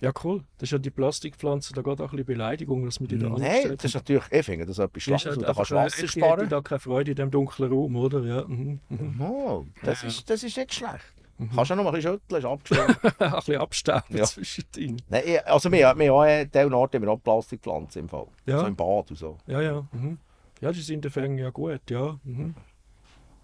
Ja, 0.00 0.12
cool. 0.24 0.42
Das 0.58 0.68
ist 0.68 0.70
ja 0.72 0.78
die 0.78 0.90
Plastikpflanze, 0.90 1.72
da 1.74 1.82
geht 1.82 2.00
auch 2.00 2.04
ein 2.04 2.10
bisschen 2.10 2.24
Beleidigung, 2.26 2.84
dass 2.84 3.00
man 3.00 3.08
die 3.08 3.18
da 3.18 3.28
Nein, 3.28 3.34
angestellt 3.42 3.78
das 3.78 3.84
ist 3.86 3.94
natürlich, 3.94 4.24
ich 4.30 4.44
finde 4.46 4.66
das 4.66 4.78
etwas 4.78 5.02
Schlechtes. 5.02 5.36
halt 5.36 5.42
Da 5.48 5.52
kannst 5.54 5.70
du 5.70 5.74
äh, 5.74 5.78
Wasser 5.78 6.04
ich 6.04 6.10
sparen. 6.12 6.48
da 6.48 6.60
keine 6.60 6.78
Freude 6.80 7.10
in 7.12 7.16
diesem 7.16 7.30
dunklen 7.30 7.72
Raum, 7.72 7.96
oder? 7.96 8.20
Ja. 8.24 8.44
Mhm. 8.46 8.80
Oh, 9.20 9.64
das, 9.84 10.02
Ja. 10.02 10.08
ist, 10.08 10.28
das 10.30 10.42
ist 10.44 10.56
nicht 10.56 10.74
schlecht. 10.74 11.14
Kannst 11.54 11.70
du 11.70 11.74
noch 11.76 11.84
mal 11.84 11.90
ein 11.90 11.94
bisschen 11.96 12.12
schütteln, 12.14 12.38
ist 12.38 12.44
abgeschlossen. 12.44 12.96
ein 13.18 13.32
bisschen 13.32 13.56
abstauben 13.60 14.16
Ja. 14.16 14.24
zwischendrin. 14.24 15.02
Nein, 15.08 15.22
ich- 15.26 15.46
also 15.46 15.70
wir, 15.72 15.78
wir 15.96 16.14
haben 16.14 16.50
Teil 16.50 16.72
Ort 16.74 16.94
haben 16.94 17.02
wir 17.02 17.10
auch 17.10 17.22
Plastikpflanzen 17.22 18.02
im 18.02 18.08
Fall. 18.08 18.26
Ja. 18.46 18.60
So 18.60 18.66
im 18.66 18.76
Bad 18.76 19.10
und 19.10 19.16
so. 19.16 19.38
Ja, 19.46 19.60
ja. 19.60 19.86
Mhm. 19.92 20.18
Ja, 20.60 20.70
die 20.72 20.80
sind 20.80 20.96
in 20.96 21.00
den 21.02 21.10
Fängen 21.10 21.38
ja 21.38 21.50
gut, 21.50 21.80
ja. 21.90 22.18
Mhm. 22.24 22.54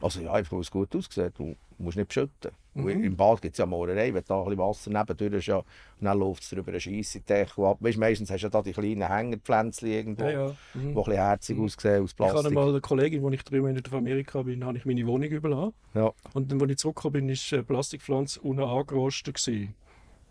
Also 0.01 0.21
ja, 0.21 0.33
einfach 0.33 0.53
weil 0.53 0.61
es 0.61 0.71
gut 0.71 0.95
aussieht. 0.95 1.33
Du 1.37 1.57
musst 1.79 1.97
nicht 1.97 2.09
beschütten. 2.09 2.53
Mhm. 2.83 3.05
Im 3.05 3.17
Bad 3.17 3.43
gibt 3.43 3.55
es 3.55 3.59
ja 3.59 3.67
Moorerei, 3.67 4.13
wenn 4.15 4.23
da 4.27 4.39
ein 4.39 4.45
bisschen 4.45 4.59
Wasser 4.59 4.91
nebendurch 4.91 5.33
ist, 5.35 5.47
ja, 5.47 5.57
und 5.59 5.65
dann 6.01 6.19
läuft 6.19 6.43
es 6.43 6.51
drüber 6.51 6.71
einen 6.71 6.81
Scheissendeckel 6.81 7.65
ab. 7.65 7.79
Weißt, 7.81 7.99
meistens 7.99 8.31
hast 8.31 8.41
du 8.41 8.47
ja 8.47 8.51
da 8.51 8.63
die 8.63 8.73
kleinen 8.73 9.07
Hängerpflänzchen 9.09 9.89
irgendwo, 9.89 10.25
Ja, 10.25 10.31
ja. 10.31 10.57
die 10.75 10.79
Mhm. 10.79 10.89
ein 10.89 10.95
bisschen 10.95 11.13
herzig 11.15 11.59
aussehen 11.59 12.03
aus 12.05 12.13
Ich 12.13 12.19
habe 12.21 12.33
Plastik. 12.33 12.53
mal 12.55 12.69
eine 12.69 12.81
Kollegin, 12.81 13.25
als 13.25 13.35
ich 13.35 13.43
drei 13.45 13.61
Monate 13.61 13.91
auf 13.91 13.95
Amerika 13.97 14.43
bin, 14.43 14.65
habe 14.65 14.79
ich 14.79 14.85
meine 14.85 15.07
Wohnung 15.07 15.29
überlassen. 15.29 15.75
Ja. 15.95 16.13
Und 16.35 16.51
dann, 16.53 16.61
als 16.63 16.71
ich 16.71 16.77
zurückgekommen 16.79 17.13
bin, 17.27 17.29
war 17.29 17.53
eine 17.53 17.63
Plastikpflanze 17.65 18.41
unten 18.41 18.63
angerostet. 18.63 19.35
gewesen. 19.35 19.75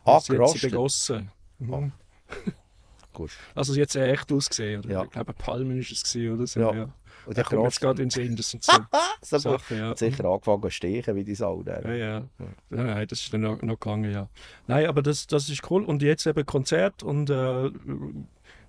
Sie 0.06 0.12
hat 0.12 0.24
sie 0.24 0.32
Angerostet? 0.34 0.72
begossen. 0.72 1.32
Mhm. 1.60 1.92
Gut. 3.14 3.32
Also 3.56 3.74
sie 3.74 3.82
hat 3.82 3.90
sehr 3.90 4.08
echt 4.10 4.32
ausgesehen. 4.32 4.82
Oder? 4.82 4.92
Ja. 4.92 5.04
Ich 5.04 5.10
glaube, 5.10 5.34
Palmen 5.34 5.80
ist 5.80 5.92
es 5.92 6.04
gewesen, 6.04 6.36
oder 6.36 6.48
so. 6.48 6.60
Ja. 6.60 6.74
Ja. 6.76 6.90
Und 7.28 7.38
Da 7.38 7.42
der 7.42 7.44
kommt 7.44 7.64
jetzt 7.66 7.82
gerade 7.82 8.02
in 8.02 8.10
den 8.10 8.38
Sinn. 8.38 8.62
So 9.22 9.38
so. 9.38 9.58
Sachen, 9.58 9.78
ja. 9.78 9.90
hat 9.90 9.98
sicher 9.98 10.24
angefangen 10.26 10.62
zu 10.62 10.70
stechen 10.70 11.16
wie 11.16 11.26
die 11.26 11.36
Sau. 11.36 11.62
Ja, 11.66 11.94
ja. 11.94 12.24
ja. 12.70 13.06
Das 13.06 13.20
ist 13.20 13.34
dann 13.34 13.42
noch, 13.42 13.62
noch 13.62 13.80
gegangen, 13.80 14.10
ja. 14.12 14.30
Nein, 14.68 14.86
aber 14.86 15.02
das, 15.02 15.28
das 15.28 15.50
ist 15.50 15.70
cool. 15.70 15.84
Und 15.84 16.02
jetzt 16.02 16.26
eben 16.26 16.46
Konzert 16.46 17.04
und, 17.04 17.30
äh, 17.30 17.70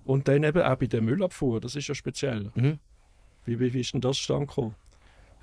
und 0.03 0.27
dann 0.27 0.43
eben 0.43 0.61
auch 0.61 0.75
bei 0.75 0.87
der 0.87 1.01
Müllabfuhr. 1.01 1.61
Das 1.61 1.75
ist 1.75 1.87
ja 1.87 1.95
speziell. 1.95 2.51
Mhm. 2.55 2.79
Wie, 3.45 3.59
wie, 3.59 3.73
wie 3.73 3.79
ist 3.79 3.93
denn 3.93 4.01
das 4.01 4.17
zustande 4.17 4.47
gekommen? 4.47 4.75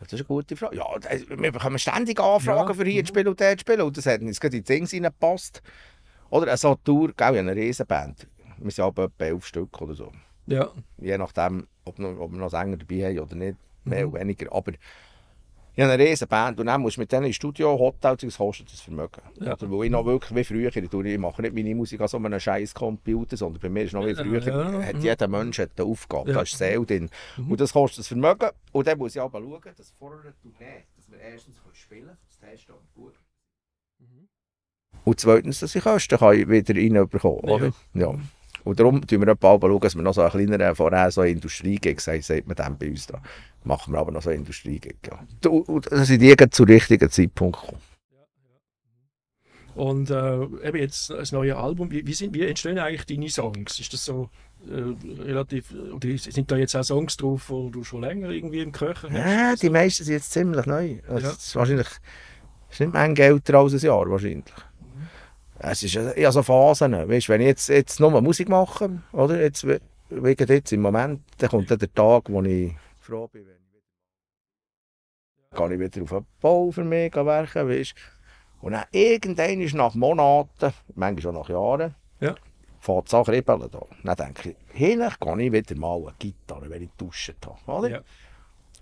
Das 0.01 0.13
ist 0.13 0.21
eine 0.21 0.25
gute 0.25 0.55
Frage. 0.57 0.77
Ja, 0.77 0.85
wir 1.39 1.53
bekommen 1.53 1.79
ständig 1.79 2.21
Anfragen 2.21 2.69
Ja. 2.69 2.75
für 2.75 2.85
hier 2.85 3.03
zu 3.03 3.09
spielen 3.09 3.29
und 3.29 3.41
dort 3.41 3.59
zu 3.59 3.63
spielen. 3.63 3.81
Und 3.81 3.97
das 3.97 4.05
hat 4.05 4.21
uns 4.21 4.39
gerade 4.39 4.59
in 4.59 4.63
die 4.63 4.75
Dings 4.75 4.93
reingepasst. 4.93 5.63
Oder 6.29 6.53
eine 6.53 6.77
Tour, 6.85 7.13
gell, 7.17 7.39
eine 7.39 7.57
Riesenband. 7.57 8.29
Wir 8.59 8.71
sind 8.71 8.85
aber 8.85 9.05
etwa 9.05 9.25
elf 9.25 9.47
Stück 9.47 9.81
oder 9.81 9.95
so. 9.95 10.13
Ja, 10.47 10.71
Je 10.99 11.19
nachdem, 11.19 11.67
ob, 11.85 11.99
noch, 11.99 12.19
ob 12.19 12.33
wir 12.33 12.39
noch 12.39 12.51
Sänger 12.51 12.77
dabei 12.77 13.05
haben 13.09 13.19
oder 13.21 13.35
nicht. 13.37 13.57
Mehr 13.85 14.07
Mhm. 14.07 14.13
oder 14.13 14.21
weniger. 14.21 14.53
Aber 14.53 14.73
ich 14.73 15.83
habe 15.83 15.93
eine 15.93 16.03
Riesenband 16.03 16.59
und 16.59 16.67
dann 16.67 16.81
musst 16.81 16.97
du 16.97 17.01
mit 17.03 17.13
denen 17.13 17.27
ins 17.27 17.37
Studio, 17.37 17.79
Hotel, 17.79 18.17
das 18.17 18.37
kostet 18.39 18.73
das 18.73 18.81
Vermögen. 18.81 19.21
Ja. 19.41 19.53
Oder 19.53 19.71
weil 19.71 19.85
ich 19.85 19.91
noch 19.91 20.07
wirklich 20.07 20.35
wie 20.35 20.45
früher, 20.45 20.75
ich, 20.75 21.19
mache 21.19 21.43
nicht 21.43 21.55
meine 21.55 21.75
Musik 21.75 22.01
an 22.01 22.09
so 22.09 22.17
einem 22.17 22.41
scheiß 22.41 22.73
Computer, 22.75 23.37
sondern 23.37 23.61
bei 23.61 23.69
mir 23.69 23.83
ist 23.83 23.93
noch 23.93 24.05
wie 24.07 24.11
Ja, 24.13 24.23
früher, 24.25 24.43
ja, 24.47 24.83
hat 24.83 24.95
mhm. 24.97 25.01
jeder 25.03 25.29
Mensch 25.29 25.59
hat 25.59 25.71
eine 25.77 25.87
Aufgabe, 25.87 26.31
Ja. 26.31 26.37
da 26.37 26.43
ist 26.43 26.57
Seele 26.57 26.87
drin. 26.87 27.11
Mhm. 27.37 27.51
Und 27.51 27.61
das 27.61 27.73
kostet 27.75 27.99
das 28.01 28.09
Vermögen. 28.09 28.49
Und 28.73 28.87
dann 28.87 28.97
muss 28.99 29.15
ich 29.15 29.21
aber 29.21 29.39
schauen, 29.41 29.61
dass 29.77 29.91
vor 29.91 30.13
einer 30.13 30.33
Tournee, 30.41 30.85
dass 30.97 31.11
wir 31.11 31.19
erstens 31.19 31.57
spielen 31.75 32.07
können, 32.07 32.17
das 32.27 32.39
Testen 32.39 32.75
und 32.75 32.95
gut. 32.95 33.15
Und 35.05 35.21
zweitens, 35.21 35.61
dass 35.61 35.75
ich 35.75 35.85
Kosten 35.85 36.19
kann 36.19 36.49
wieder 36.49 36.75
reinbekommen 36.75 37.41
Ja. 37.45 37.53
oder? 37.55 37.73
Ja. 37.95 38.15
Und 38.67 38.81
darum 38.81 39.01
schauen 39.09 39.21
wir 39.21 39.29
etwa 39.29 39.59
schauen, 39.61 39.81
dass 39.81 39.95
wir 39.95 40.03
noch 40.03 40.13
so 40.13 40.23
einen 40.23 40.31
kleineren, 40.31 40.75
vorher 40.75 41.09
so 41.13 41.23
Industriegig, 41.23 42.01
sagt, 42.01 42.49
man 42.49 42.57
dann 42.57 42.77
bei 42.77 42.89
uns 42.89 43.07
da. 43.07 43.23
Machen 43.63 43.93
wir 43.95 44.01
aber 44.01 44.11
noch 44.11 44.23
so 44.23 44.31
Industriegig, 44.31 44.97
ja. 45.07 45.49
Und, 45.49 45.91
dass 45.93 46.11
ich 46.11 46.19
die 46.19 46.35
gerade 46.35 46.51
zu 46.51 46.65
richtigen 46.65 47.09
Zeitpunkt 47.09 47.61
komme. 47.61 47.79
Und 49.77 50.11
äh, 50.11 50.67
eben 50.67 50.79
jetzt 50.79 51.11
das 51.11 51.31
neue 51.31 51.57
Album, 51.57 51.93
wie, 51.93 52.05
wie, 52.05 52.13
sind, 52.13 52.35
wie 52.35 52.43
entstehen 52.43 52.77
eigentlich 52.81 53.07
deine 53.07 53.29
Songs? 53.29 53.79
Ist 53.79 53.93
das 53.93 54.05
so 54.05 54.31
äh, 54.69 55.23
relativ, 55.23 55.73
oder 55.95 56.19
sind 56.19 56.51
da 56.51 56.57
jetzt 56.57 56.75
auch 56.75 56.83
Songs 56.83 57.17
drauf, 57.17 57.47
die 57.49 57.71
du 57.71 57.85
schon 57.85 58.01
länger 58.01 58.31
irgendwie 58.31 58.63
im 58.63 58.73
Köcher 58.73 59.11
hast? 59.11 59.17
Ja, 59.17 59.55
die 59.55 59.71
meisten 59.71 60.03
sind 60.03 60.15
jetzt 60.15 60.33
ziemlich 60.33 60.67
neu. 60.67 60.99
Also, 61.07 61.29
Ja. 61.29 61.33
Es 61.33 61.47
ist 61.47 61.55
wahrscheinlich 61.55 61.89
es 62.69 62.81
ist 62.81 62.93
nicht 62.93 62.93
mehr 62.93 63.27
älter 63.27 63.55
als 63.55 63.75
ein 63.75 63.79
Jahr, 63.79 64.11
wahrscheinlich. 64.11 64.55
Es 65.59 65.83
ist 65.83 65.95
ja 65.95 66.17
ja 66.17 66.33
so 66.33 66.43
Phasen. 66.43 66.93
Weißt, 66.93 67.29
wenn 67.29 67.41
ich 67.41 67.47
jetzt, 67.49 67.69
jetzt 67.69 68.01
nur 68.01 68.21
Musik 68.21 68.49
mache, 68.49 69.03
oder? 69.13 69.41
Jetzt, 69.41 69.67
we- 69.67 69.81
wegen 70.11 70.47
jetzt 70.49 70.73
im 70.73 70.83
Moment, 70.83 71.23
dann 71.39 71.51
kommt 71.51 71.71
dann 71.71 71.79
der 71.79 71.93
Tag, 71.93 72.25
wo 72.31 72.43
ich 72.43 72.75
froh 73.01 73.27
bin, 73.29 73.47
wenn 73.47 73.55
ich 73.55 73.57
kann 75.57 75.73
ich 75.73 75.81
wieder 75.81 76.03
auf 76.03 76.13
einen 76.13 76.27
Bau 76.41 76.71
für 76.71 76.85
mich 76.85 77.15
werken, 77.15 77.69
weißt? 77.69 77.95
Und 78.61 78.73
dann 78.73 78.85
irgendwann 78.93 79.61
ist 79.61 79.75
nach 79.75 79.95
Monaten, 79.95 80.73
manchmal 80.95 81.37
auch 81.37 81.41
nach 81.41 81.49
Jahren, 81.49 81.95
Ja. 82.21 82.35
fängt 82.81 83.09
es 83.09 83.15
an 83.15 83.25
kribbeln. 83.25 83.71
Da. 83.71 83.81
Dann 84.05 84.17
denke 84.17 84.51
ich, 84.51 84.57
hinten 84.77 85.11
kann 85.21 85.41
ich 85.41 85.53
wieder 85.53 85.75
mal 85.77 85.97
eine 85.99 86.13
Gitarre, 86.19 86.69
wenn 86.69 86.83
ich 86.83 86.91
geduscht 86.97 87.35
habe. 87.47 87.79
Oder? 87.79 87.89
Ja. 87.91 88.01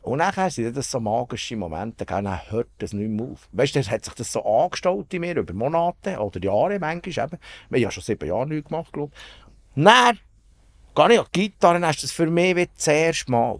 Und 0.04 0.18
nachher 0.18 0.50
sind 0.50 0.76
das 0.76 0.90
so 0.90 1.00
magische 1.00 1.56
Momente, 1.56 2.04
gell, 2.04 2.22
dann 2.22 2.50
hört 2.50 2.68
das 2.76 2.92
nicht 2.92 3.08
mehr 3.08 3.24
auf. 3.26 3.48
Weißt 3.52 3.74
du, 3.74 3.78
das 3.78 3.90
hat 3.90 4.04
sich 4.04 4.12
das 4.12 4.30
so 4.30 4.44
angestaut 4.44 5.12
in 5.14 5.22
mir 5.22 5.34
über 5.34 5.54
Monate 5.54 6.18
oder 6.18 6.38
Jahre 6.42 6.78
manchmal 6.78 7.26
eben. 7.26 7.38
Haben 7.38 7.76
ja 7.76 7.90
schon 7.90 8.02
sieben 8.02 8.28
Jahre 8.28 8.46
nichts 8.46 8.68
gemacht, 8.68 8.92
glaube 8.92 9.14
ich. 9.14 9.82
Dann 9.82 10.18
gehe 10.94 11.12
ich 11.14 11.18
an 11.20 11.26
die 11.34 11.40
Gitarre, 11.48 11.80
dann 11.80 11.90
ist 11.90 12.02
das 12.02 12.12
für 12.12 12.26
mich 12.26 12.54
wie 12.54 12.66
das 12.66 12.86
erste 12.86 13.30
Mal. 13.30 13.58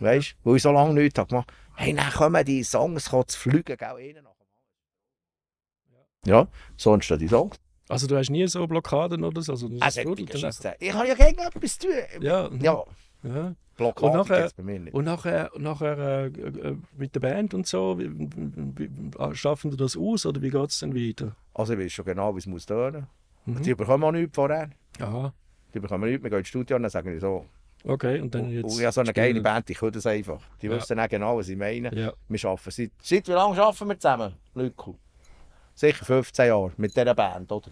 Weißt 0.00 0.36
du, 0.44 0.50
weil 0.50 0.56
ich 0.56 0.62
so 0.62 0.72
lange 0.72 0.92
nichts 0.92 1.18
habe 1.18 1.28
gemacht 1.30 1.50
Hey, 1.74 1.94
dann 1.94 2.10
kommen 2.10 2.44
die 2.44 2.62
Songs 2.64 3.04
zu 3.04 3.24
fliegen, 3.38 3.64
gell, 3.64 3.78
dem 3.78 4.26
anderen. 4.26 4.34
Ja, 6.26 6.48
so 6.76 6.92
entstehen 6.92 7.18
die 7.18 7.28
Songs. 7.28 7.56
Also 7.88 8.06
du 8.06 8.18
hast 8.18 8.28
nie 8.28 8.46
so 8.46 8.66
Blockaden 8.66 9.24
oder 9.24 9.40
so? 9.40 9.52
Also, 9.52 9.70
Also, 9.80 10.00
einfach. 10.00 10.74
ich 10.80 10.92
habe 10.92 11.08
ja 11.08 11.14
gegen 11.14 11.38
etwas 11.38 11.78
zu 11.78 11.88
tun. 11.88 12.20
ja, 12.22 12.50
mhm. 12.50 12.60
Ja, 12.60 12.84
ja. 13.22 13.54
Blockade 13.76 14.06
Und 14.20 14.28
nachher- 14.28 14.50
bei 14.56 14.62
mir 14.64 14.80
nicht. 14.80 14.94
Und 14.94 15.04
nachher, 15.04 15.50
nachher 15.56 15.98
äh, 15.98 16.26
äh, 16.26 16.76
mit 16.96 17.14
der 17.14 17.20
Band 17.20 17.54
und 17.54 17.64
so, 17.66 17.96
wie, 17.98 18.10
wie, 18.10 18.90
wie, 18.90 19.34
schaffen 19.36 19.70
die 19.70 19.76
das 19.76 19.96
aus 19.96 20.26
oder 20.26 20.42
wie 20.42 20.50
geht 20.50 20.70
es 20.70 20.80
dann 20.80 20.94
weiter? 20.96 21.36
Also 21.54 21.74
ich 21.74 21.78
weiß 21.78 21.92
schon 21.92 22.04
genau, 22.04 22.34
wie 22.34 22.38
es 22.40 22.46
muss 22.46 22.66
tönen. 22.66 23.06
Mhm. 23.46 23.62
Die 23.62 23.74
bekommen 23.76 24.02
auch 24.02 24.10
nichts 24.12 24.34
vorher. 24.34 24.70
Aha, 25.00 25.32
Die 25.72 25.78
bekommen 25.78 26.10
nichts, 26.10 26.24
wir 26.24 26.30
gehen 26.30 26.40
ins 26.40 26.48
Studio 26.48 26.74
und 26.76 26.82
dann 26.82 26.90
sagen 26.90 27.12
die 27.12 27.20
so. 27.20 27.46
okay. 27.84 28.20
Und 28.20 28.34
dann 28.34 28.50
jetzt 28.50 28.64
und 28.64 28.72
ich 28.80 28.84
habe 28.84 28.92
so 28.92 29.00
eine 29.00 29.12
geile. 29.12 29.40
Band, 29.40 29.70
ich 29.70 29.78
kann 29.78 29.92
das 29.92 30.06
einfach. 30.06 30.40
Die 30.60 30.66
Ja. 30.66 30.72
wissen 30.72 30.98
auch 30.98 31.08
genau, 31.08 31.36
was 31.38 31.48
ich 31.48 31.56
meine. 31.56 31.94
Ja, 31.94 32.12
Wir 32.28 32.44
arbeiten 32.48 32.70
seit, 32.72 32.90
seit 33.00 33.28
wie 33.28 33.32
lange 33.32 33.62
arbeiten 33.62 33.88
wir 33.88 33.98
zusammen, 34.00 34.32
Lücku? 34.56 34.96
Sicher 35.76 36.04
15 36.04 36.48
Jahre 36.48 36.72
mit 36.76 36.96
dieser 36.96 37.14
Band, 37.14 37.52
oder? 37.52 37.70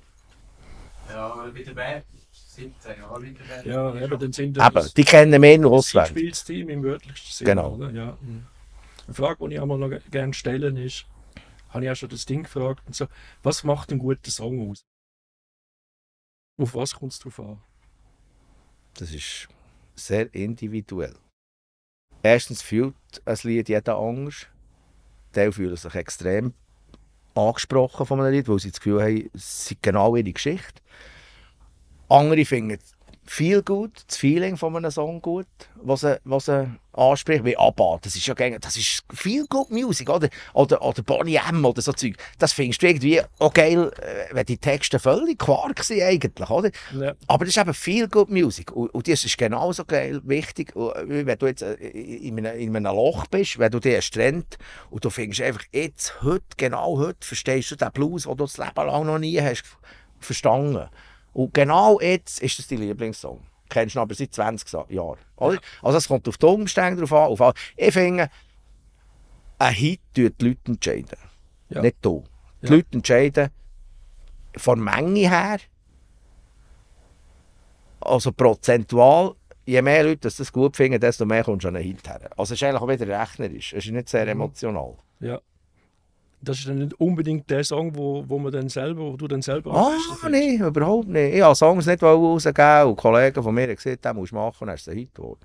Ja, 1.09 1.49
bei 1.53 1.63
der 1.63 1.73
Band 1.75 2.05
17 2.57 2.99
Jahre 2.99 3.27
ja 3.65 3.95
eben, 4.05 4.19
dann 4.19 4.33
sind 4.33 4.59
Eben, 4.59 4.89
die 4.97 5.05
kennen 5.05 5.41
nur 5.61 5.71
ein 5.73 5.79
auswendig. 5.79 6.11
Spielsteam 6.11 6.69
im 6.69 6.83
wörtlichsten 6.83 7.33
Sinne. 7.33 7.51
Genau. 7.51 7.75
Oder? 7.75 7.91
Ja. 7.91 8.17
Eine 9.07 9.15
Frage, 9.15 9.49
die 9.49 9.55
ich 9.55 9.61
einmal 9.61 9.79
noch 9.79 9.89
ge- 9.91 10.01
gerne 10.11 10.35
stellen 10.35 10.77
ist, 10.77 11.07
habe 11.71 11.85
ich 11.85 11.91
auch 11.91 11.95
schon 11.97 12.09
das 12.09 12.25
Ding 12.27 12.43
gefragt, 12.45 12.83
und 12.87 12.95
so, 12.97 13.07
was 13.43 13.63
macht 13.65 13.91
einen 13.91 14.01
guten 14.01 14.31
Song 14.31 14.71
aus? 14.71 14.85
Auf 16.61 16.75
was 16.75 16.95
kommt 16.95 17.13
es 17.13 17.19
drauf 17.19 17.39
an? 17.41 17.61
Das 18.95 19.13
ist 19.13 19.49
sehr 19.95 20.35
individuell. 20.35 21.15
Erstens 22.23 22.63
fühlt 22.63 22.95
ein 23.25 23.39
Lied 23.43 23.69
jeder 23.69 23.99
anders. 23.99 24.47
Teil 25.33 25.53
fühlen 25.53 25.77
sich 25.77 25.95
extrem 25.95 26.55
angesprochen 27.35 28.07
von 28.07 28.21
einem 28.21 28.33
Lied, 28.33 28.49
weil 28.49 28.59
sie 28.59 28.71
das 28.71 28.81
Gefühl 28.81 29.03
haben, 29.03 29.31
es 29.35 29.67
sei 29.69 29.77
genau 29.83 30.17
ihre 30.17 30.33
Geschichte. 30.33 30.81
Andere 32.09 32.45
finden 32.45 32.79
viel 33.27 33.63
gut, 33.63 34.05
das 34.07 34.17
Feeling 34.17 34.57
von 34.57 34.77
einem 34.77 34.91
Song 34.91 35.21
gut, 35.21 35.47
was 35.83 36.05
er, 36.05 36.21
was 36.25 36.49
er 36.49 36.77
anspricht, 36.93 37.45
wie 37.45 37.57
ABBA, 37.57 37.99
das 38.01 38.17
ist 38.17 38.27
ja 38.27 38.35
gängig, 38.35 38.61
das 38.61 38.77
ist 38.77 39.03
viel 39.13 39.47
gut 39.47 39.71
Musik, 39.71 40.09
oder, 40.09 40.29
oder, 40.55 40.81
oder 40.81 41.03
Bonnie 41.03 41.39
M 41.49 41.65
oder 41.65 41.83
so 41.83 41.93
Zeug. 41.93 42.17
Das 42.39 42.53
findest 42.53 42.83
du 42.83 42.87
irgendwie 42.87 43.21
auch 43.39 43.53
geil, 43.53 43.91
äh, 44.01 44.35
wenn 44.35 44.47
die 44.47 44.57
Texte 44.57 44.99
völlig 44.99 45.39
Quark 45.39 45.83
sind 45.83 46.03
eigentlich, 46.03 46.49
oder? 46.49 46.71
Ja. 46.99 47.15
Aber 47.27 47.45
das 47.45 47.57
ist 47.57 47.61
eben 47.61 47.75
viel 47.75 48.09
gut 48.09 48.31
Musik 48.31 48.73
und, 48.73 48.95
und 48.95 49.09
das 49.09 49.25
ist 49.25 49.37
genauso 49.37 49.85
geil, 49.85 50.21
wichtig, 50.25 50.75
äh, 50.77 51.27
wenn 51.27 51.39
du 51.39 51.47
jetzt 51.47 51.63
äh, 51.63 51.75
in 51.75 52.39
einem, 52.39 52.59
in 52.59 52.77
einem 52.77 52.95
Loch 52.95 53.27
bist, 53.27 53.59
wenn 53.59 53.73
du 53.73 53.81
dich 53.81 53.97
hast 53.97 54.13
trennt 54.13 54.57
und 54.91 55.05
du 55.05 55.11
findest 55.11 55.43
einfach 55.43 55.65
jetzt, 55.73 56.23
heute, 56.23 56.45
genau 56.57 56.99
heute, 56.99 57.27
verstehst 57.27 57.73
du 57.73 57.77
den 57.77 57.93
Blues, 57.93 58.23
den 58.23 58.37
du 58.37 58.45
das 58.45 58.57
Leben 58.57 58.87
lang 58.87 59.05
noch 59.05 59.19
nie 59.19 59.41
hast 59.41 59.65
verstanden. 60.21 60.89
Und 61.37 61.53
genau 61.53 62.01
jetzt 62.01 62.41
ist 62.41 62.59
das 62.59 62.67
dein 62.67 62.79
Lieblingssong. 62.79 63.41
Kennst 63.69 63.95
du 63.95 64.01
aber 64.01 64.15
seit 64.15 64.33
20 64.33 64.67
Sa- 64.69 64.87
Jahren. 64.89 65.19
Oder? 65.37 65.59
Also 65.83 65.99
es 65.99 66.09
kommt 66.09 66.27
auf 66.29 66.39
die 66.39 66.47
Umstände 66.47 67.01
drauf 67.01 67.13
an. 67.13 67.29
Auf 67.31 67.41
all. 67.43 67.53
Ich 67.77 67.93
finde, 67.93 68.31
ein 69.59 69.75
Hit 69.75 70.01
tut 70.15 70.41
die 70.41 70.49
Leute 70.49 70.61
entscheiden. 70.67 71.19
Ja. 71.69 71.83
Nicht 71.83 71.97
du. 72.01 72.25
Die 72.63 72.67
Ja. 72.69 72.73
Leute 72.77 72.87
entscheiden 72.93 73.51
von 74.57 74.83
Menge 74.83 75.29
her, 75.29 75.59
also 78.01 78.33
prozentual, 78.33 79.35
je 79.67 79.83
mehr 79.83 80.05
Leute 80.05 80.21
das, 80.23 80.37
das 80.37 80.51
gut 80.51 80.75
finden, 80.77 81.01
desto 81.01 81.27
mehr 81.27 81.45
kommst 81.45 81.65
du 81.65 81.69
an 81.69 81.77
einen 81.77 81.85
Hit 81.85 82.09
her. 82.09 82.31
Also 82.37 82.55
es 82.55 82.63
ist 82.63 82.63
eigentlich 82.63 82.81
auch 82.81 82.89
wieder 82.89 83.21
rechnerisch. 83.21 83.75
Es 83.75 83.85
ist 83.85 83.93
nicht 83.93 84.09
sehr 84.09 84.27
emotional. 84.29 84.95
Ja. 85.21 85.39
Das 86.43 86.59
ist 86.59 86.69
dann 86.69 86.79
nicht 86.79 86.95
unbedingt 87.01 87.49
der 87.51 87.65
Song, 87.65 87.97
wo, 87.97 88.23
wo 88.29 88.39
man 88.39 88.53
dann 88.53 88.69
selber, 88.69 89.01
wo 89.01 89.17
du 89.17 89.27
dann 89.27 89.43
selber 89.43 89.73
Ah, 89.75 89.91
findest. 90.21 90.59
nein, 90.61 90.69
überhaupt 90.69 91.09
nicht. 91.09 91.35
Ich 91.35 91.41
habe 91.43 91.55
Songs 91.55 91.87
nicht 91.87 92.03
rausgegeben 92.03 92.85
und 92.87 92.97
Kollegen 92.97 93.43
von 93.43 93.55
mir 93.55 93.63
haben 93.63 93.75
gesagt, 93.75 94.05
den 94.05 94.17
musst 94.17 94.33
du 94.33 94.37
machen, 94.37 94.67
dann 94.67 94.75
ist 94.77 94.83
es 94.83 94.89
ein 94.89 94.99
Hit 94.99 95.15
geworden. 95.15 95.41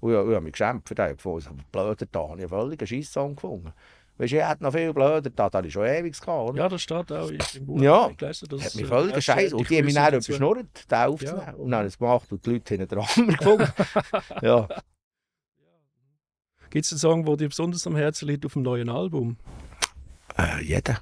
Und 0.00 0.12
ich, 0.12 0.18
ich 0.18 0.24
habe 0.26 0.40
mich 0.42 0.52
geschämt 0.52 0.86
für 0.86 0.94
den. 0.94 1.16
Ich 1.16 1.24
habe 1.24 1.56
blöder 1.72 2.06
da 2.12 2.20
habe 2.20 2.34
ich 2.36 2.40
einen 2.40 2.48
völligen 2.48 2.86
Scheisssong 2.86 3.34
gefunden. 3.34 3.72
Weißt 4.16 4.32
du, 4.32 4.36
ich 4.36 4.46
hätte 4.48 4.62
noch 4.62 4.72
viel 4.72 4.92
blöder 4.92 5.30
da, 5.30 5.48
da 5.50 5.58
habe 5.58 5.66
ich 5.66 5.72
schon 5.72 5.86
ewig 5.86 6.20
gehabt? 6.20 6.56
Ja, 6.56 6.68
das 6.68 6.82
steht 6.82 7.10
auch 7.10 7.28
im 7.30 7.66
Buch. 7.66 7.80
Ja. 7.80 7.96
Ich 7.96 8.02
habe 8.04 8.14
gelesen, 8.14 8.48
dass, 8.48 8.64
hat 8.64 8.74
mich 8.76 8.84
äh, 8.84 8.88
völlig 8.88 9.14
erst, 9.14 9.24
scheiße. 9.26 9.54
äh, 9.54 9.58
Und 9.58 9.70
die 9.70 9.78
haben 9.78 9.84
mich 9.86 9.94
dann 9.94 10.14
überschnurrt, 10.14 10.90
den 10.90 10.98
aufzunehmen. 10.98 11.54
Und 11.56 11.70
dann 11.70 11.78
habe 11.78 11.88
ich 11.88 11.94
es 11.94 11.98
gemacht 11.98 12.30
und 12.30 12.46
die 12.46 12.50
Leute 12.50 12.74
haben 12.78 12.86
den 12.88 12.98
Hammer 13.02 13.32
gefunden. 13.32 13.68
ja. 14.42 14.68
Gibt 16.70 16.84
es 16.86 16.92
einen 16.92 16.98
Song, 16.98 17.24
der 17.24 17.36
dir 17.36 17.48
besonders 17.48 17.86
am 17.86 17.96
Herzen 17.96 18.28
liegt 18.28 18.44
auf 18.46 18.52
dem 18.52 18.62
neuen 18.62 18.88
Album? 18.88 19.36
Äh, 20.36 20.62
jeder. 20.64 20.98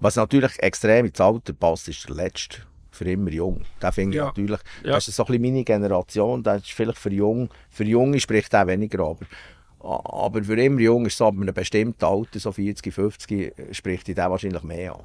Was 0.00 0.16
natürlich 0.16 0.58
extrem 0.60 1.06
ins 1.06 1.20
Alter 1.20 1.52
passt, 1.52 1.88
ist 1.88 2.08
der 2.08 2.16
letzte. 2.16 2.58
Für 2.90 3.04
immer 3.10 3.30
jung. 3.30 3.62
Den 3.82 3.92
finde 3.92 4.10
ich 4.16 4.18
Ja. 4.18 4.26
natürlich. 4.26 4.60
Ja. 4.82 4.92
Das 4.92 5.06
ist 5.06 5.16
so 5.16 5.24
ein 5.24 5.26
bisschen 5.28 5.42
meine 5.42 5.64
Generation. 5.64 6.42
Das 6.42 6.62
ist 6.62 6.72
vielleicht 6.72 6.98
für 6.98 7.12
jung. 7.12 7.48
Für 7.70 7.84
Junge 7.84 8.18
spricht 8.18 8.52
er 8.54 8.66
weniger, 8.66 9.04
aber. 9.04 9.26
Aber 9.80 10.42
für 10.42 10.60
immer 10.60 10.80
jung 10.80 11.06
ist 11.06 11.16
so 11.18 11.26
ab 11.26 11.34
einem 11.34 11.54
bestimmten 11.54 12.04
Alter, 12.04 12.40
so 12.40 12.50
40, 12.50 12.92
50, 12.92 13.30
äh, 13.58 13.74
spricht 13.74 14.08
die 14.08 14.14
den 14.14 14.28
wahrscheinlich 14.30 14.62
mehr 14.64 14.94
an. 14.96 15.04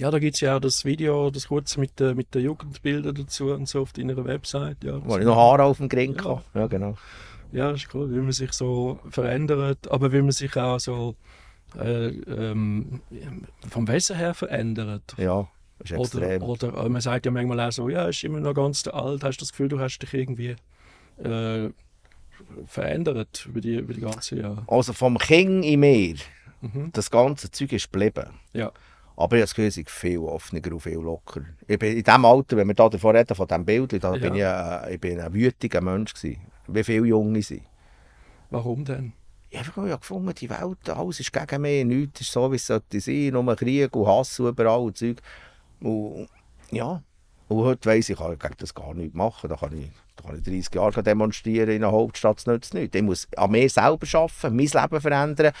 Ja, 0.00 0.10
da 0.10 0.18
gibt 0.18 0.34
es 0.36 0.40
ja 0.40 0.56
auch 0.56 0.60
das 0.60 0.84
Video, 0.86 1.30
das 1.30 1.48
kurze 1.48 1.78
mit, 1.78 2.00
den- 2.00 2.16
mit 2.16 2.34
den 2.34 2.42
Jugendbildern 2.44 3.14
dazu 3.14 3.52
und 3.52 3.68
so 3.68 3.82
auf 3.82 3.92
deiner 3.92 4.16
Website. 4.24 4.82
Ja, 4.82 4.98
Wo 5.04 5.18
ich 5.18 5.24
noch 5.24 5.36
Haare 5.36 5.64
auf 5.64 5.76
dem 5.76 5.88
Gring 5.90 6.16
Ja. 6.24 6.42
Ja, 6.54 6.66
genau. 6.66 6.96
Ja, 7.52 7.70
das 7.70 7.82
ist 7.84 7.94
cool, 7.94 8.10
wie 8.10 8.18
man 8.20 8.32
sich 8.32 8.52
so 8.52 8.98
verändert, 9.10 9.88
aber 9.90 10.10
wie 10.12 10.22
man 10.22 10.32
sich 10.32 10.56
auch 10.56 10.80
so 10.80 11.14
äh, 11.78 12.08
ähm, 12.08 13.00
vom 13.68 13.88
Wesen 13.88 14.16
her 14.16 14.34
verändert. 14.34 15.14
Ja, 15.18 15.48
ist 15.82 15.92
extrem. 15.92 16.42
Oder, 16.42 16.68
oder 16.74 16.84
äh, 16.86 16.88
man 16.88 17.00
sagt 17.00 17.26
ja 17.26 17.32
manchmal 17.32 17.60
auch 17.60 17.72
so, 17.72 17.88
ja, 17.88 18.08
ist 18.08 18.24
immer 18.24 18.40
noch 18.40 18.54
ganz 18.54 18.86
alt, 18.88 19.24
hast 19.24 19.38
du 19.38 19.42
das 19.44 19.50
Gefühl, 19.52 19.68
du 19.68 19.80
hast 19.80 19.98
dich 19.98 20.12
irgendwie 20.14 20.56
äh, 21.22 21.70
verändert 22.66 23.46
über 23.48 23.60
die, 23.60 23.76
über 23.76 23.94
die 23.94 24.00
ganze 24.00 24.36
Jahre. 24.36 24.64
Also 24.66 24.92
vom 24.92 25.18
Kind 25.18 25.64
in 25.64 25.80
mir, 25.80 26.16
Mhm. 26.60 26.90
das 26.92 27.10
ganze 27.10 27.50
Zeug 27.50 27.72
ist 27.72 27.92
geblieben. 27.92 28.24
Ja. 28.54 28.72
Aber 29.16 29.36
ich 29.36 29.42
habe 29.42 29.42
das 29.42 29.54
Gefühl, 29.54 29.82
ich 29.82 29.90
viel 29.90 30.18
offener 30.18 30.72
und 30.72 30.80
viel 30.80 30.94
lockerer. 30.94 31.44
Ich 31.68 31.78
bin 31.78 31.96
in 31.96 32.02
dem 32.02 32.24
Alter, 32.24 32.56
wenn 32.56 32.66
wir 32.66 32.74
da 32.74 32.88
davon 32.88 33.14
reden, 33.14 33.34
von 33.34 33.46
diesem 33.46 33.64
Bild, 33.64 34.02
da 34.02 34.12
bin 34.12 34.34
ich, 34.34 34.40
äh, 34.42 34.94
ich 34.94 35.00
bin 35.00 35.20
ein 35.20 35.32
wütiger 35.32 35.80
Mensch 35.82 36.14
gewesen. 36.14 36.40
Wie 36.66 36.82
viele 36.82 37.06
Junge 37.06 37.42
sind. 37.42 37.62
Warum 38.50 38.84
denn? 38.84 39.12
Ich 39.60 39.76
habe 39.76 39.88
gefunden, 39.98 40.34
die 40.34 40.50
Welt, 40.50 40.90
alles 40.90 41.20
ist 41.20 41.32
gegen 41.32 41.62
mich, 41.62 41.84
nichts 41.84 42.22
ist 42.22 42.32
so, 42.32 42.50
wie 42.50 42.56
es 42.56 42.66
sollte 42.66 42.98
sein, 42.98 43.28
nur 43.28 43.54
Krieg 43.54 43.94
und 43.94 44.06
Hass 44.06 44.40
überall 44.40 44.80
und 44.80 44.98
Zeug. 44.98 45.22
Und, 45.80 46.28
ja, 46.72 47.00
und 47.46 47.64
heute 47.64 47.88
weiss 47.88 48.08
ich, 48.08 48.10
ich 48.10 48.18
kann 48.18 48.36
gegen 48.36 48.54
das 48.58 48.74
gar 48.74 48.94
nichts 48.94 49.14
machen. 49.14 49.48
Da 49.48 49.56
kann 49.56 49.78
ich, 49.78 49.90
da 50.16 50.24
kann 50.24 50.38
ich 50.38 50.42
30 50.42 50.74
Jahre 50.74 51.02
demonstrieren 51.04 51.70
in 51.70 51.84
einer 51.84 51.92
Hauptstadt, 51.92 52.38
das 52.38 52.46
nützt 52.46 52.74
nichts. 52.74 52.96
Ich 52.96 53.02
muss 53.02 53.28
an 53.36 53.52
mir 53.52 53.70
selber 53.70 54.06
arbeiten, 54.12 54.56
mein 54.56 54.66
Leben 54.66 55.00
verändern, 55.00 55.52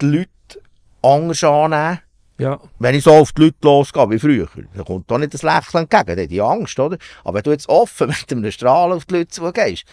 die 0.00 0.06
Leute 0.06 0.62
anders 1.02 1.42
annehmen. 1.42 1.98
Ja, 2.38 2.60
Wenn 2.78 2.94
ich 2.94 3.02
so 3.02 3.12
auf 3.12 3.32
die 3.32 3.44
Leute 3.44 3.56
losgehe 3.62 4.10
wie 4.10 4.18
früher, 4.18 4.48
dann 4.74 4.84
kommt 4.84 5.10
da 5.10 5.16
nicht 5.16 5.32
das 5.32 5.42
Lächeln 5.42 5.88
entgegen, 5.90 6.28
die 6.28 6.42
Angst, 6.42 6.78
oder? 6.78 6.98
Aber 7.24 7.36
wenn 7.38 7.42
du 7.42 7.50
jetzt 7.50 7.68
offen 7.68 8.08
mit 8.28 8.30
einem 8.30 8.52
Strahlen 8.52 8.92
auf 8.92 9.06
die 9.06 9.14
Leute 9.14 9.28
zugehst, 9.28 9.84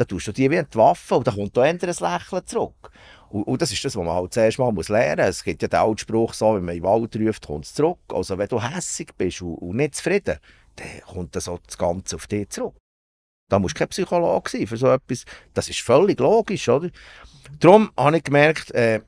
dann 0.00 0.08
tust 0.08 0.28
du 0.28 0.32
die 0.32 0.50
wie 0.50 0.62
die 0.62 0.78
Waffe 0.78 1.16
und 1.16 1.26
dann 1.26 1.34
kommt 1.34 1.56
eher 1.56 1.64
ein 1.64 1.78
Lächeln 1.78 2.46
zurück. 2.46 2.90
Und, 3.30 3.42
und 3.44 3.60
das 3.60 3.72
ist 3.72 3.84
das, 3.84 3.94
was 3.96 4.04
man 4.04 4.14
halt 4.14 4.32
zuerst 4.32 4.58
mal 4.58 4.72
muss 4.72 4.88
lernen 4.88 5.26
muss. 5.26 5.36
Es 5.36 5.44
gibt 5.44 5.60
ja 5.62 5.68
den 5.68 5.78
alten 5.80 5.98
Spruch, 5.98 6.32
so, 6.34 6.54
wenn 6.54 6.64
man 6.64 6.74
in 6.76 6.82
den 6.82 6.88
Wald 6.88 7.14
ruft, 7.16 7.46
kommt 7.46 7.64
es 7.66 7.74
zurück. 7.74 7.98
Also 8.12 8.38
wenn 8.38 8.48
du 8.48 8.62
hässig 8.62 9.12
bist 9.16 9.42
und, 9.42 9.54
und 9.56 9.76
nicht 9.76 9.96
zufrieden, 9.96 10.38
dann 10.76 10.86
kommt 11.14 11.36
das, 11.36 11.44
so 11.44 11.58
das 11.66 11.76
Ganze 11.76 12.16
auf 12.16 12.26
dich 12.26 12.48
zurück. 12.48 12.74
Da 13.50 13.58
musst 13.58 13.74
du 13.74 13.78
kein 13.78 13.88
Psychologe 13.88 14.50
sein 14.50 14.66
für 14.66 14.76
so 14.76 14.90
etwas. 14.90 15.24
Das 15.54 15.68
ist 15.68 15.80
völlig 15.80 16.20
logisch, 16.20 16.68
oder? 16.68 16.90
Darum 17.60 17.90
habe 17.96 18.18
ich 18.18 18.24
gemerkt, 18.24 18.70
äh, 18.74 19.00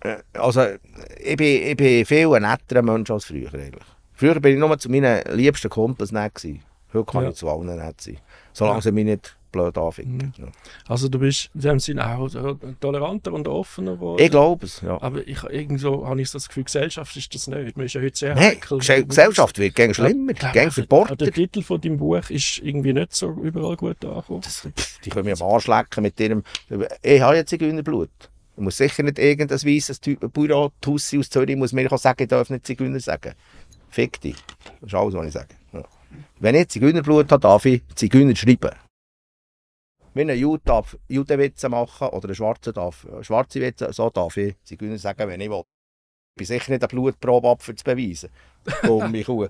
äh, 0.00 0.18
also, 0.34 0.64
ich 1.18 1.36
bin, 1.36 1.62
ich 1.68 1.76
bin 1.76 2.04
viel 2.04 2.32
ein 2.34 2.42
netterer 2.42 2.82
Mensch 2.82 3.10
als 3.10 3.24
früher 3.24 3.52
eigentlich. 3.54 3.84
Früher 4.12 4.38
bin 4.40 4.54
ich 4.54 4.58
nur 4.58 4.78
zu 4.78 4.90
meinen 4.90 5.22
liebsten 5.34 5.70
Kumpels 5.70 6.12
nett 6.12 6.34
gewesen. 6.34 6.62
Heute 6.92 7.04
kann 7.10 7.24
Ja. 7.24 7.30
ich 7.30 7.36
zu 7.36 7.48
allen 7.48 7.76
nett 7.76 8.00
sein. 8.00 8.18
Solange 8.52 8.78
Ja. 8.78 8.82
sie 8.82 8.92
mich 8.92 9.04
nicht 9.06 9.37
blöd 9.52 9.76
anficken. 9.78 10.32
Ja. 10.36 10.46
also 10.86 11.08
du 11.08 11.18
bist 11.18 11.50
in 11.54 11.60
dem 11.60 11.78
Sinne 11.80 12.06
auch 12.06 12.32
äh, 12.34 12.54
toleranter 12.80 13.32
und 13.32 13.48
offener 13.48 13.94
geworden. 13.94 14.22
Ich 14.22 14.30
glaube 14.30 14.66
es, 14.66 14.80
ja. 14.80 15.00
Aber 15.00 15.26
ich, 15.26 15.42
irgendwo 15.44 16.06
habe 16.06 16.20
ich 16.20 16.30
das 16.30 16.48
Gefühl, 16.48 16.64
Gesellschaft 16.64 17.16
ist 17.16 17.34
das 17.34 17.46
nicht. 17.46 17.76
Man 17.76 17.86
ist 17.86 17.94
ja 17.94 18.00
heute 18.00 18.18
sehr 18.18 18.34
Nein, 18.34 18.44
heikel. 18.44 18.78
Gesell- 18.78 19.06
Gesellschaft 19.06 19.58
wird 19.58 19.74
gegen 19.74 19.94
schlimmer, 19.94 20.32
Ja, 20.40 20.52
gegen 20.52 20.68
auch 20.68 20.72
verbohrter. 20.72 21.16
Der 21.16 21.32
Titel 21.32 21.62
von 21.62 21.80
deinem 21.80 21.98
Buch 21.98 22.28
ist 22.30 22.58
irgendwie 22.58 22.92
nicht 22.92 23.14
so 23.14 23.30
überall 23.30 23.76
gut 23.76 24.04
angekommen. 24.04 24.40
Das, 24.42 24.66
die 25.04 25.10
können 25.10 25.24
mir 25.26 25.34
am 25.40 25.42
Arsch 25.42 25.66
lecken 25.66 26.02
mit 26.02 26.18
ihrem... 26.20 26.42
Ich 27.02 27.20
habe 27.20 27.36
jetzt 27.36 27.50
Zigeunerblut. 27.50 28.10
Ich 28.56 28.62
muss 28.62 28.76
sicher 28.76 29.04
nicht 29.04 29.18
irgendein 29.20 29.58
weisses 29.58 30.00
Typ, 30.00 30.32
Baurat-Tussi 30.32 31.18
aus 31.18 31.30
Zürich 31.30 31.56
muss 31.56 31.72
mir 31.72 31.88
sagen, 31.96 32.22
ich 32.24 32.28
darf 32.28 32.50
nicht 32.50 32.66
Zigeuner 32.66 32.98
sagen. 32.98 33.34
Fick 33.90 34.20
dich. 34.20 34.36
Das 34.80 34.88
ist 34.88 34.94
alles, 34.94 35.14
was 35.14 35.26
ich 35.26 35.32
sage. 35.32 35.54
Ja. 35.72 35.84
Wenn 36.40 36.54
ich 36.56 36.68
Zigeunerblut 36.68 37.30
habe, 37.30 37.40
darf 37.40 37.64
ich 37.66 37.82
Zigeuner 37.94 38.34
schreiben. 38.34 38.70
Wenn 40.18 40.30
ein 40.30 40.38
Jude 40.40 40.60
darf 40.64 40.98
Judenwitze 41.06 41.68
machen 41.68 42.08
oder 42.08 42.28
ein 42.28 42.34
Schwarzer 42.34 42.72
darf 42.72 43.04
äh, 43.04 43.22
schwarze 43.22 43.60
Witze, 43.60 43.92
so 43.92 44.10
darf 44.10 44.36
ich 44.36 44.56
Zigeuner 44.64 44.98
sagen, 44.98 45.28
wenn 45.28 45.40
ich 45.40 45.48
will. 45.48 45.62
Ich 46.34 46.38
bin 46.38 46.46
sicher 46.48 46.72
nicht 46.72 46.82
eine 46.82 46.88
Blutprobe 46.88 47.48
ab, 47.48 47.62
für 47.62 47.76
zu 47.76 47.84
beweisen. 47.84 48.28
Dumme 48.82 49.22
Kuh. 49.24 49.46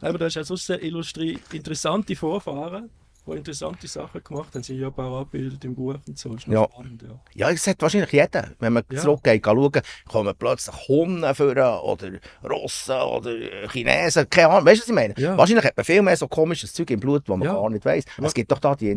Aber 0.00 0.18
du 0.18 0.24
hast 0.24 0.36
ja 0.36 0.44
sonst 0.44 0.66
sehr 0.66 0.80
interessante 0.80 2.14
Vorfahren, 2.14 2.88
die 3.26 3.32
interessante 3.38 3.86
Sachen 3.88 4.22
gemacht 4.22 4.54
haben. 4.54 4.62
Sie 4.62 4.76
ja 4.76 4.90
paar 4.90 5.20
abgebildet 5.20 5.64
im 5.64 5.74
Buch 5.74 5.94
und 6.06 6.18
so. 6.18 6.34
Das 6.34 6.44
Ja. 6.46 6.68
spannend, 6.72 7.02
ja. 7.02 7.20
Ja, 7.34 7.50
das 7.50 7.66
hat 7.66 7.80
wahrscheinlich 7.80 8.12
jeder. 8.12 8.48
Wenn 8.58 8.72
man 8.74 8.82
Ja. 8.90 9.00
zurückgeht, 9.00 9.42
kann 9.42 9.56
schauen, 9.56 9.82
kommen 10.08 10.34
plötzlich 10.38 10.88
Hunden 10.88 11.34
führen 11.34 11.78
oder 11.80 12.10
Russen 12.48 12.96
oder 13.00 13.68
Chinesen, 13.70 14.28
keine 14.28 14.48
Ahnung. 14.48 14.66
Weißt 14.66 14.78
du, 14.78 14.82
was 14.82 14.88
ich 14.88 14.94
meine? 14.94 15.14
Ja. 15.16 15.36
Wahrscheinlich 15.38 15.64
hat 15.64 15.76
man 15.76 15.84
viel 15.84 16.02
mehr 16.02 16.16
so 16.16 16.28
komisches 16.28 16.72
Zeug 16.72 16.90
im 16.90 17.00
Blut, 17.00 17.22
was 17.28 17.36
man 17.38 17.46
Ja. 17.48 17.54
gar 17.54 17.70
nicht 17.70 17.84
weiss. 17.84 18.04
Man- 18.18 18.26
Es 18.26 18.34
gibt 18.34 18.50
doch 18.52 18.58
da 18.58 18.74
die 18.74 18.90
äh, 18.90 18.94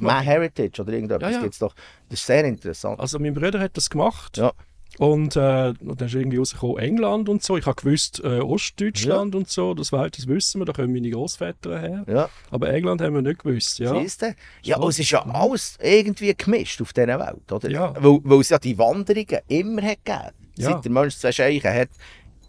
My. 0.00 0.22
Heritage 0.22 0.82
oder 0.82 0.92
irgendetwas. 0.92 1.30
Ja, 1.30 1.36
ja. 1.38 1.42
Gibt's 1.42 1.58
doch. 1.58 1.74
Das 2.08 2.20
ist 2.20 2.26
sehr 2.26 2.44
interessant. 2.44 3.00
Also 3.00 3.18
mein 3.18 3.34
Bruder 3.34 3.60
hat 3.60 3.76
das 3.76 3.88
gemacht. 3.88 4.36
Ja. 4.36 4.52
Und, 5.00 5.34
äh, 5.34 5.72
und 5.80 5.98
dann 5.98 6.08
ist 6.08 6.14
irgendwie 6.14 6.36
rausgekommen, 6.36 6.76
England 6.76 7.30
und 7.30 7.42
so. 7.42 7.56
Ich 7.56 7.64
habe 7.64 7.80
gewusst, 7.82 8.20
äh, 8.22 8.40
Ostdeutschland 8.40 9.34
und 9.34 9.48
so, 9.48 9.72
das, 9.72 9.92
wei- 9.92 10.10
das 10.10 10.26
wissen 10.26 10.60
wir, 10.60 10.66
da 10.66 10.74
kommen 10.74 10.92
meine 10.92 11.08
Großväter 11.08 11.80
her. 11.80 12.04
Ja, 12.06 12.28
Aber 12.50 12.68
England 12.70 13.00
haben 13.00 13.14
wir 13.14 13.22
nicht 13.22 13.42
gewusst, 13.42 13.78
ja. 13.78 13.98
siehst 13.98 14.20
du? 14.20 14.34
Ja, 14.62 14.76
So. 14.76 14.82
und 14.82 14.90
es 14.90 14.98
ist 14.98 15.10
ja 15.10 15.24
alles 15.24 15.78
irgendwie 15.82 16.34
gemischt 16.36 16.82
auf 16.82 16.92
dieser 16.92 17.18
Welt, 17.18 17.50
oder? 17.50 17.70
Ja. 17.70 17.94
Weil, 17.98 18.18
weil 18.24 18.40
es 18.40 18.50
ja 18.50 18.58
die 18.58 18.76
Wanderungen 18.76 19.38
immer 19.48 19.80
hat 19.80 20.04
gegeben. 20.04 20.34
Ja. 20.58 20.70
Seit 20.72 20.84
der 20.84 20.92
Mensch 20.92 21.16
zwei 21.16 21.32
Scheichen 21.32 21.72
hat, 21.72 21.88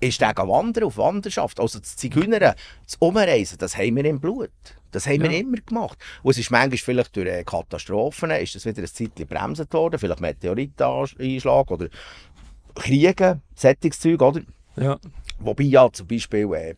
ist 0.01 0.19
der 0.19 0.35
wandern 0.35 0.83
auf 0.83 0.97
Wanderschaft. 0.97 1.57
Also 1.59 1.79
das 1.79 1.95
Zigeunern, 1.95 2.39
das 2.41 2.95
Umreisen, 2.99 3.59
das 3.59 3.77
haben 3.77 3.95
wir 3.95 4.03
im 4.03 4.19
Blut. 4.19 4.49
Das 4.91 5.07
haben 5.07 5.21
wir 5.21 5.31
Ja. 5.31 5.39
immer 5.39 5.55
gemacht. 5.65 5.97
Und 6.21 6.31
es 6.31 6.37
ist 6.39 6.51
manchmal 6.51 6.77
vielleicht 6.77 7.15
durch 7.15 7.29
äh, 7.29 7.43
Katastrophen, 7.45 8.31
ist 8.31 8.55
das 8.55 8.65
wieder 8.65 8.81
ein 8.81 8.87
Zeitchen 8.87 9.25
bremsen 9.25 9.67
worden, 9.71 9.97
vielleicht 9.97 10.19
Meteoriteneinschlag 10.19 11.71
oder 11.71 11.87
Kriege, 12.75 13.41
Sättigungszeug, 13.55 14.21
oder? 14.21 14.41
Ja, 14.75 14.97
Wobei 15.39 15.63
ja 15.63 15.91
zum 15.91 16.07
Beispiel 16.07 16.53
äh, 16.53 16.75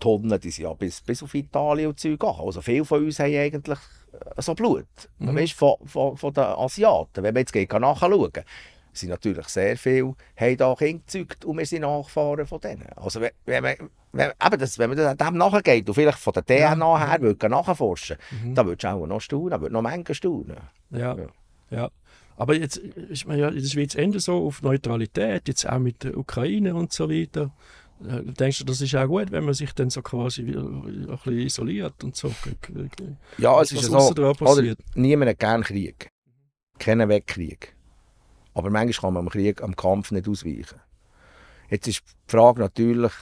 Tonnen, 0.00 0.40
die 0.40 0.50
sind 0.50 0.64
ja 0.64 0.72
bis, 0.72 1.00
bis 1.00 1.22
auf 1.22 1.34
Italien 1.34 1.88
und 1.88 2.00
Zeug. 2.00 2.22
Also 2.24 2.60
viele 2.60 2.84
von 2.84 3.04
uns 3.04 3.18
haben 3.18 3.34
eigentlich 3.34 3.78
äh, 4.12 4.42
so 4.42 4.54
Blut. 4.54 4.86
Mhm. 5.18 5.36
Weißt, 5.36 5.52
von, 5.52 5.76
von, 5.84 6.16
von 6.16 6.32
den 6.32 6.44
Asiaten. 6.44 7.22
Wenn 7.22 7.34
man 7.34 7.42
jetzt 7.42 7.52
geht, 7.52 7.72
nachschauen 7.72 8.32
sind 8.92 9.10
natürlich 9.10 9.46
sehr 9.48 9.76
viele, 9.76 10.14
haben 10.36 10.56
da 10.56 10.74
Kinder 10.74 11.02
gezeugt 11.04 11.44
und 11.44 11.58
wir 11.58 11.66
sind 11.66 11.82
Nachfahren 11.82 12.46
von 12.46 12.60
denen. 12.60 12.88
Also 12.96 13.20
wenn, 13.20 13.30
wenn, 13.44 13.62
man, 13.62 13.74
wenn, 14.12 14.30
eben 14.30 14.58
das, 14.58 14.78
wenn 14.78 14.88
man 14.88 14.96
das 14.96 15.16
dem 15.16 15.36
nachgeht 15.36 15.86
und 15.86 15.94
vielleicht 15.94 16.18
von 16.18 16.32
der 16.32 16.44
DNA 16.44 16.98
her 16.98 17.20
würde 17.20 17.48
nachforschen, 17.48 18.16
dann 18.54 18.66
würdest 18.66 18.84
du 18.84 18.88
auch 18.88 19.06
noch 19.06 19.20
staunen, 19.20 19.60
würde 19.60 19.72
noch 19.74 19.82
Menge 19.82 20.14
staunen. 20.14 20.56
ja, 20.90 21.14
Ja. 21.14 21.26
ja. 21.70 21.90
Aber 22.36 22.54
jetzt 22.54 22.76
ist 22.76 23.26
man 23.26 23.38
ja 23.38 23.48
in 23.48 23.62
der 23.62 23.68
Schweiz 23.68 23.94
Ende 23.94 24.20
so 24.20 24.46
auf 24.46 24.62
Neutralität, 24.62 25.48
jetzt 25.48 25.68
auch 25.68 25.78
mit 25.78 26.04
der 26.04 26.16
Ukraine 26.16 26.74
und 26.74 26.92
so 26.92 27.08
weiter. 27.08 27.52
Äh, 28.06 28.22
Denkst 28.32 28.58
du, 28.58 28.64
das 28.64 28.80
ist 28.80 28.94
auch 28.94 29.06
gut, 29.06 29.30
wenn 29.30 29.44
man 29.44 29.54
sich 29.54 29.72
dann 29.72 29.88
so 29.88 30.02
quasi 30.02 30.44
wieder 30.44 30.60
ein 30.60 31.06
bisschen 31.06 31.38
isoliert 31.38 32.04
und 32.04 32.14
so? 32.14 32.30
Ja, 33.38 33.60
es 33.62 33.74
Was 33.74 33.82
ist 33.82 33.90
so, 33.90 34.10
oder, 34.10 34.74
niemand 34.94 35.30
hat 35.30 35.38
gerne 35.38 35.64
Krieg. 35.64 36.10
Keiner 36.78 37.08
will 37.08 37.22
Krieg. 37.22 37.74
Aber 38.52 38.70
manchmal 38.70 39.00
kann 39.00 39.14
man 39.14 39.24
am 39.24 39.30
Krieg, 39.30 39.62
am 39.62 39.74
Kampf 39.74 40.10
nicht 40.10 40.28
ausweichen. 40.28 40.80
Jetzt 41.70 41.88
ist 41.88 42.00
die 42.00 42.30
Frage 42.30 42.60
natürlich, 42.60 43.12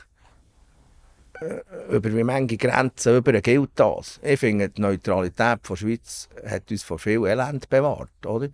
äh, 1.41 1.97
über 1.97 2.13
wie 2.13 2.47
viele 2.47 2.59
Grenzen 2.59 3.17
über 3.17 3.41
gilt 3.41 3.71
das? 3.77 4.21
Ich 4.23 4.41
finde, 4.41 4.69
die 4.69 4.81
Neutralität 4.81 5.59
der 5.69 5.77
Schweiz 5.77 6.29
hat 6.47 6.71
uns 6.71 6.83
vor 6.83 6.99
viel 6.99 7.27
Elend 7.27 7.69
bewahrt, 7.69 8.27
oder? 8.27 8.49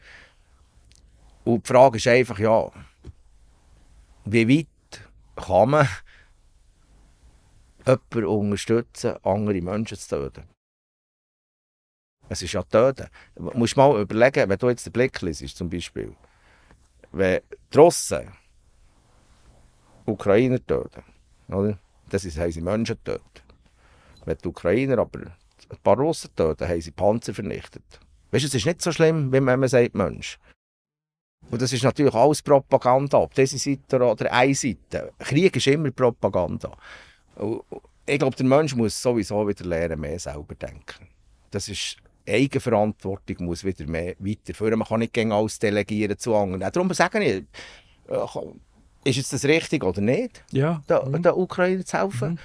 Und 1.44 1.66
die 1.66 1.68
Frage 1.68 1.96
ist 1.96 2.06
einfach, 2.06 2.38
ja, 2.38 2.70
wie 4.24 4.58
weit 4.58 5.08
kann 5.36 5.70
man 5.70 5.88
jemanden 7.86 8.24
unterstützen, 8.24 9.16
andere 9.22 9.60
Menschen 9.60 9.96
zu 9.96 10.08
töten? 10.08 10.44
Es 12.28 12.42
ist 12.42 12.52
ja 12.52 12.62
töten. 12.62 13.08
Du 13.34 13.50
musst 13.54 13.76
mal 13.76 14.00
überlegen, 14.00 14.48
wenn 14.48 14.58
du 14.58 14.68
jetzt 14.68 14.86
den 14.86 14.92
Blick 14.92 15.20
liest, 15.22 15.56
zum 15.56 15.68
Beispiel, 15.68 16.14
wenn 17.10 17.40
die 17.72 17.76
Russen 17.76 18.30
Ukrainer 20.06 20.64
töten, 20.64 21.02
oder? 21.48 21.78
das 22.08 22.24
ist, 22.24 22.38
haben 22.38 22.52
sie 22.52 22.60
Menschen 22.60 22.96
getötet. 22.96 23.42
Wenn 24.24 24.36
die 24.38 24.48
Ukrainer 24.48 24.98
aber 24.98 25.20
ein 25.20 25.78
paar 25.82 25.96
Russen 25.96 26.30
töten, 26.36 26.68
haben 26.68 26.80
sie 26.80 26.90
Panzer 26.90 27.34
vernichtet. 27.34 27.82
Weißt 28.30 28.44
du, 28.44 28.48
es 28.48 28.54
ist 28.54 28.66
nicht 28.66 28.82
so 28.82 28.92
schlimm, 28.92 29.32
wie 29.32 29.44
wenn 29.44 29.58
man 29.58 29.68
sagt 29.68 29.94
Mensch. 29.94 30.38
Und 31.50 31.60
das 31.60 31.72
ist 31.72 31.82
natürlich 31.82 32.14
alles 32.14 32.42
Propaganda, 32.42 33.18
ob 33.18 33.34
diese 33.34 33.58
Seite 33.58 33.96
oder 34.02 34.32
eine 34.32 34.54
Seite. 34.54 35.12
Krieg 35.18 35.56
ist 35.56 35.66
immer 35.66 35.90
Propaganda. 35.90 36.70
Ich 38.06 38.18
glaube, 38.18 38.36
der 38.36 38.46
Mensch 38.46 38.74
muss 38.74 39.00
sowieso 39.00 39.46
wieder 39.46 39.64
lernen, 39.64 40.00
mehr 40.00 40.18
selber 40.18 40.54
denken. 40.54 41.08
Das 41.50 41.68
ist 41.68 41.96
Eigenverantwortung 42.28 43.44
muss 43.46 43.64
wieder 43.64 43.86
mehr 43.86 44.14
weiterführen. 44.18 44.78
Man 44.78 44.86
kann 44.86 45.00
nicht 45.00 45.12
gegen 45.12 45.32
alles 45.32 45.58
delegieren 45.58 46.18
zu 46.18 46.34
anderen. 46.34 46.72
Darum 46.72 46.92
sage 46.92 47.22
ich, 47.22 47.44
äh, 48.08 49.08
ist 49.08 49.16
jetzt 49.16 49.32
das 49.32 49.44
richtig 49.44 49.82
oder 49.84 50.00
nicht, 50.00 50.44
Ja. 50.52 50.82
der, 50.88 51.04
mhm. 51.06 51.22
der 51.22 51.36
Ukraine 51.36 51.84
zu 51.84 51.98
helfen? 51.98 52.38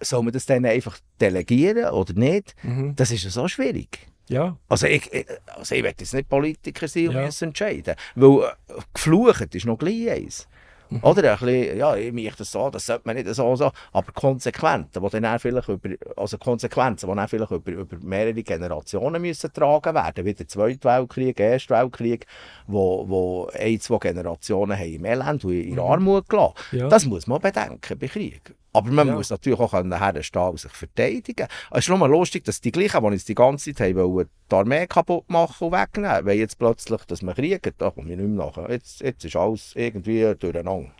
Soll 0.00 0.22
man 0.22 0.32
das 0.32 0.46
dann 0.46 0.64
einfach 0.64 0.98
delegieren 1.20 1.90
oder 1.92 2.12
nicht? 2.12 2.54
Mhm. 2.62 2.94
Das 2.94 3.10
ist 3.10 3.24
ja 3.24 3.30
so 3.30 3.48
schwierig. 3.48 4.07
Ja. 4.28 4.56
Also 4.68 4.86
ich, 4.86 5.10
also 5.46 5.74
ich 5.74 5.82
will 5.82 5.94
jetzt 5.98 6.14
nicht 6.14 6.28
Politiker 6.28 6.88
sein 6.88 7.08
und 7.08 7.14
Ja. 7.14 7.24
müssen 7.24 7.48
entscheiden. 7.48 7.94
Weil 8.14 8.44
äh, 8.44 8.80
geflucht 8.94 9.54
ist 9.54 9.66
noch 9.66 9.78
gleich 9.78 10.10
eins. 10.10 10.48
Mhm. 10.90 11.00
Oder 11.02 11.32
ein 11.32 11.38
bisschen, 11.38 11.76
ja, 11.76 11.96
ich 11.96 12.12
mache 12.12 12.38
das 12.38 12.50
so, 12.50 12.70
das 12.70 12.86
sollte 12.86 13.02
man 13.04 13.16
nicht 13.16 13.28
so, 13.34 13.56
so. 13.56 13.70
Aber 13.92 14.12
Konsequenzen, 14.12 15.02
die 15.02 15.20
dann 15.20 15.38
vielleicht 15.38 15.68
über, 15.68 15.90
also 16.16 16.38
Konsequenzen, 16.38 17.10
die 17.10 17.14
dann 17.14 17.28
vielleicht 17.28 17.50
über, 17.50 17.70
über 17.72 17.96
mehrere 18.00 18.42
Generationen 18.42 19.20
müssen 19.20 19.48
getragen 19.48 19.94
werden, 19.94 20.24
wie 20.24 20.32
der 20.32 20.48
Zweite 20.48 20.88
Weltkrieg, 20.88 21.36
der 21.36 21.52
Erste 21.52 21.74
Weltkrieg, 21.74 22.26
wo, 22.66 23.06
wo 23.06 23.50
ein, 23.52 23.78
zwei 23.80 23.98
Generationen 23.98 24.78
haben 24.78 24.94
im 24.94 25.04
Elend 25.04 25.44
und 25.44 25.52
in 25.52 25.74
der 25.74 25.84
Armut 25.84 26.26
gelassen. 26.28 26.54
Mhm. 26.72 26.78
Ja. 26.78 26.88
Das 26.88 27.04
muss 27.04 27.26
man 27.26 27.40
bedenken 27.40 27.98
bei 27.98 28.08
Krieg. 28.08 28.54
Aber 28.78 28.90
man 28.90 29.08
Ja. 29.08 29.14
muss 29.14 29.30
natürlich 29.30 29.58
auch 29.58 29.72
herstehen 29.72 30.42
und 30.42 30.60
sich 30.60 30.72
verteidigen. 30.72 31.46
Es 31.70 31.78
ist 31.80 31.88
nur 31.88 31.98
mal 31.98 32.10
lustig, 32.10 32.44
dass 32.44 32.60
die 32.60 32.72
gleichen, 32.72 33.02
die 33.02 33.12
jetzt 33.12 33.28
die 33.28 33.34
ganze 33.34 33.74
Zeit 33.74 33.88
haben 33.88 33.96
wollen, 33.96 34.28
die 34.50 34.54
Armee 34.54 34.86
kaputt 34.86 35.28
machen 35.28 35.66
und 35.66 35.72
wegnehmen, 35.72 36.24
weil 36.26 36.38
jetzt 36.38 36.58
plötzlich, 36.58 37.02
dass 37.04 37.22
man 37.22 37.34
kriegen, 37.34 37.72
da 37.78 37.90
komme 37.90 38.10
ich 38.10 38.16
nicht 38.16 38.28
mehr 38.28 38.46
nach. 38.46 38.68
Jetzt, 38.68 39.00
jetzt 39.00 39.24
ist 39.24 39.36
alles 39.36 39.72
irgendwie 39.74 40.34
durcheinander. 40.38 40.90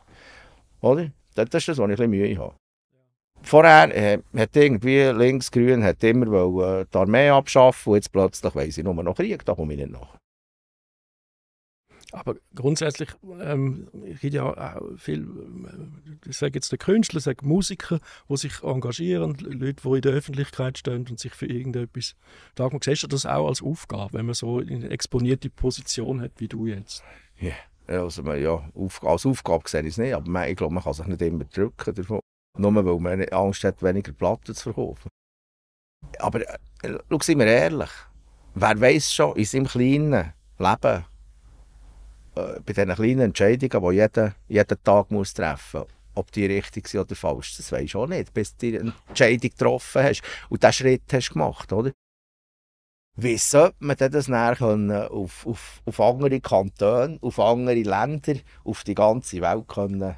Oder? 0.81 1.11
Das, 1.35 1.47
ist 1.47 1.69
das, 1.69 1.79
was 1.79 1.79
ich 1.79 1.81
ein 1.83 1.89
bisschen 1.91 2.11
Mühe 2.11 2.39
habe. 2.39 2.55
Vorher 3.43 3.95
äh, 3.97 4.19
hat 4.37 4.57
irgendwie 4.57 5.03
links-grün 5.03 5.85
hat 5.85 6.03
immer 6.03 6.27
wollen, 6.31 6.83
äh, 6.83 6.87
die 6.93 6.99
Armee 6.99 7.29
abschaffen 7.31 7.91
und 7.91 7.97
jetzt 7.97 8.11
plötzlich 8.11 8.55
weiss 8.55 8.79
ich 8.79 8.85
nur 8.85 8.95
noch 8.95 9.15
Krieg, 9.15 9.45
da 9.45 9.55
komme 9.55 9.75
ich 9.75 9.79
nicht 9.81 9.93
nach. 9.93 10.17
Aber 12.13 12.37
grundsätzlich 12.55 13.11
ähm, 13.41 13.89
gibt 14.21 14.33
ja 14.33 14.45
auch 14.45 14.97
viel, 14.97 15.25
äh, 15.25 16.29
ich 16.29 16.39
sage 16.39 16.55
jetzt 16.55 16.73
der 16.73 16.79
Künstler, 16.79 17.21
sage 17.21 17.45
Musiker, 17.45 18.01
die 18.31 18.37
sich 18.37 18.63
engagieren, 18.63 19.37
Leute, 19.39 19.83
die 19.85 19.97
in 19.97 20.01
der 20.01 20.13
Öffentlichkeit 20.13 20.79
stehen 20.79 21.07
und 21.09 21.19
sich 21.21 21.35
für 21.35 21.47
irgendetwas 21.47 22.15
sagen. 22.57 22.81
Siehst 22.83 23.03
du 23.03 23.09
das 23.09 23.27
auch 23.27 23.49
als 23.49 23.63
Aufgabe, 23.63 24.15
wenn 24.15 24.27
man 24.27 24.35
so 24.35 24.59
eine 24.59 24.89
exponierte 24.89 25.51
Position 25.51 26.23
hat 26.23 26.33
wie 26.39 26.49
du 26.49 26.67
jetzt? 26.67 27.03
Ja, 27.41 27.53
also, 27.87 28.23
man, 28.23 28.41
ja, 28.41 28.71
als 29.03 29.27
Aufgabe 29.27 29.69
sehe 29.69 29.83
ich 29.83 29.89
es 29.89 29.99
nicht, 29.99 30.15
aber 30.15 30.31
man, 30.31 30.49
ich 30.49 30.57
glaube, 30.57 30.73
man 30.73 30.83
kann 30.83 30.95
sich 30.95 31.07
nicht 31.07 31.21
immer 31.21 31.45
drücken 31.45 31.95
davon. 31.95 32.21
Nur 32.59 32.75
weil 32.75 33.01
man 33.01 33.29
Angst 33.29 33.65
hat, 33.65 33.83
weniger 33.83 34.13
Platten 34.13 34.55
zu 34.55 34.73
verkaufen. 34.73 35.09
Aber 36.19 36.41
äh, 36.41 36.99
schau, 37.11 37.21
sind 37.21 37.39
wir 37.39 37.47
ehrlich, 37.47 37.91
wer 38.55 38.81
weiß 38.81 39.13
schon 39.13 39.37
in 39.37 39.45
seinem 39.45 39.67
kleinen 39.67 40.33
Leben, 40.59 40.85
äh, 40.85 41.03
bei 42.65 42.73
diesen 42.73 42.95
kleinen 42.95 43.21
Entscheidungen, 43.21 43.91
die 43.91 43.97
jeder 43.97 44.35
jeden 44.49 44.85
Tag 44.85 45.11
muss 45.11 45.35
treffen 45.35 45.81
muss, 45.81 45.89
ob 46.15 46.33
die 46.33 46.47
richtig 46.47 46.89
sind 46.89 47.01
oder 47.01 47.15
falsch, 47.15 47.57
das 47.57 47.73
weisst 47.73 47.95
du 47.95 48.01
auch 48.01 48.07
nicht, 48.07 48.33
bis 48.35 48.57
du 48.57 48.71
die 48.71 48.77
Entscheidung 49.09 49.51
getroffen 49.51 50.03
hast 50.03 50.23
und 50.49 50.63
diesen 50.63 50.73
Schritt 50.73 51.13
hast 51.13 51.31
gemacht, 51.31 51.73
oder? 51.73 51.93
Wie 53.21 53.37
sollte 53.37 53.75
man 53.81 53.97
denn 53.97 54.13
das 54.13 54.29
näher 54.29 55.11
auf, 55.11 55.45
auf, 55.45 55.83
auf 55.85 56.01
andere 56.01 56.41
Kantone, 56.41 57.19
auf 57.21 57.41
andere 57.41 57.83
Länder, 57.83 58.35
auf 58.63 58.85
die 58.85 58.95
ganze 58.95 59.41
Welt 59.41 59.67
können 59.67 60.17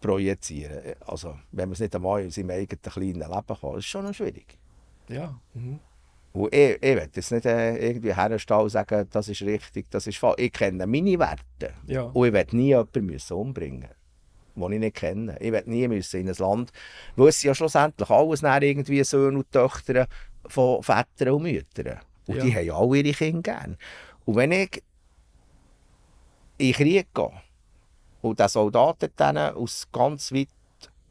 projizieren? 0.00 0.96
Also, 1.06 1.38
wenn 1.50 1.70
man 1.70 1.72
es 1.72 1.80
nicht 1.80 1.96
einmal 1.96 2.22
in 2.22 2.30
seinem 2.30 2.50
eigenen 2.50 2.82
kleinen 2.82 3.20
Leben 3.20 3.58
kann, 3.58 3.78
ist 3.78 3.86
schon 3.86 4.04
noch 4.04 4.12
schwierig. 4.12 4.58
Ja. 5.08 5.40
Mhm. 5.54 5.80
Und 6.36 6.52
ich, 6.52 6.82
ich 6.82 6.96
will 6.96 7.08
jetzt 7.14 7.30
nicht 7.30 7.46
äh, 7.46 7.76
irgendwie 7.76 8.12
herstellen 8.12 8.60
und 8.62 8.68
sagen, 8.70 9.06
das 9.10 9.28
ist 9.28 9.42
richtig, 9.42 9.88
das 9.90 10.08
ist 10.08 10.18
falsch. 10.18 10.34
Ich 10.38 10.52
kenne 10.52 10.84
meine 10.84 11.16
Werte. 11.18 11.74
Ja. 11.86 12.02
Und 12.02 12.26
ich 12.26 12.32
will 12.32 12.46
nie 12.50 12.66
jemanden 12.68 13.06
müssen 13.06 13.34
umbringen 13.34 13.88
den 14.56 14.72
ich 14.72 14.78
nicht 14.80 14.96
kenne. 14.96 15.36
Ich 15.40 15.52
will 15.52 15.62
nie 15.66 15.86
müssen 15.88 16.20
in 16.20 16.28
ein 16.28 16.34
Land, 16.36 16.72
wo 17.16 17.28
es 17.28 17.42
ja 17.42 17.54
schlussendlich 17.54 18.10
alles 18.10 18.42
irgendwie 18.42 19.02
Söhne 19.04 19.38
und 19.38 19.50
Töchter 19.52 20.06
von 20.46 20.82
Vätern 20.82 21.34
und 21.34 21.42
Müttern. 21.42 22.00
Und 22.26 22.36
Ja. 22.36 22.44
die 22.44 22.54
haben 22.54 22.66
ja 22.66 22.74
alle 22.76 22.98
ihre 22.98 23.12
Kinder 23.12 23.42
gern. 23.42 23.76
Und 24.24 24.36
wenn 24.36 24.52
ich 24.52 24.82
in 26.58 26.66
den 26.66 26.74
Krieg 26.74 27.06
gehe 27.14 27.30
und 28.22 28.38
den 28.40 28.48
Soldaten 28.48 29.38
aus 29.38 29.86
ganz 29.92 30.32
weit 30.32 30.48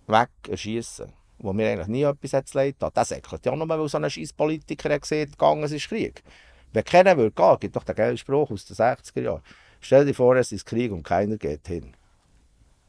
weg 0.08 0.30
erschießen, 0.50 1.12
wo 1.44 1.54
mir 1.54 1.70
eigentlich 1.70 1.88
nie 1.88 2.04
etwas 2.04 2.34
hat 2.34 2.52
leid 2.54 2.76
hat, 2.82 2.96
das 2.98 3.10
säckelt 3.10 3.46
ja 3.46 3.56
nur, 3.56 3.68
weil 3.70 3.88
so 3.88 3.98
ein 3.98 4.10
scheiß 4.10 4.34
Politiker 4.34 4.94
hat 4.94 5.02
gesehen, 5.02 5.30
gegangen 5.32 5.64
ist 5.64 5.88
Krieg. 5.90 6.24
Wenn 6.72 6.84
keiner 6.84 7.16
will 7.18 7.32
gehen, 7.32 7.58
gibt 7.60 7.76
doch 7.76 7.84
den 7.84 7.96
geilen 7.96 8.18
Spruch 8.18 8.50
aus 8.50 8.66
den 8.66 8.76
60er 8.76 9.22
Jahren. 9.22 9.42
Stell 9.80 10.06
dir 10.06 10.14
vor, 10.16 10.36
es 10.38 10.52
ist 10.52 10.66
Krieg 10.66 10.92
und 10.92 11.04
keiner 11.04 11.38
geht 11.38 11.68
hin. 11.68 11.94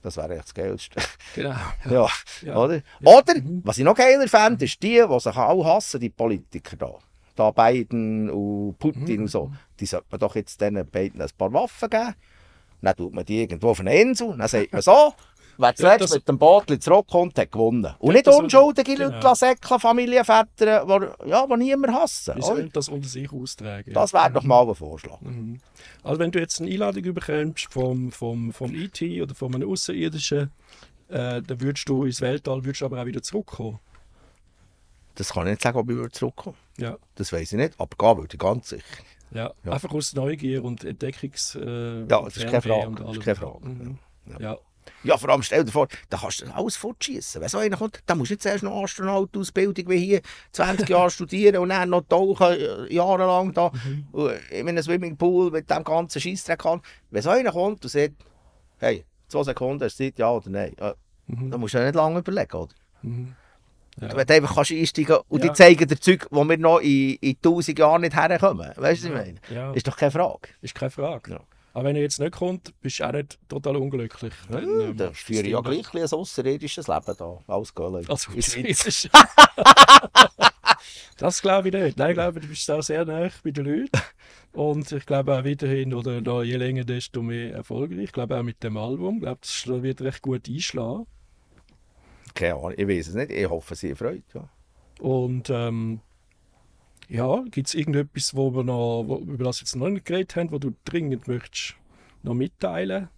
Das 0.01 0.17
wäre 0.17 0.35
echt 0.37 0.45
das 0.45 0.55
Geilste. 0.55 1.01
Genau. 1.35 1.55
Ja, 1.91 2.07
Ja. 2.43 2.57
oder? 2.57 2.81
Oder, 3.03 3.35
was 3.63 3.79
ich 3.79 3.85
noch 3.85 3.95
geiler 3.97 4.29
fände, 4.29 4.65
ist 4.67 4.83
die, 4.83 5.03
die 5.07 5.21
sich 5.21 5.37
auch 5.37 5.65
hassen, 5.65 6.01
die 6.01 6.11
Politiker 6.11 6.77
da. 6.77 6.95
Da 7.37 7.51
Biden 7.51 8.31
und 8.31 8.79
Putin 8.79 9.23
und 9.23 9.29
so. 9.29 9.51
Die 9.81 9.87
sollte 9.87 10.07
man 10.11 10.21
doch 10.21 10.37
jetzt 10.37 10.61
diesen 10.61 10.89
beiden 10.89 11.21
ein 11.21 11.29
paar 11.37 11.53
Waffen 11.53 11.91
geben. 11.91 12.15
Dann 12.81 12.95
tut 12.97 13.15
man 13.15 13.25
die 13.25 13.41
irgendwo 13.41 13.71
auf 13.71 13.81
eine 13.81 13.99
Insel, 13.99 14.37
dann 14.37 14.47
sagt 14.47 14.73
man 14.73 14.83
so, 14.83 15.15
wer 15.59 15.75
zuletzt 15.75 16.15
mit 16.15 16.29
dem 16.29 16.39
Boot 16.39 16.83
zurückkommt, 16.83 17.39
hat 17.39 17.53
gewonnen. 17.53 17.95
Und 17.99 18.15
nicht 18.15 18.29
unschuldige 18.29 18.95
genau. 18.95 19.11
Leute 19.11 19.25
lassen 19.25 19.47
säckeln, 19.47 19.81
Familienväter, 19.81 20.47
die 20.87 21.29
ja, 21.31 21.47
die 21.47 21.57
niemand 21.57 21.95
hassen. 21.95 22.35
Oder? 22.35 22.43
sollen 22.43 22.71
das 22.73 22.89
unter 22.89 23.09
sich 23.09 23.33
austragen. 23.33 23.93
Das 23.93 24.13
wäre 24.13 24.31
doch 24.31 24.43
mal 24.43 24.69
ein 24.69 24.75
Vorschlag. 24.75 25.21
Mhm. 25.21 25.61
Also 26.03 26.19
wenn 26.19 26.31
du 26.31 26.39
jetzt 26.39 26.61
eine 26.61 26.71
Einladung 26.71 27.15
bekommst 27.15 27.67
vom, 27.71 28.13
vom, 28.13 28.53
vom 28.53 28.75
IT 28.75 29.03
oder 29.23 29.35
von 29.35 29.55
einem 29.55 29.71
Außerirdischen, 29.71 30.51
äh, 31.09 31.43
dann 31.43 31.61
würdest 31.61 31.89
du 31.89 32.05
ins 32.05 32.21
Weltall, 32.21 32.65
würdest 32.65 32.83
aber 32.83 33.01
auch 33.01 33.07
wieder 33.07 33.23
zurückkommen. 33.23 33.79
Das 35.15 35.33
kann 35.33 35.47
ich 35.47 35.53
nicht 35.53 35.63
sagen, 35.63 35.79
ob 35.79 35.89
ich 35.91 35.97
wieder 35.97 36.11
zurückkomme. 36.11 36.57
Ja. 36.77 36.97
Das 37.15 37.33
weiß 37.33 37.53
ich 37.53 37.59
nicht, 37.59 37.75
aber 37.79 37.97
gehen 37.97 38.19
würde 38.19 38.35
ich 38.35 38.39
ganz 38.41 38.69
sicher. 38.69 38.85
Ja. 39.31 39.53
Ja. 39.65 39.73
Einfach 39.73 39.93
aus 39.93 40.15
Neugier 40.15 40.65
und 40.65 40.85
Entdeckungs... 40.85 41.55
Äh, 41.57 42.01
Ja, 42.07 42.23
das 42.23 42.37
ist 42.37 42.47
keine 42.47 42.63
Frage. 42.63 42.95
Das 43.05 43.17
ist 43.17 43.25
keine 43.25 43.37
Frage. 43.37 43.69
Mhm. 43.69 43.99
Ja. 44.27 44.41
Ja. 44.41 44.59
Ja, 45.05 45.17
vor 45.19 45.29
allem 45.31 45.43
stell 45.43 45.65
dir 45.65 45.71
vor, 45.73 45.87
da 46.11 46.17
kannst 46.19 46.41
du 46.43 46.47
alles 46.55 46.77
fortschießen. 46.77 47.41
Wenn 47.41 47.49
so 47.49 47.59
einer 47.59 47.77
kommt, 47.77 48.01
dann 48.07 48.19
musst 48.19 48.31
du 48.31 48.35
nicht 48.35 48.43
zuerst 48.43 48.63
noch 48.65 48.83
Astronautenausbildung 48.83 49.89
wie 49.89 49.99
hier 49.99 50.21
20 50.53 50.89
Jahre 50.89 51.11
studieren 51.11 51.59
und 51.59 51.69
dann 51.69 51.91
noch 51.91 52.03
tauchen, 52.09 52.47
äh, 52.53 52.93
jahrelang 52.93 53.53
da 53.53 53.71
äh, 54.15 54.61
in 54.61 54.69
einem 54.69 54.83
Swimmingpool 54.83 55.51
mit 55.51 55.71
dem 55.71 55.85
ganzen 55.85 56.21
Scheissdreck 56.21 56.61
kann. 56.61 56.81
Wenn 57.11 57.23
so 57.23 57.31
einer 57.31 57.53
kommt 57.53 57.85
und 57.85 57.91
sagt, 57.91 58.15
hey, 58.79 59.05
zwei 59.29 59.43
Sekunden, 59.45 59.85
hast 59.85 59.99
du 60.01 60.05
Zeit, 60.05 60.19
ja 60.19 60.31
oder 60.31 60.51
nein, 60.51 60.75
äh, 60.79 60.93
Mhm. 61.27 61.51
dann 61.51 61.59
musst 61.61 61.73
du 61.73 61.79
ja 61.79 61.85
nicht 61.85 61.95
lange 61.95 62.19
überlegen, 62.19 62.55
oder? 62.55 62.75
Mhm. 63.01 63.35
Ja. 63.99 64.15
Wenn 64.15 64.27
du 64.27 64.35
einfach 64.35 64.55
kannst 64.57 64.73
einsteigen 64.73 65.17
und 65.29 65.43
Ja. 65.43 65.51
die 65.51 65.57
zeigen 65.57 65.87
dir 65.89 65.99
Zeug, 65.99 66.27
wo 66.31 66.45
wir 66.45 66.59
noch 66.59 66.81
in, 66.81 67.15
in 67.15 67.37
1000 67.43 67.79
Jahren 67.79 68.03
nicht 68.03 68.15
herkommen. 68.15 68.73
Weißt 68.77 69.05
du, 69.05 69.09
was 69.09 69.11
ich 69.11 69.11
meine? 69.13 69.35
Ja, 69.51 69.73
Ist 69.73 69.87
doch 69.89 69.97
keine 69.97 70.11
Frage. 70.11 70.49
ist 70.61 70.75
keine 70.75 70.91
Frage. 70.91 71.31
Ja. 71.31 71.41
Aber 71.75 71.85
wenn 71.89 71.97
er 71.97 72.03
jetzt 72.03 72.20
nicht 72.20 72.33
kommt, 72.33 72.72
bist 72.81 73.01
du 73.01 73.05
auch 73.09 73.12
nicht 73.12 73.37
total 73.49 73.77
unglücklich. 73.77 74.33
Dann, 74.49 74.64
Ja, 74.81 74.87
ähm, 74.87 74.97
da 74.97 75.07
machst 75.09 75.29
du 75.29 75.35
führe 75.35 75.49
ja 75.49 75.61
gleich 75.61 75.93
ein 75.93 76.05
ausserirdisches 76.12 76.87
Leben 76.89 77.14
da. 77.18 77.39
Alles 77.49 77.75
Göllen. 77.75 78.09
Also, 78.09 78.31
Ist- 78.33 79.11
das 81.18 81.43
glaube 81.43 81.68
ich 81.68 81.75
nicht. 81.75 81.99
Nein, 81.99 82.11
ich 82.11 82.14
glaube, 82.14 82.41
du 82.41 82.49
bist 82.49 82.68
da 82.68 82.81
sehr 82.83 83.05
nah 83.05 83.29
bei 83.43 83.51
den 83.51 83.64
Leuten. 83.64 83.91
Und 84.53 84.91
ich 84.93 85.05
glaube 85.05 85.37
auch 85.37 85.45
weiterhin, 85.45 85.93
oder 85.95 86.20
da, 86.22 86.43
je 86.43 86.57
länger, 86.57 86.85
desto 86.85 87.22
mehr 87.22 87.55
erfolgreich. 87.55 87.99
Ich 88.05 88.12
glaube 88.12 88.39
auch 88.39 88.43
mit 88.45 88.62
dem 88.62 88.77
Album. 88.77 89.16
Ich 89.16 89.22
glaube, 89.22 89.39
das 89.43 89.66
wird 89.83 90.01
recht 90.01 90.22
gut 90.22 90.49
einschlagen. 90.49 91.07
Keine 92.35 92.55
Ahnung, 92.55 92.75
ich 92.77 92.89
weiß 92.89 93.09
es 93.09 93.14
nicht. 93.14 93.31
Ich 93.33 93.49
hoffe, 93.49 93.75
sie 93.75 93.95
freut. 93.95 94.22
Ja. 94.33 94.49
Und 95.01 95.51
ähm, 95.51 96.01
ja, 97.09 97.43
gibt 97.51 97.69
es 97.69 97.75
irgendetwas, 97.75 98.35
wo 98.35 98.51
wir 98.55 98.65
noch, 98.65 99.05
wo, 99.07 99.19
über 99.19 99.45
das 99.45 99.61
jetzt 99.61 99.77
noch 99.77 99.89
nicht 99.89 100.07
geredet 100.07 100.37
haben, 100.37 100.51
wo 100.51 100.59
du 100.59 100.75
dringend 100.85 101.29
möchtest 101.29 101.75
noch 102.23 102.35
mitteilen? 102.35 103.09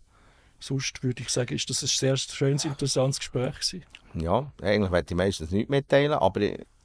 Sonst 0.58 1.02
würde 1.02 1.22
ich 1.22 1.28
sagen, 1.28 1.54
ist 1.54 1.68
das 1.68 1.82
ein 1.82 1.88
sehr 1.88 2.16
schönes, 2.16 2.64
interessantes 2.64 3.18
Gespräch 3.18 3.54
gewesen. 3.54 3.84
ja, 4.14 4.50
eigentlich 4.62 4.90
möchte 4.90 5.14
ich 5.14 5.18
meistens 5.18 5.50
nichts 5.50 5.68
mitteilen, 5.70 6.12
aber 6.14 6.40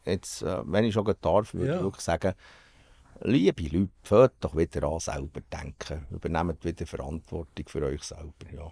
jetzt, 0.05 0.41
äh, 0.41 0.61
wenn 0.65 0.83
ich 0.83 0.93
schon 0.93 1.11
darf, 1.21 1.53
würde 1.53 1.67
Ja. 1.67 1.75
ich 1.77 1.81
wirklich 1.83 2.03
sagen, 2.03 2.33
liebe 3.21 3.63
Leute, 3.63 3.89
fahrt 4.03 4.33
doch 4.41 4.55
wieder 4.57 4.83
an 4.87 4.99
selber 4.99 5.41
denken. 5.41 6.05
Übernehmt 6.11 6.63
wieder 6.65 6.85
Verantwortung 6.85 7.65
für 7.67 7.83
euch 7.83 8.03
selber. 8.03 8.33
Ja. 8.53 8.71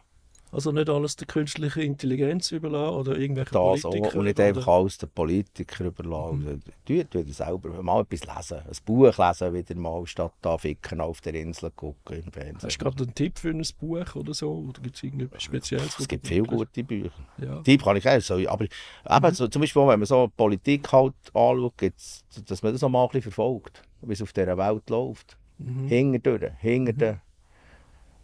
Also 0.52 0.72
nicht 0.72 0.90
alles 0.90 1.16
der 1.16 1.28
künstlichen 1.28 1.82
Intelligenz 1.82 2.52
überlassen 2.52 2.96
oder 2.96 3.18
irgendwelchen 3.18 3.54
Das 3.54 3.86
auch, 3.86 3.92
Politikern. 3.92 4.20
und 4.20 4.26
nicht 4.26 4.40
einfach 4.40 4.68
alles 4.68 4.98
den 4.98 5.10
Politikern 5.10 5.88
überlassen. 5.88 6.40
Mhm. 6.40 6.62
Tut 6.86 7.14
wieder 7.14 7.34
selber 7.34 7.84
mal 7.84 8.02
etwas 8.02 8.36
lesen. 8.36 8.58
Ein 8.66 8.78
Buch 8.86 9.18
lesen 9.18 9.54
wieder 9.54 9.76
mal, 9.76 10.08
statt 10.08 10.34
da 10.42 10.58
ficken 10.58 11.02
auf 11.02 11.22
der 11.22 11.36
Insel 11.36 11.70
gucken 11.72 12.24
im 12.24 12.32
Fernsehen. 12.32 12.60
Hast 12.64 12.82
du 12.82 12.84
gerade 12.84 13.04
einen 13.04 13.14
Tipp 13.14 13.38
für 13.38 13.50
ein 13.50 13.64
Buch 13.80 14.16
oder 14.16 14.34
so? 14.34 14.52
Oder 14.70 14.82
gibt 14.82 14.96
es 14.96 15.04
irgendetwas 15.04 15.44
Spezielles? 15.44 16.00
wo 16.00 16.02
Es 16.02 16.08
gibt 16.08 16.28
viele 16.28 16.44
gute 16.44 16.84
Bücher. 16.84 17.12
Ja. 17.38 17.62
Die 17.62 17.78
kann 17.78 17.98
ich 17.98 18.10
auch 18.10 18.20
so, 18.22 18.36
aber 18.48 18.66
eben, 18.66 19.34
so, 19.36 19.48
zum 19.48 19.62
Beispiel, 19.62 19.82
wenn 19.84 20.00
man 20.00 20.06
so 20.06 20.32
Politik 20.36 20.92
halt 20.92 21.14
anschaut, 21.34 21.78
gibt's, 21.78 22.24
dass 22.46 22.64
man 22.64 22.74
das 22.74 22.84
auch 22.84 22.90
mal 22.90 23.04
ein 23.04 23.10
bisschen 23.10 23.32
verfolgt, 23.32 23.84
wie 24.02 24.14
es 24.14 24.22
auf 24.22 24.34
dieser 24.34 24.58
Welt 24.58 24.90
läuft. 24.90 25.38
Mhm. 25.60 25.88
Hinter 25.88 26.52
hinter 26.60 26.94
den, 26.94 27.22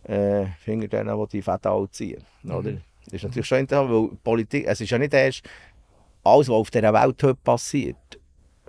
äh, 0.08 0.46
hinter 0.64 0.88
denen, 0.88 1.18
die 1.18 1.28
die 1.38 1.42
Fäden 1.42 1.72
halt 1.72 1.94
ziehen. 1.94 2.24
Oder? 2.46 2.74
Das 3.06 3.14
ist 3.14 3.24
natürlich 3.24 3.48
schon 3.48 3.60
interessant, 3.60 3.92
weil 3.92 4.18
Politik, 4.24 4.66
es 4.68 4.82
ist 4.82 4.90
ja 4.90 4.98
nicht 4.98 5.14
erst 5.14 5.44
alles, 6.24 6.48
was 6.48 6.56
auf 6.56 6.72
dieser 6.72 6.94
Welt 6.94 7.22
heute 7.24 7.36
passiert, 7.36 8.20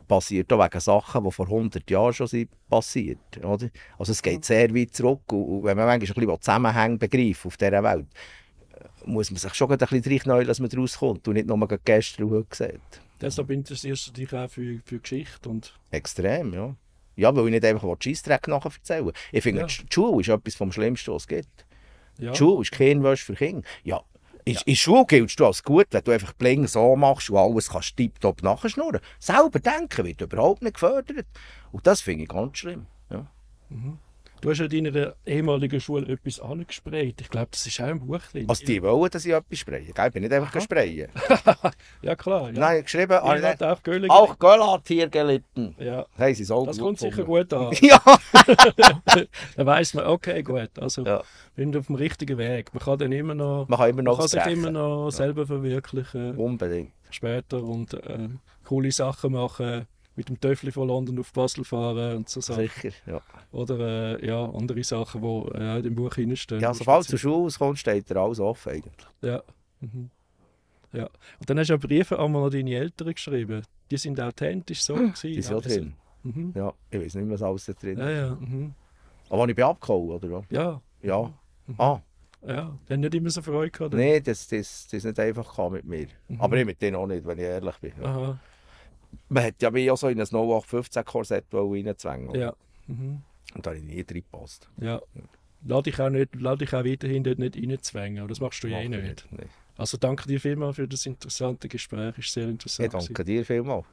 passiert 0.07 0.53
auch 0.53 0.63
wegen 0.63 0.81
Sachen, 0.81 1.25
die 1.25 1.31
vor 1.31 1.47
100 1.47 1.91
Jahren 1.91 2.13
schon 2.13 2.27
sind 2.27 2.51
passiert. 2.69 3.19
Oder? 3.39 3.71
Also 3.99 4.13
es 4.13 4.23
geht 4.23 4.45
sehr 4.45 4.75
weit 4.75 4.95
zurück 4.95 5.33
und, 5.33 5.65
wenn 5.65 5.77
man 5.77 5.87
manchmal 5.87 5.93
ein 5.93 6.27
bisschen 6.27 6.41
Zusammenhänge 6.41 6.99
begreift 6.99 7.47
auf 7.47 7.57
dieser 7.57 7.83
Welt, 7.83 8.07
äh, 8.75 9.09
muss 9.09 9.31
man 9.31 9.39
sich 9.39 9.55
schon 9.55 9.71
ein 9.71 9.79
bisschen 9.79 10.03
reinneuen, 10.05 10.47
dass 10.47 10.61
man 10.61 10.69
daraus 10.69 10.99
kommt 10.99 11.27
und 11.27 11.35
nicht 11.35 11.47
nur 11.47 11.67
gestern 11.85 12.25
und 12.25 12.33
heute 12.33 12.57
sieht. 12.57 13.01
Deshalb 13.21 13.51
interessierst 13.51 14.09
du 14.09 14.13
dich 14.13 14.33
auch 14.35 14.51
für, 14.51 14.81
für 14.85 14.99
Geschichte 14.99 15.49
und 15.49 15.75
Extrem, 15.91 16.53
ja. 16.53 16.77
Ja, 17.17 17.35
weil 17.35 17.47
ich 17.47 17.51
nicht 17.51 17.65
einfach 17.65 17.89
Scheissdreck 17.99 18.47
nachher 18.49 18.71
erzählen 18.73 19.11
Ich 19.33 19.43
finde, 19.43 19.63
Ja. 19.63 19.67
die 19.67 19.87
Schule 19.91 20.21
ist 20.21 20.29
etwas 20.29 20.55
vom 20.55 20.71
Schlimmsten, 20.73 21.13
was 21.13 21.23
es 21.23 21.29
gibt. 21.29 21.67
ja. 22.19 22.31
Die 22.33 22.37
Schule 22.39 22.63
ist 22.63 22.73
kein 22.73 23.03
Wäsche 23.03 23.25
für 23.25 23.35
Kinder. 23.35 23.67
Ja, 23.85 24.03
in, 24.45 24.55
in 24.55 24.61
der 24.67 24.75
Schule 24.77 25.05
giltst 25.07 25.41
du 25.41 25.47
als 25.47 25.63
gut, 25.63 25.87
wenn 25.91 26.05
du 26.05 26.13
einfach 26.13 26.33
bling 26.35 26.67
so 26.69 26.95
machst 26.95 27.31
und 27.31 27.37
alles 27.39 27.69
kannst 27.71 27.97
tipptopp 27.97 28.43
nachschnurren. 28.43 29.01
Selber 29.19 29.59
denken 29.59 30.07
wird 30.07 30.21
überhaupt 30.21 30.63
nicht 30.63 30.75
gefördert. 30.75 31.27
Und 31.73 31.87
das 31.87 32.01
finde 32.01 32.23
ich 32.25 32.29
ganz 32.29 32.59
schlimm. 32.59 32.87
Ja. 33.11 33.27
Du 34.43 34.51
hast 34.51 34.59
ja 34.59 34.67
in 34.67 34.85
deiner 34.85 35.15
ehemaligen 35.25 35.81
Schule 35.81 36.13
etwas 36.13 36.41
angesprayt. 36.41 37.21
Ich 37.21 37.31
glaube, 37.31 37.49
das 37.51 37.67
ist 37.67 37.81
auch 37.81 37.89
im 37.89 38.01
Buch 38.07 38.21
drin. 38.33 38.49
Also 38.49 38.65
die 38.67 38.83
wollen, 38.83 39.11
dass 39.11 39.25
ich 39.25 39.33
etwas 39.33 39.59
spraye. 39.59 39.85
Gell? 39.95 40.07
Ich 40.07 40.13
bin 40.13 40.23
nicht 40.23 40.33
einfach 40.33 40.61
sprayen. 40.61 41.09
ja, 42.03 42.15
klar. 42.15 42.51
Ja. 42.51 42.61
Nein, 42.61 42.83
geschrieben, 42.83 43.13
habt 43.15 43.41
nicht. 43.43 43.63
auch 43.63 43.83
Göllingen. 43.83 44.11
auch 44.11 44.39
Göll 44.39 44.61
hat 44.63 44.83
hier 44.89 45.09
gelitten. 45.09 45.75
Ja, 45.79 46.07
Haben 46.19 46.35
sie 46.35 46.45
so 46.45 46.67
das 46.67 46.79
kommt 46.79 46.99
sicher 46.99 47.25
gut 47.25 47.53
an. 47.53 47.73
Ja, 47.81 48.01
Dann 49.57 49.67
weiss 49.67 49.95
man, 49.95 50.07
okay, 50.07 50.43
gut. 50.43 50.71
Also, 50.79 51.05
Ja. 51.05 51.23
wir 51.55 51.65
sind 51.65 51.77
auf 51.77 51.87
dem 51.87 51.95
richtigen 51.97 52.39
Weg. 52.39 52.73
Man 52.75 52.83
kann 52.83 52.99
dann 52.99 53.13
immer 53.13 53.35
noch, 53.35 53.67
man 53.69 53.79
kann 53.79 53.89
immer 53.91 53.97
man 54.03 54.05
noch 54.05 54.19
kann 54.19 54.29
sich 54.29 54.47
immer 54.47 54.71
noch 54.71 55.11
selber 55.11 55.47
verwirklichen 55.47 56.37
Unbedingt. 56.37 56.93
später 57.11 57.63
und 57.63 57.95
äh, 57.95 58.29
coole 58.65 58.93
Sachen 58.93 59.33
machen. 59.33 59.87
Mit 60.17 60.29
dem 60.31 60.41
Töffel 60.41 60.73
von 60.73 60.89
London 60.89 61.19
auf 61.19 61.33
Basel 61.33 61.63
fahren 61.65 62.17
und 62.17 62.29
so 62.29 62.41
Sachen. 62.41 62.63
Sicher, 62.69 62.91
ja. 63.07 63.21
Oder 63.53 64.19
äh, 64.19 64.27
ja, 64.27 64.45
andere 64.51 64.83
Sachen, 64.83 65.21
die 65.21 65.59
äh, 65.59 65.77
in 65.77 65.83
dem 65.83 65.95
Buch 65.95 66.09
drinstehen. 66.15 66.61
Ja, 66.61 66.73
sobald 66.73 67.05
du 67.05 67.11
zur 67.11 67.19
Schule 67.19 67.35
rauskommst, 67.45 67.81
steht 67.83 68.09
dir 68.09 68.17
alles 68.17 68.41
offen 68.41 68.73
eigentlich. 68.73 69.07
Ja. 69.21 69.43
Mhm. 69.81 70.09
ja. 70.93 71.05
Und 71.39 71.51
dann 71.51 71.59
hast 71.59 71.69
du 71.69 71.75
auch 71.75 71.79
Briefe 71.81 72.19
einmal 72.19 72.45
an 72.45 72.51
deine 72.51 72.75
Eltern 72.75 73.13
geschrieben. 73.13 73.63
Die 73.91 73.99
sind 73.99 74.19
authentisch 74.21 74.83
so 74.83 74.95
gewesen. 74.95 75.33
Die 75.33 75.43
sind 75.43 75.55
ja 75.55 75.61
drin. 75.61 75.95
Mhm. 76.23 76.53
Ja, 76.57 76.73
ich 76.91 77.01
weiß 77.01 77.15
nicht, 77.17 77.31
was 77.31 77.43
alles 77.43 77.67
da 77.67 77.73
drin 77.75 77.99
Ja, 77.99 78.09
ist. 78.09 78.17
ja. 78.19 78.35
Mhm. 78.41 78.75
Aber 79.29 79.49
ich 79.49 79.55
bin 79.55 79.65
abgehauen, 79.65 80.11
oder? 80.11 80.45
Ja, 80.51 80.81
Ja. 81.03 81.33
Ah, 81.79 82.01
ja. 82.47 82.79
Die 82.89 82.93
haben 82.95 83.01
nicht 83.01 83.15
immer 83.15 83.29
so 83.31 83.43
Freude 83.43 83.71
gehabt. 83.71 83.93
nein, 83.95 84.23
das, 84.25 84.47
das, 84.49 84.85
das 84.87 84.93
ist 84.95 85.05
nicht 85.05 85.19
einfach 85.21 85.71
mit 85.71 85.85
mir. 85.85 86.07
Aber 86.39 86.57
ich 86.57 86.65
mit 86.65 86.81
denen 86.81 86.97
auch 86.97 87.07
nicht, 87.07 87.27
wenn 87.27 87.39
ich 87.39 87.45
ehrlich 87.45 87.77
bin. 87.79 87.93
Ja. 88.01 88.05
Aha. 88.07 88.39
Man 89.29 89.45
hat 89.45 89.63
ja 89.63 89.71
mich 89.71 89.91
auch 89.91 89.97
so 89.97 90.09
in 90.09 90.21
ein 90.21 90.27
0815-Korsett 90.27 91.45
reinzwängen. 91.53 92.35
Ja. 92.35 92.55
Mhm. 92.87 93.23
Und 93.55 93.67
da 93.67 93.71
habe 93.71 93.79
ich 93.79 93.85
nie 93.85 94.01
reingepasst. 94.01 94.69
Ja. 94.81 95.01
Lass 95.65 95.83
dich 95.83 95.99
auch, 96.01 96.11
nicht, 96.11 96.35
lass 96.35 96.59
dich 96.59 96.75
auch 96.75 96.85
weiterhin 96.85 97.25
dort 97.25 97.39
nicht 97.39 97.57
reinzwängen. 97.57 98.19
Aber 98.21 98.29
das 98.29 98.41
machst 98.41 98.63
du 98.63 98.69
ja 98.69 98.81
eh 98.81 98.89
nicht. 98.89 99.27
Nee. 99.31 99.47
Also 99.77 99.97
danke 99.97 100.27
dir 100.27 100.41
vielmals 100.41 100.77
für 100.77 100.89
das 100.89 101.05
interessante 101.07 101.69
Gespräch. 101.69 102.17
Ist 102.19 102.33
sehr 102.33 102.49
interessant. 102.49 102.87
Ich 102.95 103.07
danke 103.07 103.25
dir 103.25 103.45
vielmals. 103.45 103.87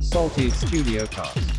Salty 0.00 0.50
Studio 0.50 1.04
Cast. 1.06 1.51